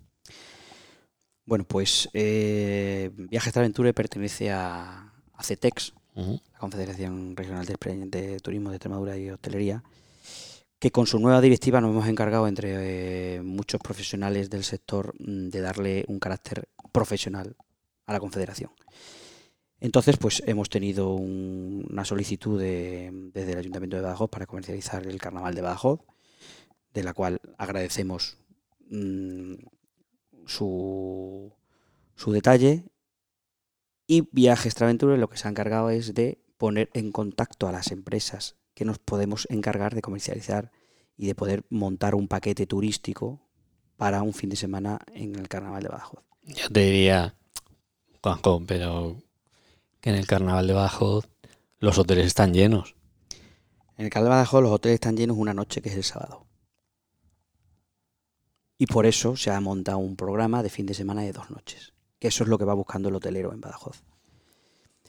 Bueno, 1.44 1.64
pues 1.64 2.08
eh, 2.14 3.10
Viajes 3.14 3.52
de 3.52 3.60
Aventura 3.60 3.92
pertenece 3.92 4.50
a, 4.50 5.12
a 5.34 5.42
CETEX, 5.42 5.94
la 6.14 6.58
Confederación 6.58 7.34
Regional 7.36 7.66
de, 7.66 7.76
de 8.06 8.40
Turismo 8.40 8.70
de 8.70 8.76
Extremadura 8.76 9.16
y 9.16 9.30
Hostelería, 9.30 9.82
que 10.78 10.90
con 10.90 11.06
su 11.06 11.18
nueva 11.18 11.40
directiva 11.40 11.80
nos 11.80 11.90
hemos 11.90 12.06
encargado 12.08 12.46
entre 12.46 13.36
eh, 13.36 13.42
muchos 13.42 13.80
profesionales 13.80 14.48
del 14.48 14.64
sector 14.64 15.14
mm, 15.18 15.48
de 15.48 15.60
darle 15.60 16.04
un 16.08 16.18
carácter 16.18 16.68
profesional 16.92 17.56
a 18.10 18.12
la 18.14 18.20
Confederación. 18.20 18.70
Entonces, 19.78 20.16
pues 20.18 20.42
hemos 20.46 20.68
tenido 20.68 21.14
un- 21.14 21.86
una 21.90 22.04
solicitud 22.04 22.60
de- 22.60 23.10
desde 23.32 23.52
el 23.52 23.58
Ayuntamiento 23.58 23.96
de 23.96 24.02
Badajoz 24.02 24.28
para 24.28 24.46
comercializar 24.46 25.06
el 25.06 25.18
Carnaval 25.20 25.54
de 25.54 25.62
Badajoz, 25.62 26.00
de 26.92 27.02
la 27.04 27.14
cual 27.14 27.40
agradecemos 27.56 28.36
mm, 28.92 29.54
su, 30.46 31.52
su 32.16 32.32
detalle 32.32 32.84
y 34.08 34.28
Viajes 34.32 34.74
Traventura 34.74 35.16
lo 35.16 35.28
que 35.30 35.36
se 35.36 35.46
ha 35.46 35.50
encargado 35.50 35.90
es 35.90 36.12
de 36.14 36.42
poner 36.58 36.90
en 36.94 37.12
contacto 37.12 37.68
a 37.68 37.72
las 37.72 37.92
empresas 37.92 38.56
que 38.74 38.84
nos 38.84 38.98
podemos 38.98 39.46
encargar 39.50 39.94
de 39.94 40.02
comercializar 40.02 40.72
y 41.16 41.26
de 41.28 41.34
poder 41.36 41.64
montar 41.70 42.16
un 42.16 42.26
paquete 42.26 42.66
turístico 42.66 43.48
para 43.96 44.22
un 44.22 44.32
fin 44.32 44.50
de 44.50 44.56
semana 44.56 44.98
en 45.14 45.36
el 45.36 45.46
Carnaval 45.48 45.82
de 45.84 45.88
Badajoz. 45.90 46.24
Yo 46.42 46.68
te 46.70 46.80
diría, 46.80 47.36
Pero 48.66 49.16
que 50.00 50.10
en 50.10 50.16
el 50.16 50.26
carnaval 50.26 50.66
de 50.66 50.74
Badajoz 50.74 51.28
los 51.78 51.98
hoteles 51.98 52.26
están 52.26 52.52
llenos. 52.52 52.94
En 53.96 54.04
el 54.04 54.10
Carnaval 54.10 54.36
de 54.36 54.36
Badajoz 54.36 54.62
los 54.62 54.72
hoteles 54.72 54.94
están 54.94 55.16
llenos 55.16 55.36
una 55.36 55.54
noche 55.54 55.80
que 55.80 55.88
es 55.88 55.94
el 55.94 56.04
sábado. 56.04 56.46
Y 58.78 58.86
por 58.86 59.04
eso 59.04 59.36
se 59.36 59.50
ha 59.50 59.60
montado 59.60 59.98
un 59.98 60.16
programa 60.16 60.62
de 60.62 60.70
fin 60.70 60.86
de 60.86 60.94
semana 60.94 61.22
de 61.22 61.32
dos 61.32 61.50
noches, 61.50 61.92
que 62.18 62.28
eso 62.28 62.44
es 62.44 62.48
lo 62.48 62.58
que 62.58 62.64
va 62.64 62.74
buscando 62.74 63.10
el 63.10 63.14
hotelero 63.14 63.52
en 63.52 63.60
Badajoz. 63.60 64.02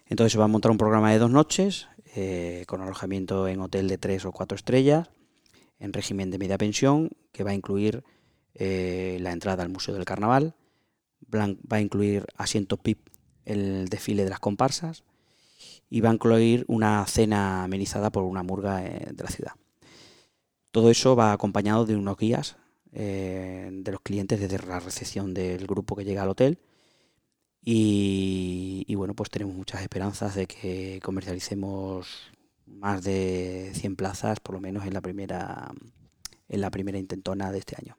Entonces 0.08 0.34
se 0.34 0.38
va 0.38 0.46
a 0.46 0.50
montar 0.50 0.72
un 0.72 0.78
programa 0.78 1.12
de 1.12 1.20
dos 1.20 1.32
noches, 1.32 1.88
eh, 2.16 2.66
con 2.68 2.82
alojamiento 2.82 3.48
en 3.48 3.62
hotel 3.62 3.88
de 3.88 3.98
tres 3.98 4.26
o 4.26 4.34
cuatro 4.34 4.58
estrellas, 4.58 5.10
en 5.80 5.94
régimen 5.94 6.32
de 6.32 6.38
media 6.38 6.58
pensión, 6.58 7.12
que 7.32 7.46
va 7.46 7.52
a 7.52 7.56
incluir 7.56 8.04
eh, 8.56 9.18
la 9.22 9.32
entrada 9.32 9.64
al 9.64 9.70
Museo 9.70 9.94
del 9.94 10.04
Carnaval, 10.04 10.56
va 11.36 11.78
a 11.78 11.82
incluir 11.82 12.26
asientos 12.36 12.80
PIP, 12.80 13.00
el 13.46 13.90
desfile 13.90 14.24
de 14.24 14.30
las 14.30 14.40
comparsas, 14.40 15.04
y 15.90 16.02
va 16.02 16.10
a 16.10 16.14
incluir 16.14 16.66
una 16.68 17.06
cena 17.08 17.64
amenizada 17.64 18.12
por 18.12 18.24
una 18.24 18.44
murga 18.44 18.86
eh, 18.86 19.10
de 19.14 19.24
la 19.24 19.30
ciudad. 19.30 19.54
Todo 20.72 20.90
eso 20.90 21.16
va 21.16 21.34
acompañado 21.34 21.86
de 21.86 21.96
unos 21.96 22.18
guías 22.18 22.56
eh, 22.94 23.70
de 23.72 23.92
los 23.92 24.02
clientes 24.02 24.40
desde 24.40 24.66
la 24.66 24.80
recepción 24.80 25.34
del 25.34 25.68
grupo 25.68 25.96
que 25.96 26.06
llega 26.06 26.24
al 26.24 26.30
hotel. 26.30 26.60
Y, 27.64 28.86
y 28.88 28.96
bueno, 28.96 29.14
pues 29.14 29.30
tenemos 29.30 29.56
muchas 29.56 29.82
esperanzas 29.82 30.34
de 30.34 30.48
que 30.48 31.00
comercialicemos 31.04 32.32
más 32.66 33.04
de 33.04 33.72
100 33.76 33.96
plazas, 33.96 34.40
por 34.40 34.56
lo 34.56 34.62
menos 34.62 34.86
en 34.86 34.94
la 34.94 35.02
primera, 35.02 35.72
en 36.48 36.62
la 36.62 36.72
primera 36.72 36.98
intentona 36.98 37.52
de 37.52 37.60
este 37.60 37.76
año. 37.78 37.98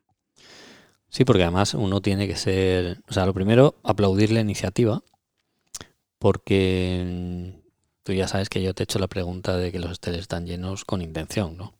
Sí, 1.12 1.26
porque 1.26 1.42
además 1.42 1.74
uno 1.74 2.00
tiene 2.00 2.26
que 2.26 2.36
ser, 2.36 3.02
o 3.06 3.12
sea, 3.12 3.26
lo 3.26 3.34
primero, 3.34 3.74
aplaudir 3.82 4.32
la 4.32 4.40
iniciativa, 4.40 5.02
porque 6.18 7.04
mm, 7.04 7.60
tú 8.02 8.12
ya 8.14 8.28
sabes 8.28 8.48
que 8.48 8.62
yo 8.62 8.72
te 8.74 8.82
he 8.82 8.84
hecho 8.84 8.98
la 8.98 9.08
pregunta 9.08 9.56
de 9.58 9.70
que 9.72 9.78
los 9.78 9.92
hoteles 9.98 10.20
están 10.22 10.46
llenos 10.46 10.84
con 10.86 11.02
intención, 11.02 11.56
¿no? 11.58 11.74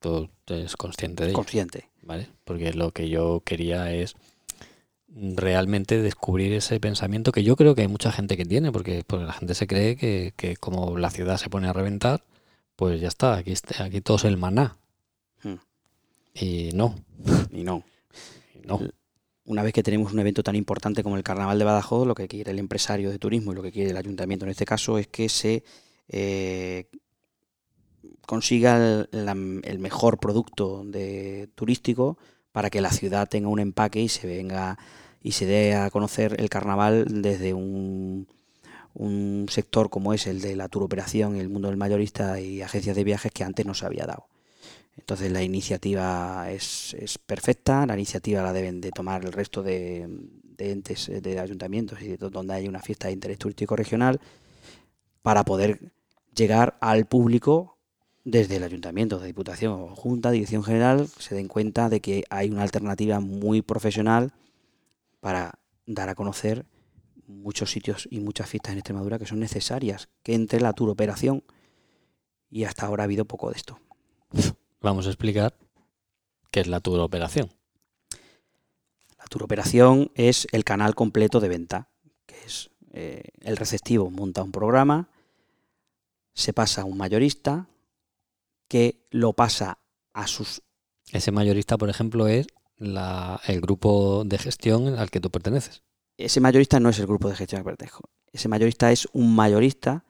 Tú 0.00 0.30
eres 0.46 0.76
consciente 0.76 1.24
de 1.24 1.28
ello, 1.30 1.36
Consciente. 1.36 1.90
¿vale? 2.02 2.28
Porque 2.44 2.72
lo 2.72 2.92
que 2.92 3.10
yo 3.10 3.42
quería 3.44 3.92
es 3.92 4.16
realmente 5.08 6.00
descubrir 6.00 6.54
ese 6.54 6.80
pensamiento 6.80 7.32
que 7.32 7.42
yo 7.42 7.56
creo 7.56 7.74
que 7.74 7.82
hay 7.82 7.88
mucha 7.88 8.10
gente 8.10 8.38
que 8.38 8.46
tiene, 8.46 8.72
porque, 8.72 9.04
porque 9.06 9.26
la 9.26 9.32
gente 9.34 9.54
se 9.54 9.66
cree 9.66 9.96
que, 9.96 10.32
que 10.36 10.56
como 10.56 10.96
la 10.96 11.10
ciudad 11.10 11.36
se 11.36 11.50
pone 11.50 11.68
a 11.68 11.74
reventar, 11.74 12.24
pues 12.76 13.00
ya 13.02 13.08
está, 13.08 13.34
aquí, 13.34 13.52
está- 13.52 13.84
aquí 13.84 14.00
todo 14.00 14.16
es 14.16 14.24
el 14.24 14.38
maná. 14.38 14.78
Hmm. 15.42 15.56
Y 16.32 16.70
no, 16.72 16.94
Y 17.52 17.64
no. 17.64 17.82
No. 18.64 18.80
Una 19.44 19.62
vez 19.62 19.72
que 19.72 19.82
tenemos 19.82 20.12
un 20.12 20.20
evento 20.20 20.42
tan 20.42 20.54
importante 20.54 21.02
como 21.02 21.16
el 21.16 21.22
Carnaval 21.22 21.58
de 21.58 21.64
Badajoz, 21.64 22.06
lo 22.06 22.14
que 22.14 22.28
quiere 22.28 22.52
el 22.52 22.58
empresario 22.58 23.10
de 23.10 23.18
turismo 23.18 23.52
y 23.52 23.54
lo 23.56 23.62
que 23.62 23.72
quiere 23.72 23.90
el 23.90 23.96
ayuntamiento 23.96 24.44
en 24.44 24.50
este 24.50 24.64
caso 24.64 24.98
es 24.98 25.08
que 25.08 25.28
se 25.28 25.64
eh, 26.08 26.88
consiga 28.26 29.06
el, 29.10 29.78
mejor 29.78 30.18
producto 30.18 30.84
turístico 31.54 32.18
para 32.52 32.70
que 32.70 32.80
la 32.80 32.90
ciudad 32.90 33.28
tenga 33.28 33.48
un 33.48 33.60
empaque 33.60 34.00
y 34.00 34.08
se 34.08 34.26
venga 34.26 34.78
y 35.22 35.32
se 35.32 35.46
dé 35.46 35.74
a 35.74 35.90
conocer 35.90 36.36
el 36.38 36.48
carnaval 36.48 37.22
desde 37.22 37.52
un, 37.54 38.28
un 38.94 39.46
sector 39.48 39.90
como 39.90 40.14
es 40.14 40.26
el 40.26 40.40
de 40.40 40.56
la 40.56 40.68
turoperación, 40.68 41.36
el 41.36 41.48
mundo 41.48 41.68
del 41.68 41.76
mayorista 41.76 42.40
y 42.40 42.62
agencias 42.62 42.96
de 42.96 43.04
viajes 43.04 43.32
que 43.32 43.44
antes 43.44 43.66
no 43.66 43.74
se 43.74 43.86
había 43.86 44.06
dado. 44.06 44.29
Entonces 44.96 45.32
la 45.32 45.42
iniciativa 45.42 46.50
es, 46.50 46.94
perfecta, 47.26 47.86
la 47.86 47.94
iniciativa 47.94 48.42
la 48.42 48.52
deben 48.52 48.80
de 48.80 48.90
tomar 48.90 49.24
el 49.24 49.32
resto 49.32 49.62
de, 49.62 50.08
entes, 50.58 51.08
eh, 51.08 51.20
de 51.20 51.38
ayuntamientos 51.40 52.00
y 52.02 52.08
de 52.08 52.16
do- 52.16 52.30
donde 52.30 52.54
hay 52.54 52.68
una 52.68 52.80
fiesta 52.80 53.06
de 53.08 53.14
interés 53.14 53.38
turístico 53.38 53.76
regional 53.76 54.20
para 55.22 55.44
poder 55.44 55.92
llegar 56.34 56.76
al 56.80 57.06
público 57.06 57.78
desde 58.24 58.56
el 58.56 58.62
ayuntamiento, 58.64 59.18
de 59.18 59.26
diputación 59.28 59.72
o 59.72 59.96
junta, 59.96 60.30
dirección 60.30 60.62
general, 60.62 61.08
se 61.18 61.34
den 61.34 61.48
cuenta 61.48 61.88
de 61.88 62.00
que 62.00 62.24
hay 62.28 62.50
una 62.50 62.62
alternativa 62.62 63.20
muy 63.20 63.62
profesional 63.62 64.32
para 65.20 65.58
dar 65.86 66.08
a 66.08 66.14
conocer 66.14 66.66
muchos 67.26 67.70
sitios 67.70 68.06
y 68.10 68.20
muchas 68.20 68.48
fiestas 68.48 68.72
en 68.72 68.78
Extremadura 68.78 69.18
que 69.18 69.26
son 69.26 69.40
necesarias, 69.40 70.08
que 70.22 70.34
entre 70.34 70.60
la 70.60 70.72
turoperación 70.74 71.42
y 72.50 72.64
hasta 72.64 72.86
ahora 72.86 73.04
ha 73.04 73.06
habido 73.06 73.24
poco 73.24 73.50
de 73.50 73.56
esto. 73.56 73.78
Vamos 74.80 75.06
a 75.06 75.10
explicar 75.10 75.54
qué 76.50 76.60
es 76.60 76.66
la 76.66 76.80
tour 76.80 77.00
operación. 77.00 77.50
La 79.18 79.24
turoperación 79.26 80.10
es 80.14 80.46
el 80.52 80.64
canal 80.64 80.94
completo 80.94 81.40
de 81.40 81.48
venta, 81.48 81.90
que 82.26 82.36
es 82.44 82.70
eh, 82.92 83.22
el 83.40 83.56
receptivo 83.56 84.10
monta 84.10 84.42
un 84.42 84.52
programa, 84.52 85.10
se 86.34 86.52
pasa 86.52 86.82
a 86.82 86.84
un 86.86 86.96
mayorista, 86.96 87.68
que 88.68 89.06
lo 89.10 89.34
pasa 89.34 89.78
a 90.14 90.26
sus... 90.26 90.62
Ese 91.12 91.32
mayorista, 91.32 91.76
por 91.76 91.90
ejemplo, 91.90 92.28
es 92.28 92.46
la- 92.78 93.40
el 93.46 93.60
grupo 93.60 94.22
de 94.24 94.38
gestión 94.38 94.98
al 94.98 95.10
que 95.10 95.20
tú 95.20 95.30
perteneces. 95.30 95.82
Ese 96.16 96.40
mayorista 96.40 96.80
no 96.80 96.88
es 96.88 96.98
el 96.98 97.06
grupo 97.06 97.28
de 97.28 97.36
gestión 97.36 97.58
al 97.58 97.64
que 97.64 97.70
pertenezco. 97.70 98.08
Ese 98.32 98.48
mayorista 98.48 98.90
es 98.92 99.08
un 99.12 99.34
mayorista 99.34 100.04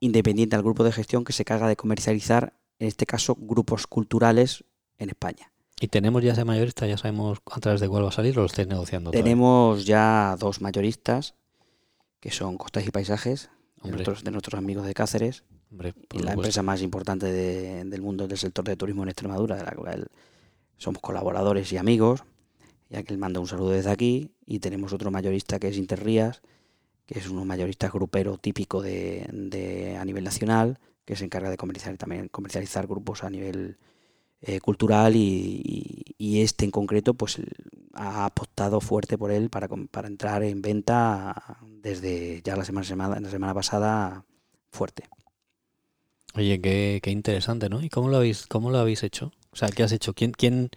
independiente 0.00 0.54
al 0.54 0.62
grupo 0.62 0.84
de 0.84 0.92
gestión 0.92 1.24
que 1.24 1.32
se 1.32 1.44
carga 1.44 1.66
de 1.66 1.76
comercializar, 1.76 2.57
en 2.78 2.86
este 2.88 3.06
caso, 3.06 3.36
grupos 3.38 3.86
culturales 3.86 4.64
en 4.98 5.10
España. 5.10 5.50
Y 5.80 5.88
tenemos 5.88 6.22
ya 6.24 6.32
ese 6.32 6.44
mayorista, 6.44 6.86
ya 6.86 6.96
sabemos 6.96 7.38
a 7.50 7.60
través 7.60 7.80
de 7.80 7.88
cuál 7.88 8.04
va 8.04 8.08
a 8.08 8.12
salir 8.12 8.36
o 8.38 8.42
lo 8.42 8.46
estáis 8.46 8.66
negociando. 8.68 9.10
Tenemos 9.12 9.86
ya 9.86 10.36
dos 10.38 10.60
mayoristas, 10.60 11.34
que 12.20 12.30
son 12.32 12.56
Costas 12.58 12.86
y 12.86 12.90
Paisajes, 12.90 13.50
de 13.82 13.90
nuestros, 13.92 14.24
de 14.24 14.30
nuestros 14.32 14.58
amigos 14.58 14.86
de 14.86 14.94
Cáceres, 14.94 15.44
hombre, 15.70 15.94
y 16.12 16.18
la 16.18 16.32
empresa 16.32 16.62
más 16.64 16.82
importante 16.82 17.26
de- 17.26 17.84
del 17.84 18.02
mundo 18.02 18.26
del 18.26 18.38
sector 18.38 18.64
de 18.64 18.76
turismo 18.76 19.04
en 19.04 19.10
Extremadura, 19.10 19.54
de 19.56 19.62
la 19.62 19.70
cual 19.72 20.08
somos 20.78 21.00
colaboradores 21.00 21.72
y 21.72 21.76
amigos, 21.76 22.24
ya 22.90 23.04
que 23.04 23.12
él 23.12 23.18
manda 23.20 23.38
un 23.38 23.46
saludo 23.46 23.70
desde 23.70 23.90
aquí, 23.90 24.32
y 24.46 24.58
tenemos 24.58 24.92
otro 24.92 25.12
mayorista 25.12 25.60
que 25.60 25.68
es 25.68 25.76
Interrías, 25.76 26.42
que 27.06 27.20
es 27.20 27.28
un 27.28 27.46
mayorista 27.46 27.88
grupero 27.88 28.36
típico 28.36 28.82
de, 28.82 29.28
de- 29.32 29.96
a 29.96 30.04
nivel 30.04 30.24
nacional, 30.24 30.80
que 31.08 31.16
se 31.16 31.24
encarga 31.24 31.48
de 31.48 31.56
comercializar 31.56 31.96
también 31.96 32.28
comercializar 32.28 32.86
grupos 32.86 33.24
a 33.24 33.30
nivel 33.30 33.78
eh, 34.42 34.60
cultural 34.60 35.16
y, 35.16 36.04
y- 36.18 36.42
este 36.42 36.66
en 36.66 36.70
concreto, 36.70 37.14
pues 37.14 37.40
ha 37.94 38.26
apostado 38.26 38.82
fuerte 38.82 39.16
por 39.16 39.30
él 39.30 39.48
para, 39.48 39.68
para 39.90 40.06
entrar 40.08 40.42
en 40.42 40.60
venta 40.60 41.58
desde 41.82 42.42
ya 42.44 42.56
la 42.56 42.64
semana, 42.66 42.86
semana, 42.86 43.20
la 43.20 43.30
semana 43.30 43.54
pasada 43.54 44.26
fuerte. 44.70 45.04
Oye, 46.34 46.60
qué, 46.60 47.00
qué, 47.02 47.10
interesante, 47.10 47.70
¿no? 47.70 47.82
¿Y 47.82 47.88
cómo 47.88 48.10
lo 48.10 48.18
habéis, 48.18 48.46
cómo 48.46 48.70
lo 48.70 48.78
habéis 48.78 49.02
hecho? 49.02 49.32
O 49.50 49.56
sea, 49.56 49.68
¿qué 49.70 49.82
has 49.84 49.92
hecho? 49.92 50.12
¿Quién, 50.12 50.32
quién, 50.32 50.70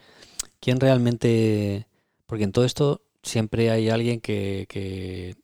quién 0.62 0.80
realmente...? 0.80 1.88
Porque 2.26 2.46
en 2.46 2.54
todo 2.54 2.64
esto 2.66 3.02
siempre 3.24 3.70
hay 3.72 3.90
alguien 3.90 4.22
que, 4.22 4.66
que, 4.70 5.36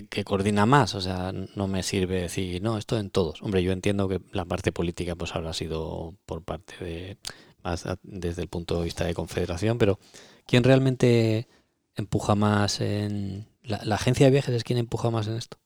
que, 0.00 0.24
coordina 0.24 0.66
más. 0.66 0.94
O 0.94 1.00
sea, 1.00 1.32
no 1.32 1.68
me 1.68 1.82
sirve 1.82 2.22
decir, 2.22 2.62
no, 2.62 2.78
esto 2.78 2.98
en 2.98 3.10
todos. 3.10 3.42
Hombre, 3.42 3.62
yo 3.62 3.72
entiendo 3.72 4.08
que 4.08 4.20
la 4.32 4.44
parte 4.44 4.72
política 4.72 5.14
pues 5.14 5.34
habrá 5.34 5.52
sido 5.52 6.14
por 6.26 6.42
parte 6.42 6.82
de... 6.84 7.18
más 7.62 7.84
desde 8.02 8.42
el 8.42 8.48
punto 8.48 8.78
de 8.78 8.84
vista 8.84 9.04
de 9.04 9.14
confederación, 9.14 9.78
pero 9.78 9.98
¿quién 10.46 10.64
realmente 10.64 11.48
empuja 11.94 12.34
más 12.34 12.80
en... 12.80 13.46
¿La, 13.62 13.94
agencia 13.94 14.26
de 14.26 14.32
viajes 14.32 14.54
es 14.54 14.64
quien 14.64 14.78
empuja 14.78 15.10
más 15.10 15.28
en 15.28 15.36
esto? 15.36 15.58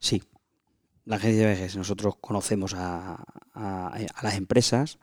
Sí, 0.00 0.22
la 1.04 1.16
agencia 1.16 1.46
de 1.46 1.54
viajes, 1.54 1.76
nosotros 1.76 2.14
conocemos 2.20 2.74
a, 2.74 3.22
a, 3.52 3.98
las 4.22 4.34
empresas, 4.36 4.98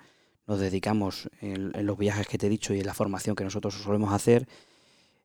nos 0.47 0.59
dedicamos 0.59 1.29
en, 1.41 1.71
los 1.85 1.97
viajes 1.97 2.27
que 2.27 2.37
te 2.37 2.47
he 2.47 2.49
dicho 2.49 2.73
y 2.73 2.79
en 2.79 2.85
la 2.85 2.93
formación 2.93 3.35
que 3.35 3.43
nosotros 3.43 3.75
solemos 3.75 4.11
hacer 4.13 4.47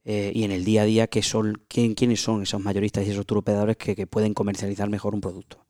eh, 0.04 0.32
y 0.34 0.44
en 0.44 0.50
el 0.50 0.64
día 0.64 0.82
a 0.82 0.84
día 0.84 1.06
que 1.08 1.22
son 1.22 1.62
quién, 1.68 1.94
quiénes 1.94 2.22
son 2.22 2.42
esos 2.42 2.60
mayoristas 2.60 3.06
y 3.06 3.10
esos 3.10 3.26
turoperadores 3.26 3.76
que, 3.76 3.94
que, 3.94 4.06
pueden 4.06 4.34
comercializar 4.34 4.88
mejor 4.88 5.14
un 5.14 5.20
producto. 5.20 5.64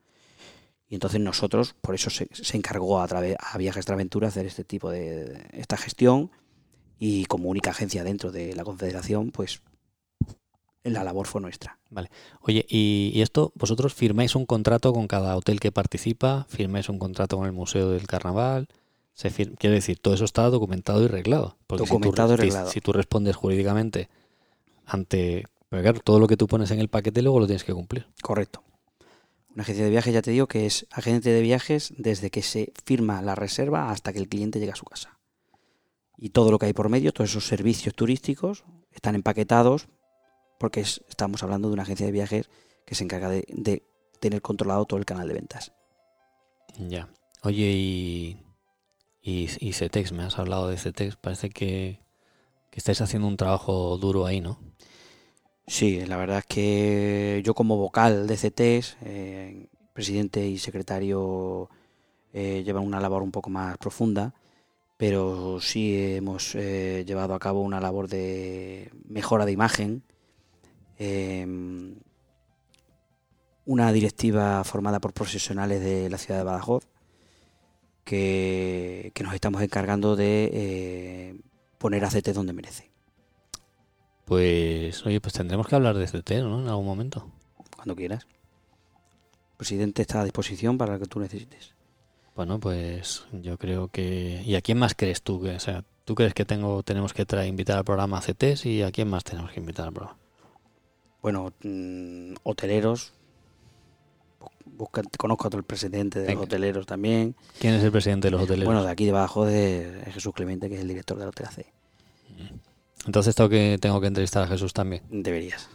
Y 0.89 0.95
entonces 0.95 1.21
nosotros, 1.21 1.75
por 1.81 1.95
eso 1.95 2.11
se, 2.11 2.29
se 2.33 2.57
encargó 2.57 3.01
a, 3.01 3.09
través, 3.09 3.37
a 3.39 3.59
Viajes 3.59 3.85
Traventura 3.85 4.29
hacer 4.29 4.47
este 4.47 4.65
tipo 4.65 4.91
de, 4.91 5.25
de, 5.25 5.47
esta 5.53 5.77
gestión 5.77 6.31
y 6.99 7.25
como 7.27 7.49
única 7.49 7.71
agencia 7.71 8.05
dentro 8.05 8.31
de 8.31 8.55
la 8.55 8.65
Confederación, 8.65 9.31
pues 9.31 9.63
la 10.85 11.05
labor 11.05 11.27
fue 11.27 11.41
nuestra. 11.41 11.79
Vale. 11.91 12.11
Oye, 12.41 12.65
¿y, 12.69 13.13
¿y, 13.15 13.23
esto 13.23 13.53
vosotros 13.55 13.95
firmáis 13.95 14.35
un 14.35 14.47
contrato 14.47 14.93
con 14.93 15.07
cada 15.07 15.37
hotel 15.37 15.61
que 15.61 15.73
participa? 15.73 16.47
¿Firmáis 16.49 16.89
un 16.89 16.99
contrato 16.99 17.37
con 17.37 17.47
el 17.47 17.53
Museo 17.53 17.91
del 17.91 18.07
Carnaval? 18.07 18.69
Se 19.13 19.31
Quiero 19.31 19.75
decir, 19.75 19.99
todo 19.99 20.15
eso 20.15 20.25
está 20.25 20.49
documentado 20.49 21.03
y 21.05 21.09
reglado. 21.09 21.57
Porque 21.67 21.85
documentado 21.85 22.31
si 22.31 22.37
tú, 22.37 22.43
y 22.43 22.47
reglado. 22.47 22.67
Si, 22.69 22.75
si, 22.75 22.81
tú 22.81 22.93
respondes 22.93 23.37
jurídicamente 23.37 24.09
ante... 24.91 25.45
Porque 25.69 25.83
claro, 25.83 26.01
todo 26.01 26.19
lo 26.19 26.27
que 26.27 26.37
tú 26.37 26.47
pones 26.47 26.71
en 26.73 26.81
el 26.81 26.89
paquete 26.89 27.23
luego 27.23 27.41
lo 27.41 27.47
tienes 27.47 27.65
que 27.65 27.73
cumplir. 27.73 28.09
Correcto. 28.23 28.65
Una 29.55 29.63
agencia 29.63 29.85
de 29.85 29.91
viajes, 29.91 30.13
ya 30.13 30.23
te 30.23 30.31
digo, 30.31 30.47
que 30.47 30.67
es 30.67 30.87
agente 30.91 31.31
de 31.31 31.41
viajes 31.41 31.93
desde 31.97 32.31
que 32.31 32.43
se 32.43 32.73
firma 32.85 33.23
la 33.23 33.35
reserva 33.35 33.91
hasta 33.91 34.13
que 34.13 34.19
el 34.19 34.29
cliente 34.29 34.59
llega 34.59 34.73
a 34.73 34.77
su 34.77 34.85
casa. 34.85 35.19
Y 36.17 36.31
todo 36.31 36.51
lo 36.51 36.59
que 36.59 36.67
hay 36.67 36.73
por 36.73 36.89
medio, 36.89 37.13
todos 37.13 37.31
esos 37.31 37.47
servicios 37.47 37.95
turísticos, 37.95 38.65
están 38.93 39.15
empaquetados 39.15 39.89
porque 40.59 40.81
es, 40.81 41.03
estamos 41.09 41.43
hablando 41.43 41.69
de 41.69 41.75
una 41.75 41.85
agencia 41.85 42.05
de 42.05 42.13
viajes 42.13 42.51
que 42.85 42.95
se 42.95 43.05
encarga 43.05 43.31
de, 43.31 43.45
de, 43.49 43.83
tener 44.21 44.43
controlado 44.43 44.85
todo 44.85 44.99
el 44.99 45.07
canal 45.07 45.27
de 45.27 45.35
ventas. 45.35 45.73
Ya. 46.79 47.09
Oye, 47.43 47.73
y, 47.73 48.37
y, 49.23 49.49
y 49.59 49.73
CETEX, 49.73 50.13
me 50.13 50.23
has 50.23 50.39
hablado 50.39 50.69
de 50.69 50.77
CETEX, 50.77 51.17
parece 51.17 51.49
que, 51.49 52.01
que 52.71 52.79
estáis 52.79 53.01
haciendo 53.01 53.27
un 53.27 53.39
trabajo 53.39 53.97
duro 53.97 54.27
ahí, 54.27 54.43
¿no? 54.43 54.59
Sí, 55.71 56.05
la 56.05 56.17
verdad 56.17 56.39
es 56.39 56.47
que 56.47 57.43
yo 57.45 57.55
como 57.55 57.77
vocal 57.77 58.27
de 58.27 58.37
CETEX, 58.37 58.97
eh, 59.03 59.69
presidente 59.93 60.45
y 60.45 60.59
secretario 60.59 61.71
eh, 62.33 62.65
llevan 62.65 62.85
una 62.85 62.99
labor 62.99 63.23
un 63.23 63.31
poco 63.31 63.51
más 63.51 63.79
profunda, 63.79 64.35
pero 64.97 65.61
sí 65.61 66.17
hemos 66.17 66.57
eh, 66.57 67.05
llevado 67.07 67.35
a 67.35 67.39
cabo 67.39 67.63
una 67.63 67.81
labor 67.81 68.09
de 68.09 68.91
mejora 69.09 69.47
de 69.47 69.53
imagen, 69.53 70.03
eh, 70.99 71.47
una 73.65 73.93
directiva 73.93 74.65
formada 74.65 75.01
por 75.01 75.13
profesionales 75.13 75.81
de 75.83 76.11
la 76.11 76.19
ciudad 76.19 76.41
de 76.41 76.45
Badajoz 76.45 76.89
que, 78.05 79.13
que 79.15 79.23
nos 79.23 79.35
estamos 79.35 79.63
encargando 79.63 80.17
de 80.17 80.51
eh, 80.53 81.41
poner 81.79 82.05
a 82.05 82.09
CT 82.09 82.31
donde 82.31 82.55
merece. 82.55 82.90
Pues, 84.31 85.05
oye, 85.05 85.21
pues 85.21 85.35
tendremos 85.35 85.67
que 85.67 85.75
hablar 85.75 85.99
de 85.99 86.07
CT, 86.07 86.31
¿no? 86.45 86.61
En 86.61 86.69
algún 86.69 86.87
momento. 86.87 87.29
Cuando 87.75 87.97
quieras. 87.97 88.29
El 88.29 89.57
presidente 89.57 90.03
está 90.03 90.21
a 90.21 90.25
disposición 90.25 90.79
para 90.79 90.93
lo 90.93 91.01
que 91.01 91.07
tú 91.07 91.19
necesites. 91.19 91.75
Bueno, 92.37 92.61
pues 92.61 93.25
yo 93.33 93.59
creo 93.59 93.89
que... 93.89 94.41
¿Y 94.47 94.55
a 94.55 94.61
quién 94.61 94.79
más 94.79 94.95
crees 94.95 95.23
tú? 95.23 95.43
Que, 95.43 95.57
o 95.57 95.59
sea, 95.59 95.85
¿tú 96.05 96.15
crees 96.15 96.33
que 96.33 96.45
tengo, 96.45 96.85
tenemos 96.85 97.13
que 97.13 97.27
traer, 97.27 97.49
invitar 97.49 97.79
al 97.79 97.85
programa 97.85 98.19
a 98.19 98.21
CTs 98.21 98.67
y 98.67 98.83
a 98.83 98.93
quién 98.93 99.09
más 99.09 99.25
tenemos 99.25 99.51
que 99.51 99.59
invitar 99.59 99.89
al 99.89 99.95
programa? 99.95 100.17
bueno, 101.23 101.53
mmm, 101.65 102.35
hoteleros. 102.45 103.13
Busca, 104.65 105.03
conozco 105.19 105.49
a 105.49 105.51
todo 105.51 105.59
el 105.59 105.65
presidente 105.65 106.21
de 106.21 106.27
Venga. 106.27 106.43
los 106.43 106.45
hoteleros 106.45 106.87
también. 106.87 107.35
¿Quién 107.59 107.75
es 107.75 107.83
el 107.83 107.91
presidente 107.91 108.29
de 108.29 108.31
los 108.31 108.43
hoteleros? 108.43 108.67
Bueno, 108.67 108.85
de 108.85 108.91
aquí 108.93 109.07
debajo 109.07 109.45
de 109.45 110.05
Jesús 110.13 110.33
Clemente, 110.33 110.69
que 110.69 110.77
es 110.77 110.83
el 110.83 110.87
director 110.87 111.19
del 111.19 111.31
Hotel 111.31 111.47
AC. 111.49 111.67
Entonces 113.07 113.35
tengo 113.35 113.49
que, 113.49 113.79
tengo 113.81 114.01
que 114.01 114.07
entrevistar 114.07 114.43
a 114.45 114.47
Jesús 114.47 114.73
también. 114.73 115.03
Deberías. 115.11 115.69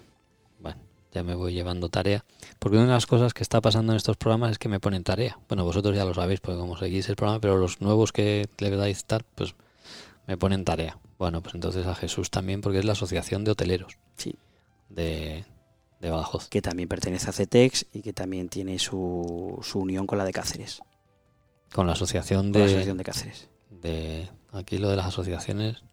Bueno, 0.59 0.79
ya 1.11 1.23
me 1.23 1.35
voy 1.35 1.53
llevando 1.53 1.89
tarea. 1.89 2.23
Porque 2.59 2.77
una 2.77 2.87
de 2.87 2.93
las 2.93 3.07
cosas 3.07 3.33
que 3.33 3.43
está 3.43 3.61
pasando 3.61 3.93
en 3.93 3.97
estos 3.97 4.17
programas 4.17 4.51
es 4.51 4.59
que 4.59 4.69
me 4.69 4.79
ponen 4.79 5.03
tarea. 5.03 5.39
Bueno, 5.47 5.63
vosotros 5.63 5.95
ya 5.95 6.05
lo 6.05 6.13
sabéis, 6.13 6.39
porque 6.39 6.59
como 6.59 6.77
seguís 6.77 7.09
el 7.09 7.15
programa, 7.15 7.41
pero 7.41 7.57
los 7.57 7.81
nuevos 7.81 8.11
que 8.11 8.47
le 8.59 8.69
dais 8.71 8.97
estar, 8.97 9.23
pues 9.35 9.55
me 10.27 10.37
ponen 10.37 10.65
tarea. 10.65 10.99
Bueno, 11.17 11.41
pues 11.41 11.55
entonces 11.55 11.87
a 11.87 11.95
Jesús 11.95 12.29
también, 12.29 12.61
porque 12.61 12.79
es 12.79 12.85
la 12.85 12.93
Asociación 12.93 13.43
de 13.43 13.51
Hoteleros. 13.51 13.97
Sí 14.17 14.35
de, 14.89 15.45
de, 15.99 16.09
Badajoz. 16.09 16.49
Que 16.49 16.61
también 16.61 16.89
pertenece 16.89 17.29
a 17.29 17.33
CETEX 17.33 17.87
y 17.93 18.01
que 18.01 18.13
también 18.13 18.49
tiene 18.49 18.79
su, 18.79 19.59
su 19.61 19.79
unión 19.79 20.07
con 20.07 20.17
la 20.17 20.25
de 20.25 20.33
Cáceres. 20.33 20.81
Con 21.73 21.87
la 21.87 21.93
asociación 21.93 22.51
de, 22.51 22.59
con 22.59 22.61
la 22.61 22.65
asociación 22.67 22.97
de 22.97 23.03
Cáceres. 23.03 23.49
De, 23.69 24.29
aquí 24.51 24.77
lo 24.77 24.89
de 24.89 24.95
las 24.95 25.07
asociaciones 25.07 25.83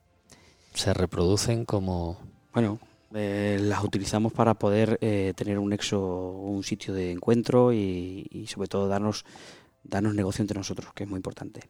se 0.74 0.94
reproducen 0.94 1.64
como... 1.64 2.18
Bueno, 2.52 2.78
eh, 3.14 3.58
las 3.60 3.84
utilizamos 3.84 4.32
para 4.32 4.54
poder 4.54 4.98
eh, 5.00 5.32
tener 5.36 5.58
un 5.58 5.70
nexo, 5.70 6.00
un 6.00 6.62
sitio 6.62 6.94
de 6.94 7.12
encuentro 7.12 7.72
y, 7.72 8.26
y, 8.30 8.46
sobre 8.46 8.68
todo 8.68 8.88
darnos, 8.88 9.24
darnos 9.82 10.14
negocio 10.14 10.42
entre 10.42 10.58
nosotros, 10.58 10.92
que 10.94 11.04
es 11.04 11.10
muy 11.10 11.18
importante. 11.18 11.60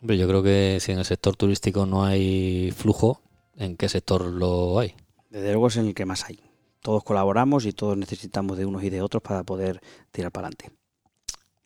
Yo 0.00 0.28
creo 0.28 0.42
que 0.42 0.78
si 0.80 0.92
en 0.92 0.98
el 0.98 1.04
sector 1.04 1.34
turístico 1.34 1.84
no 1.84 2.04
hay 2.04 2.70
flujo, 2.70 3.20
¿en 3.56 3.76
qué 3.76 3.88
sector 3.88 4.24
lo 4.24 4.78
hay? 4.78 4.94
Desde 5.30 5.50
luego 5.50 5.66
es 5.66 5.76
en 5.76 5.86
el 5.86 5.94
que 5.94 6.06
más 6.06 6.24
hay. 6.26 6.40
Todos 6.80 7.02
colaboramos 7.02 7.66
y 7.66 7.72
todos 7.72 7.96
necesitamos 7.96 8.56
de 8.56 8.64
unos 8.64 8.84
y 8.84 8.90
de 8.90 9.02
otros 9.02 9.22
para 9.22 9.42
poder 9.42 9.80
tirar 10.12 10.30
para 10.30 10.46
adelante. 10.46 10.70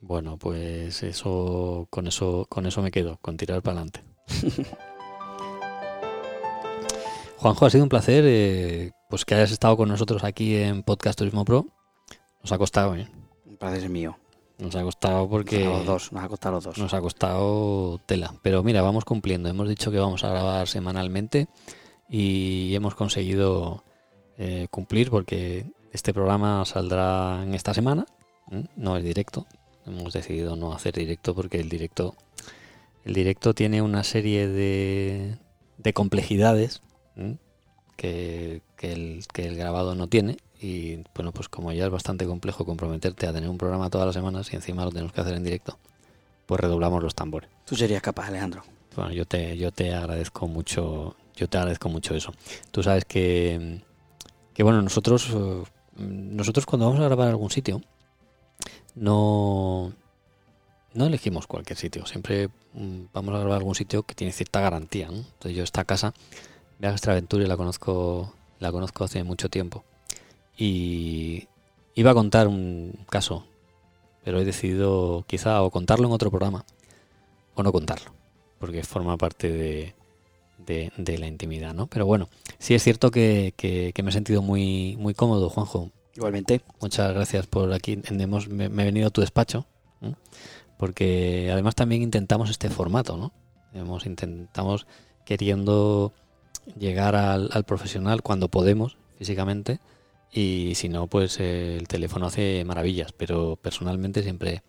Bueno, 0.01 0.39
pues 0.39 1.03
eso 1.03 1.87
con 1.91 2.07
eso 2.09 2.47
con 2.49 2.67
eso 2.67 2.83
me 2.83 2.91
quedo, 2.91 3.19
con 3.21 3.37
tirar 3.37 3.63
para 3.63 3.83
adelante. 3.83 4.03
Juanjo, 7.43 7.67
ha 7.67 7.71
sido 7.71 7.83
un 7.83 7.89
placer 7.89 8.23
eh, 8.25 8.93
pues 9.11 9.25
que 9.25 9.35
hayas 9.35 9.51
estado 9.51 9.77
con 9.77 9.89
nosotros 9.89 10.23
aquí 10.23 10.55
en 10.55 10.85
Podcast 10.85 11.19
Turismo 11.19 11.45
Pro. 11.45 11.67
Nos 12.41 12.53
ha 12.53 12.57
costado, 12.57 12.95
¿eh? 12.95 13.09
Un 13.45 13.57
placer 13.57 13.83
es 13.83 13.91
mío. 13.91 14.17
Nos 14.59 14.77
ha 14.77 14.83
costado 14.85 15.29
porque... 15.29 15.65
Nos, 15.65 15.79
los 15.79 15.87
dos, 15.87 16.13
nos 16.13 16.23
ha 16.23 16.29
costado 16.29 16.55
los 16.55 16.65
dos. 16.65 16.79
Nos 16.79 16.95
ha 16.95 17.01
costado 17.01 18.01
tela. 18.07 18.33
Pero 18.43 18.63
mira, 18.63 18.81
vamos 18.81 19.05
cumpliendo. 19.05 19.49
Hemos 19.49 19.69
dicho 19.69 19.91
que 19.91 19.99
vamos 19.99 20.23
a 20.23 20.29
grabar 20.29 20.69
semanalmente 20.69 21.49
y 22.09 22.77
hemos 22.77 22.95
conseguido 22.95 23.83
eh, 24.39 24.69
cumplir 24.71 25.11
porque 25.11 25.67
este 25.93 26.15
programa 26.15 26.65
saldrá 26.65 27.43
en 27.43 27.57
esta 27.57 27.75
semana. 27.75 28.07
¿eh? 28.53 28.67
No 28.77 28.97
es 28.97 29.03
directo. 29.03 29.47
Hemos 29.85 30.13
decidido 30.13 30.55
no 30.55 30.75
hacer 30.75 30.95
directo 30.95 31.35
porque 31.35 31.59
el 31.59 31.69
directo, 31.69 32.15
el 33.05 33.15
directo 33.15 33.53
tiene 33.53 33.83
una 33.83 34.05
serie 34.05 34.47
de, 34.47 35.39
de 35.79 35.93
complejidades. 35.93 36.83
Que, 37.97 38.63
que, 38.77 38.93
el, 38.93 39.25
que 39.33 39.47
el 39.47 39.57
grabado 39.57 39.95
no 39.95 40.09
tiene. 40.09 40.37
Y 40.61 40.99
bueno, 41.15 41.33
pues 41.33 41.49
como 41.49 41.73
ya 41.73 41.85
es 41.85 41.91
bastante 41.91 42.25
complejo 42.27 42.65
comprometerte 42.65 43.27
a 43.27 43.33
tener 43.33 43.51
un 43.51 43.59
programa 43.59 43.91
todas 43.91 44.07
las 44.07 44.15
semanas 44.15 44.53
y 44.53 44.57
encima 44.57 44.85
lo 44.85 44.91
tenemos 44.91 45.13
que 45.13 45.21
hacer 45.21 45.35
en 45.35 45.43
directo, 45.43 45.79
pues 46.47 46.61
redoblamos 46.61 47.03
los 47.03 47.15
tambores. 47.15 47.51
Tú 47.67 47.75
serías 47.75 48.03
capaz, 48.03 48.29
Alejandro. 48.29 48.63
Bueno, 48.95 49.13
yo 49.13 49.25
te, 49.25 49.57
yo 49.57 49.73
te 49.73 49.95
agradezco 49.95 50.47
mucho, 50.47 51.17
yo 51.35 51.49
te 51.49 51.59
agradezco 51.59 51.89
mucho 51.89 52.15
eso. 52.15 52.33
Tú 52.71 52.83
sabes 52.83 53.05
que, 53.05 53.81
que 54.55 54.63
bueno, 54.63 54.83
nosotros, 54.83 55.35
nosotros 55.97 56.67
cuando 56.67 56.87
vamos 56.87 57.01
a 57.01 57.05
grabar 57.05 57.29
algún 57.29 57.51
sitio, 57.51 57.83
no, 58.95 59.93
no 60.95 61.07
elegimos 61.07 61.47
cualquier 61.47 61.79
sitio. 61.79 62.07
Siempre 62.07 62.51
vamos 63.13 63.35
a 63.35 63.39
grabar 63.39 63.59
algún 63.59 63.75
sitio 63.75 64.03
que 64.03 64.15
tiene 64.15 64.33
cierta 64.33 64.61
garantía. 64.61 65.09
¿no? 65.09 65.19
Entonces 65.19 65.57
yo 65.57 65.65
esta 65.65 65.85
casa, 65.85 66.13
Viajes 66.83 67.07
Aventura, 67.07 67.47
la 67.47 67.57
conozco, 67.57 68.35
la 68.59 68.73
conozco 68.73 69.05
hace 69.05 69.23
mucho 69.23 69.49
tiempo. 69.49 69.85
Y 70.59 71.47
iba 71.95 72.11
a 72.11 72.15
contar 72.15 72.49
un 72.49 73.07
caso, 73.09 73.47
pero 74.25 74.41
he 74.41 74.45
decidido 74.45 75.25
quizá 75.29 75.63
o 75.63 75.71
contarlo 75.71 76.09
en 76.09 76.13
otro 76.13 76.29
programa 76.31 76.65
o 77.55 77.63
no 77.63 77.71
contarlo, 77.71 78.11
porque 78.59 78.83
forma 78.83 79.17
parte 79.17 79.49
de, 79.49 79.95
de, 80.97 81.19
la 81.19 81.29
intimidad, 81.29 81.73
¿no? 81.73 81.87
Pero 81.87 82.05
bueno, 82.05 82.29
sí 82.59 82.75
es 82.75 82.83
cierto 82.83 83.13
que, 83.13 83.55
me 84.03 84.09
he 84.09 84.13
sentido 84.13 84.43
muy, 84.43 84.97
muy 84.99 85.15
cómodo, 85.15 85.51
Juanjo. 85.51 85.93
Igualmente. 86.17 86.63
Muchas 86.81 87.15
gracias 87.15 87.47
por 87.47 87.73
aquí. 87.73 88.03
Hemos, 88.11 88.49
me, 88.49 88.65
he 88.65 88.69
venido 88.69 89.07
a 89.07 89.11
tu 89.11 89.21
despacho, 89.21 89.67
porque 90.79 91.49
además 91.53 91.77
también 91.77 92.03
intentamos 92.03 92.51
este 92.51 92.71
formato, 92.71 93.17
¿no? 93.17 93.33
Hemos 93.73 94.05
intentamos 94.05 94.89
queriendo 95.25 96.13
llegar 96.79 97.17
al, 97.17 97.51
al 97.53 97.65
profesional 97.65 98.23
cuando 98.23 98.49
podemos 98.49 98.97
físicamente 99.17 99.81
y 100.33 100.73
si 100.77 100.89
no 100.89 101.07
pues 101.07 101.39
eh, 101.41 101.77
el 101.77 101.87
teléfono 101.87 102.27
hace 102.27 102.65
maravillas 102.65 103.13
pero 103.13 103.57
personalmente 103.57 104.23
siempre 104.23 104.63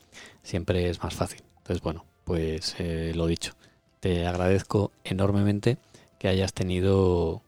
siempre 0.43 0.89
es 0.89 1.01
más 1.01 1.15
fácil. 1.15 1.41
Entonces 1.57 1.81
bueno 1.81 2.05
pues 2.25 2.75
eh, 2.79 3.13
lo 3.15 3.25
dicho 3.27 3.53
te 3.99 4.27
agradezco 4.27 4.91
enormemente 5.03 5.77
que 6.19 6.27
hayas 6.27 6.53
tenido 6.53 7.41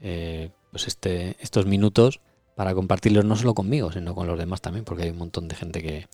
eh, 0.00 0.50
pues 0.72 0.88
este 0.88 1.36
estos 1.40 1.66
minutos 1.66 2.20
para 2.56 2.74
compartirlos 2.74 3.24
no 3.24 3.36
solo 3.36 3.54
conmigo 3.54 3.92
sino 3.92 4.14
con 4.14 4.26
los 4.26 4.38
demás 4.38 4.60
también 4.60 4.84
porque 4.84 5.04
hay 5.04 5.10
un 5.10 5.18
montón 5.18 5.46
de 5.46 5.54
gente 5.54 5.82
que, 5.82 6.08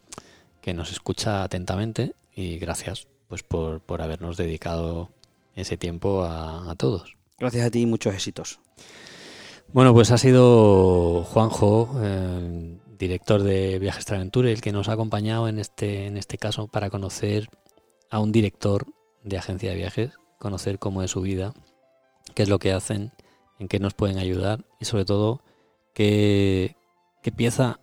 que 0.61 0.75
nos 0.75 0.93
escucha 0.93 1.43
atentamente 1.43 2.15
y 2.35 2.59
gracias 2.59 3.09
pues 3.29 3.43
por, 3.43 3.81
por 3.81 4.03
habernos 4.03 4.37
dedicado 4.37 5.11
ese 5.55 5.79
tiempo 5.79 6.25
a, 6.25 6.71
a 6.71 6.75
todos 6.75 7.17
gracias 7.43 7.67
a 7.67 7.71
ti 7.71 7.81
y 7.81 7.87
muchos 7.87 8.15
éxitos. 8.15 8.61
Bueno, 9.73 9.93
pues 9.93 10.13
ha 10.13 10.19
sido 10.19 11.25
Juanjo, 11.25 11.91
director 12.99 13.43
de 13.43 13.81
Viajes 13.81 14.05
Traventure, 14.05 14.53
el 14.53 14.61
que 14.61 14.71
nos 14.71 14.89
ha 14.89 14.93
acompañado 14.93 15.49
en 15.49 15.59
este, 15.59 16.07
en 16.07 16.17
este 16.17 16.39
caso 16.39 16.69
para 16.69 16.89
conocer 16.89 17.49
a 18.11 18.21
un 18.21 18.31
director 18.31 18.87
de 19.25 19.39
agencia 19.39 19.71
de 19.71 19.77
viajes, 19.77 20.11
conocer 20.39 20.79
cómo 20.79 21.03
es 21.03 21.11
su 21.11 21.21
vida, 21.21 21.53
qué 22.35 22.45
es 22.45 22.49
lo 22.49 22.61
que 22.61 22.73
hacen, 22.73 23.13
en 23.59 23.67
qué 23.67 23.81
nos 23.81 23.95
pueden 23.95 24.19
ayudar 24.19 24.65
y 24.79 24.85
sobre 24.85 25.05
todo 25.05 25.43
qué, 25.95 26.77
qué 27.25 27.33
pieza, 27.33 27.81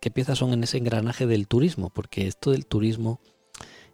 qué 0.00 0.10
piezas 0.10 0.38
son 0.38 0.52
en 0.52 0.64
ese 0.64 0.78
engranaje 0.78 1.26
del 1.28 1.46
turismo, 1.46 1.90
porque 1.90 2.26
esto 2.26 2.50
del 2.50 2.66
turismo 2.66 3.20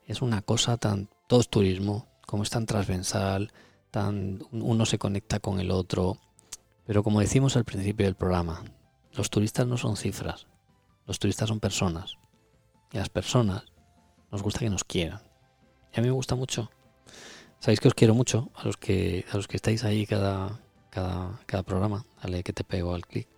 es 0.06 0.22
una 0.22 0.40
cosa 0.40 0.78
tan, 0.78 1.10
todo 1.26 1.40
es 1.40 1.50
turismo, 1.50 2.06
como 2.26 2.44
es 2.44 2.50
tan 2.50 2.64
transversal, 2.64 3.52
uno 3.94 4.86
se 4.86 4.98
conecta 4.98 5.40
con 5.40 5.60
el 5.60 5.70
otro 5.70 6.18
pero 6.86 7.02
como 7.02 7.20
decimos 7.20 7.56
al 7.56 7.64
principio 7.64 8.06
del 8.06 8.16
programa, 8.16 8.62
los 9.14 9.30
turistas 9.30 9.66
no 9.66 9.76
son 9.76 9.96
cifras, 9.96 10.46
los 11.06 11.18
turistas 11.18 11.48
son 11.48 11.60
personas. 11.60 12.16
Y 12.92 12.98
las 12.98 13.08
personas 13.08 13.64
nos 14.30 14.42
gusta 14.42 14.60
que 14.60 14.70
nos 14.70 14.84
quieran. 14.84 15.20
Y 15.94 16.00
a 16.00 16.02
mí 16.02 16.08
me 16.08 16.14
gusta 16.14 16.34
mucho. 16.34 16.70
Sabéis 17.60 17.80
que 17.80 17.88
os 17.88 17.94
quiero 17.94 18.14
mucho 18.14 18.50
a 18.54 18.64
los 18.64 18.76
que 18.76 19.24
a 19.30 19.36
los 19.36 19.46
que 19.46 19.56
estáis 19.56 19.84
ahí 19.84 20.06
cada 20.06 20.60
cada, 20.90 21.40
cada 21.46 21.62
programa. 21.62 22.04
Dale 22.22 22.42
que 22.42 22.52
te 22.52 22.64
pego 22.64 22.94
al 22.94 23.06
clic. 23.06 23.28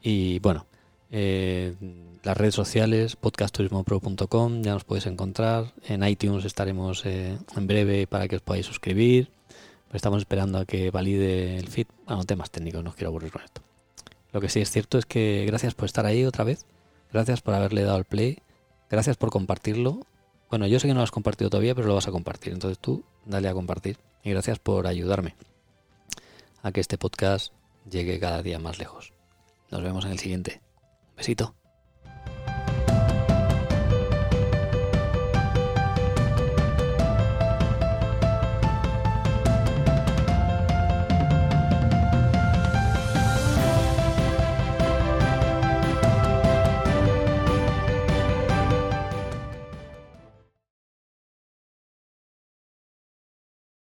Y 0.00 0.38
bueno, 0.38 0.66
eh, 1.10 1.74
las 2.22 2.36
redes 2.36 2.54
sociales, 2.54 3.16
podcastturismopro.com, 3.16 4.62
ya 4.62 4.74
nos 4.74 4.84
podéis 4.84 5.06
encontrar. 5.06 5.74
En 5.84 6.04
iTunes 6.04 6.44
estaremos 6.44 7.04
eh, 7.04 7.36
en 7.56 7.66
breve 7.66 8.06
para 8.06 8.28
que 8.28 8.36
os 8.36 8.42
podáis 8.42 8.64
suscribir 8.64 9.30
estamos 9.92 10.20
esperando 10.20 10.58
a 10.58 10.64
que 10.64 10.90
valide 10.90 11.56
el 11.56 11.68
feed. 11.68 11.86
Bueno, 12.06 12.24
temas 12.24 12.50
técnicos, 12.50 12.84
no 12.84 12.92
quiero 12.92 13.08
aburrir 13.08 13.32
con 13.32 13.42
esto. 13.42 13.62
Lo 14.32 14.40
que 14.40 14.48
sí 14.48 14.60
es 14.60 14.70
cierto 14.70 14.98
es 14.98 15.06
que 15.06 15.44
gracias 15.46 15.74
por 15.74 15.86
estar 15.86 16.06
ahí 16.06 16.24
otra 16.24 16.44
vez. 16.44 16.66
Gracias 17.12 17.40
por 17.40 17.54
haberle 17.54 17.82
dado 17.82 17.98
el 17.98 18.04
play. 18.04 18.38
Gracias 18.90 19.16
por 19.16 19.30
compartirlo. 19.30 20.00
Bueno, 20.50 20.66
yo 20.66 20.80
sé 20.80 20.86
que 20.86 20.94
no 20.94 21.00
lo 21.00 21.04
has 21.04 21.10
compartido 21.10 21.50
todavía, 21.50 21.74
pero 21.74 21.88
lo 21.88 21.94
vas 21.94 22.08
a 22.08 22.12
compartir. 22.12 22.52
Entonces 22.52 22.78
tú 22.78 23.04
dale 23.24 23.48
a 23.48 23.54
compartir. 23.54 23.98
Y 24.22 24.30
gracias 24.30 24.58
por 24.58 24.86
ayudarme 24.86 25.34
a 26.62 26.72
que 26.72 26.80
este 26.80 26.98
podcast 26.98 27.52
llegue 27.88 28.18
cada 28.18 28.42
día 28.42 28.58
más 28.58 28.78
lejos. 28.78 29.12
Nos 29.70 29.82
vemos 29.82 30.04
en 30.04 30.12
el 30.12 30.18
siguiente. 30.18 30.60
Un 31.10 31.16
besito. 31.16 31.57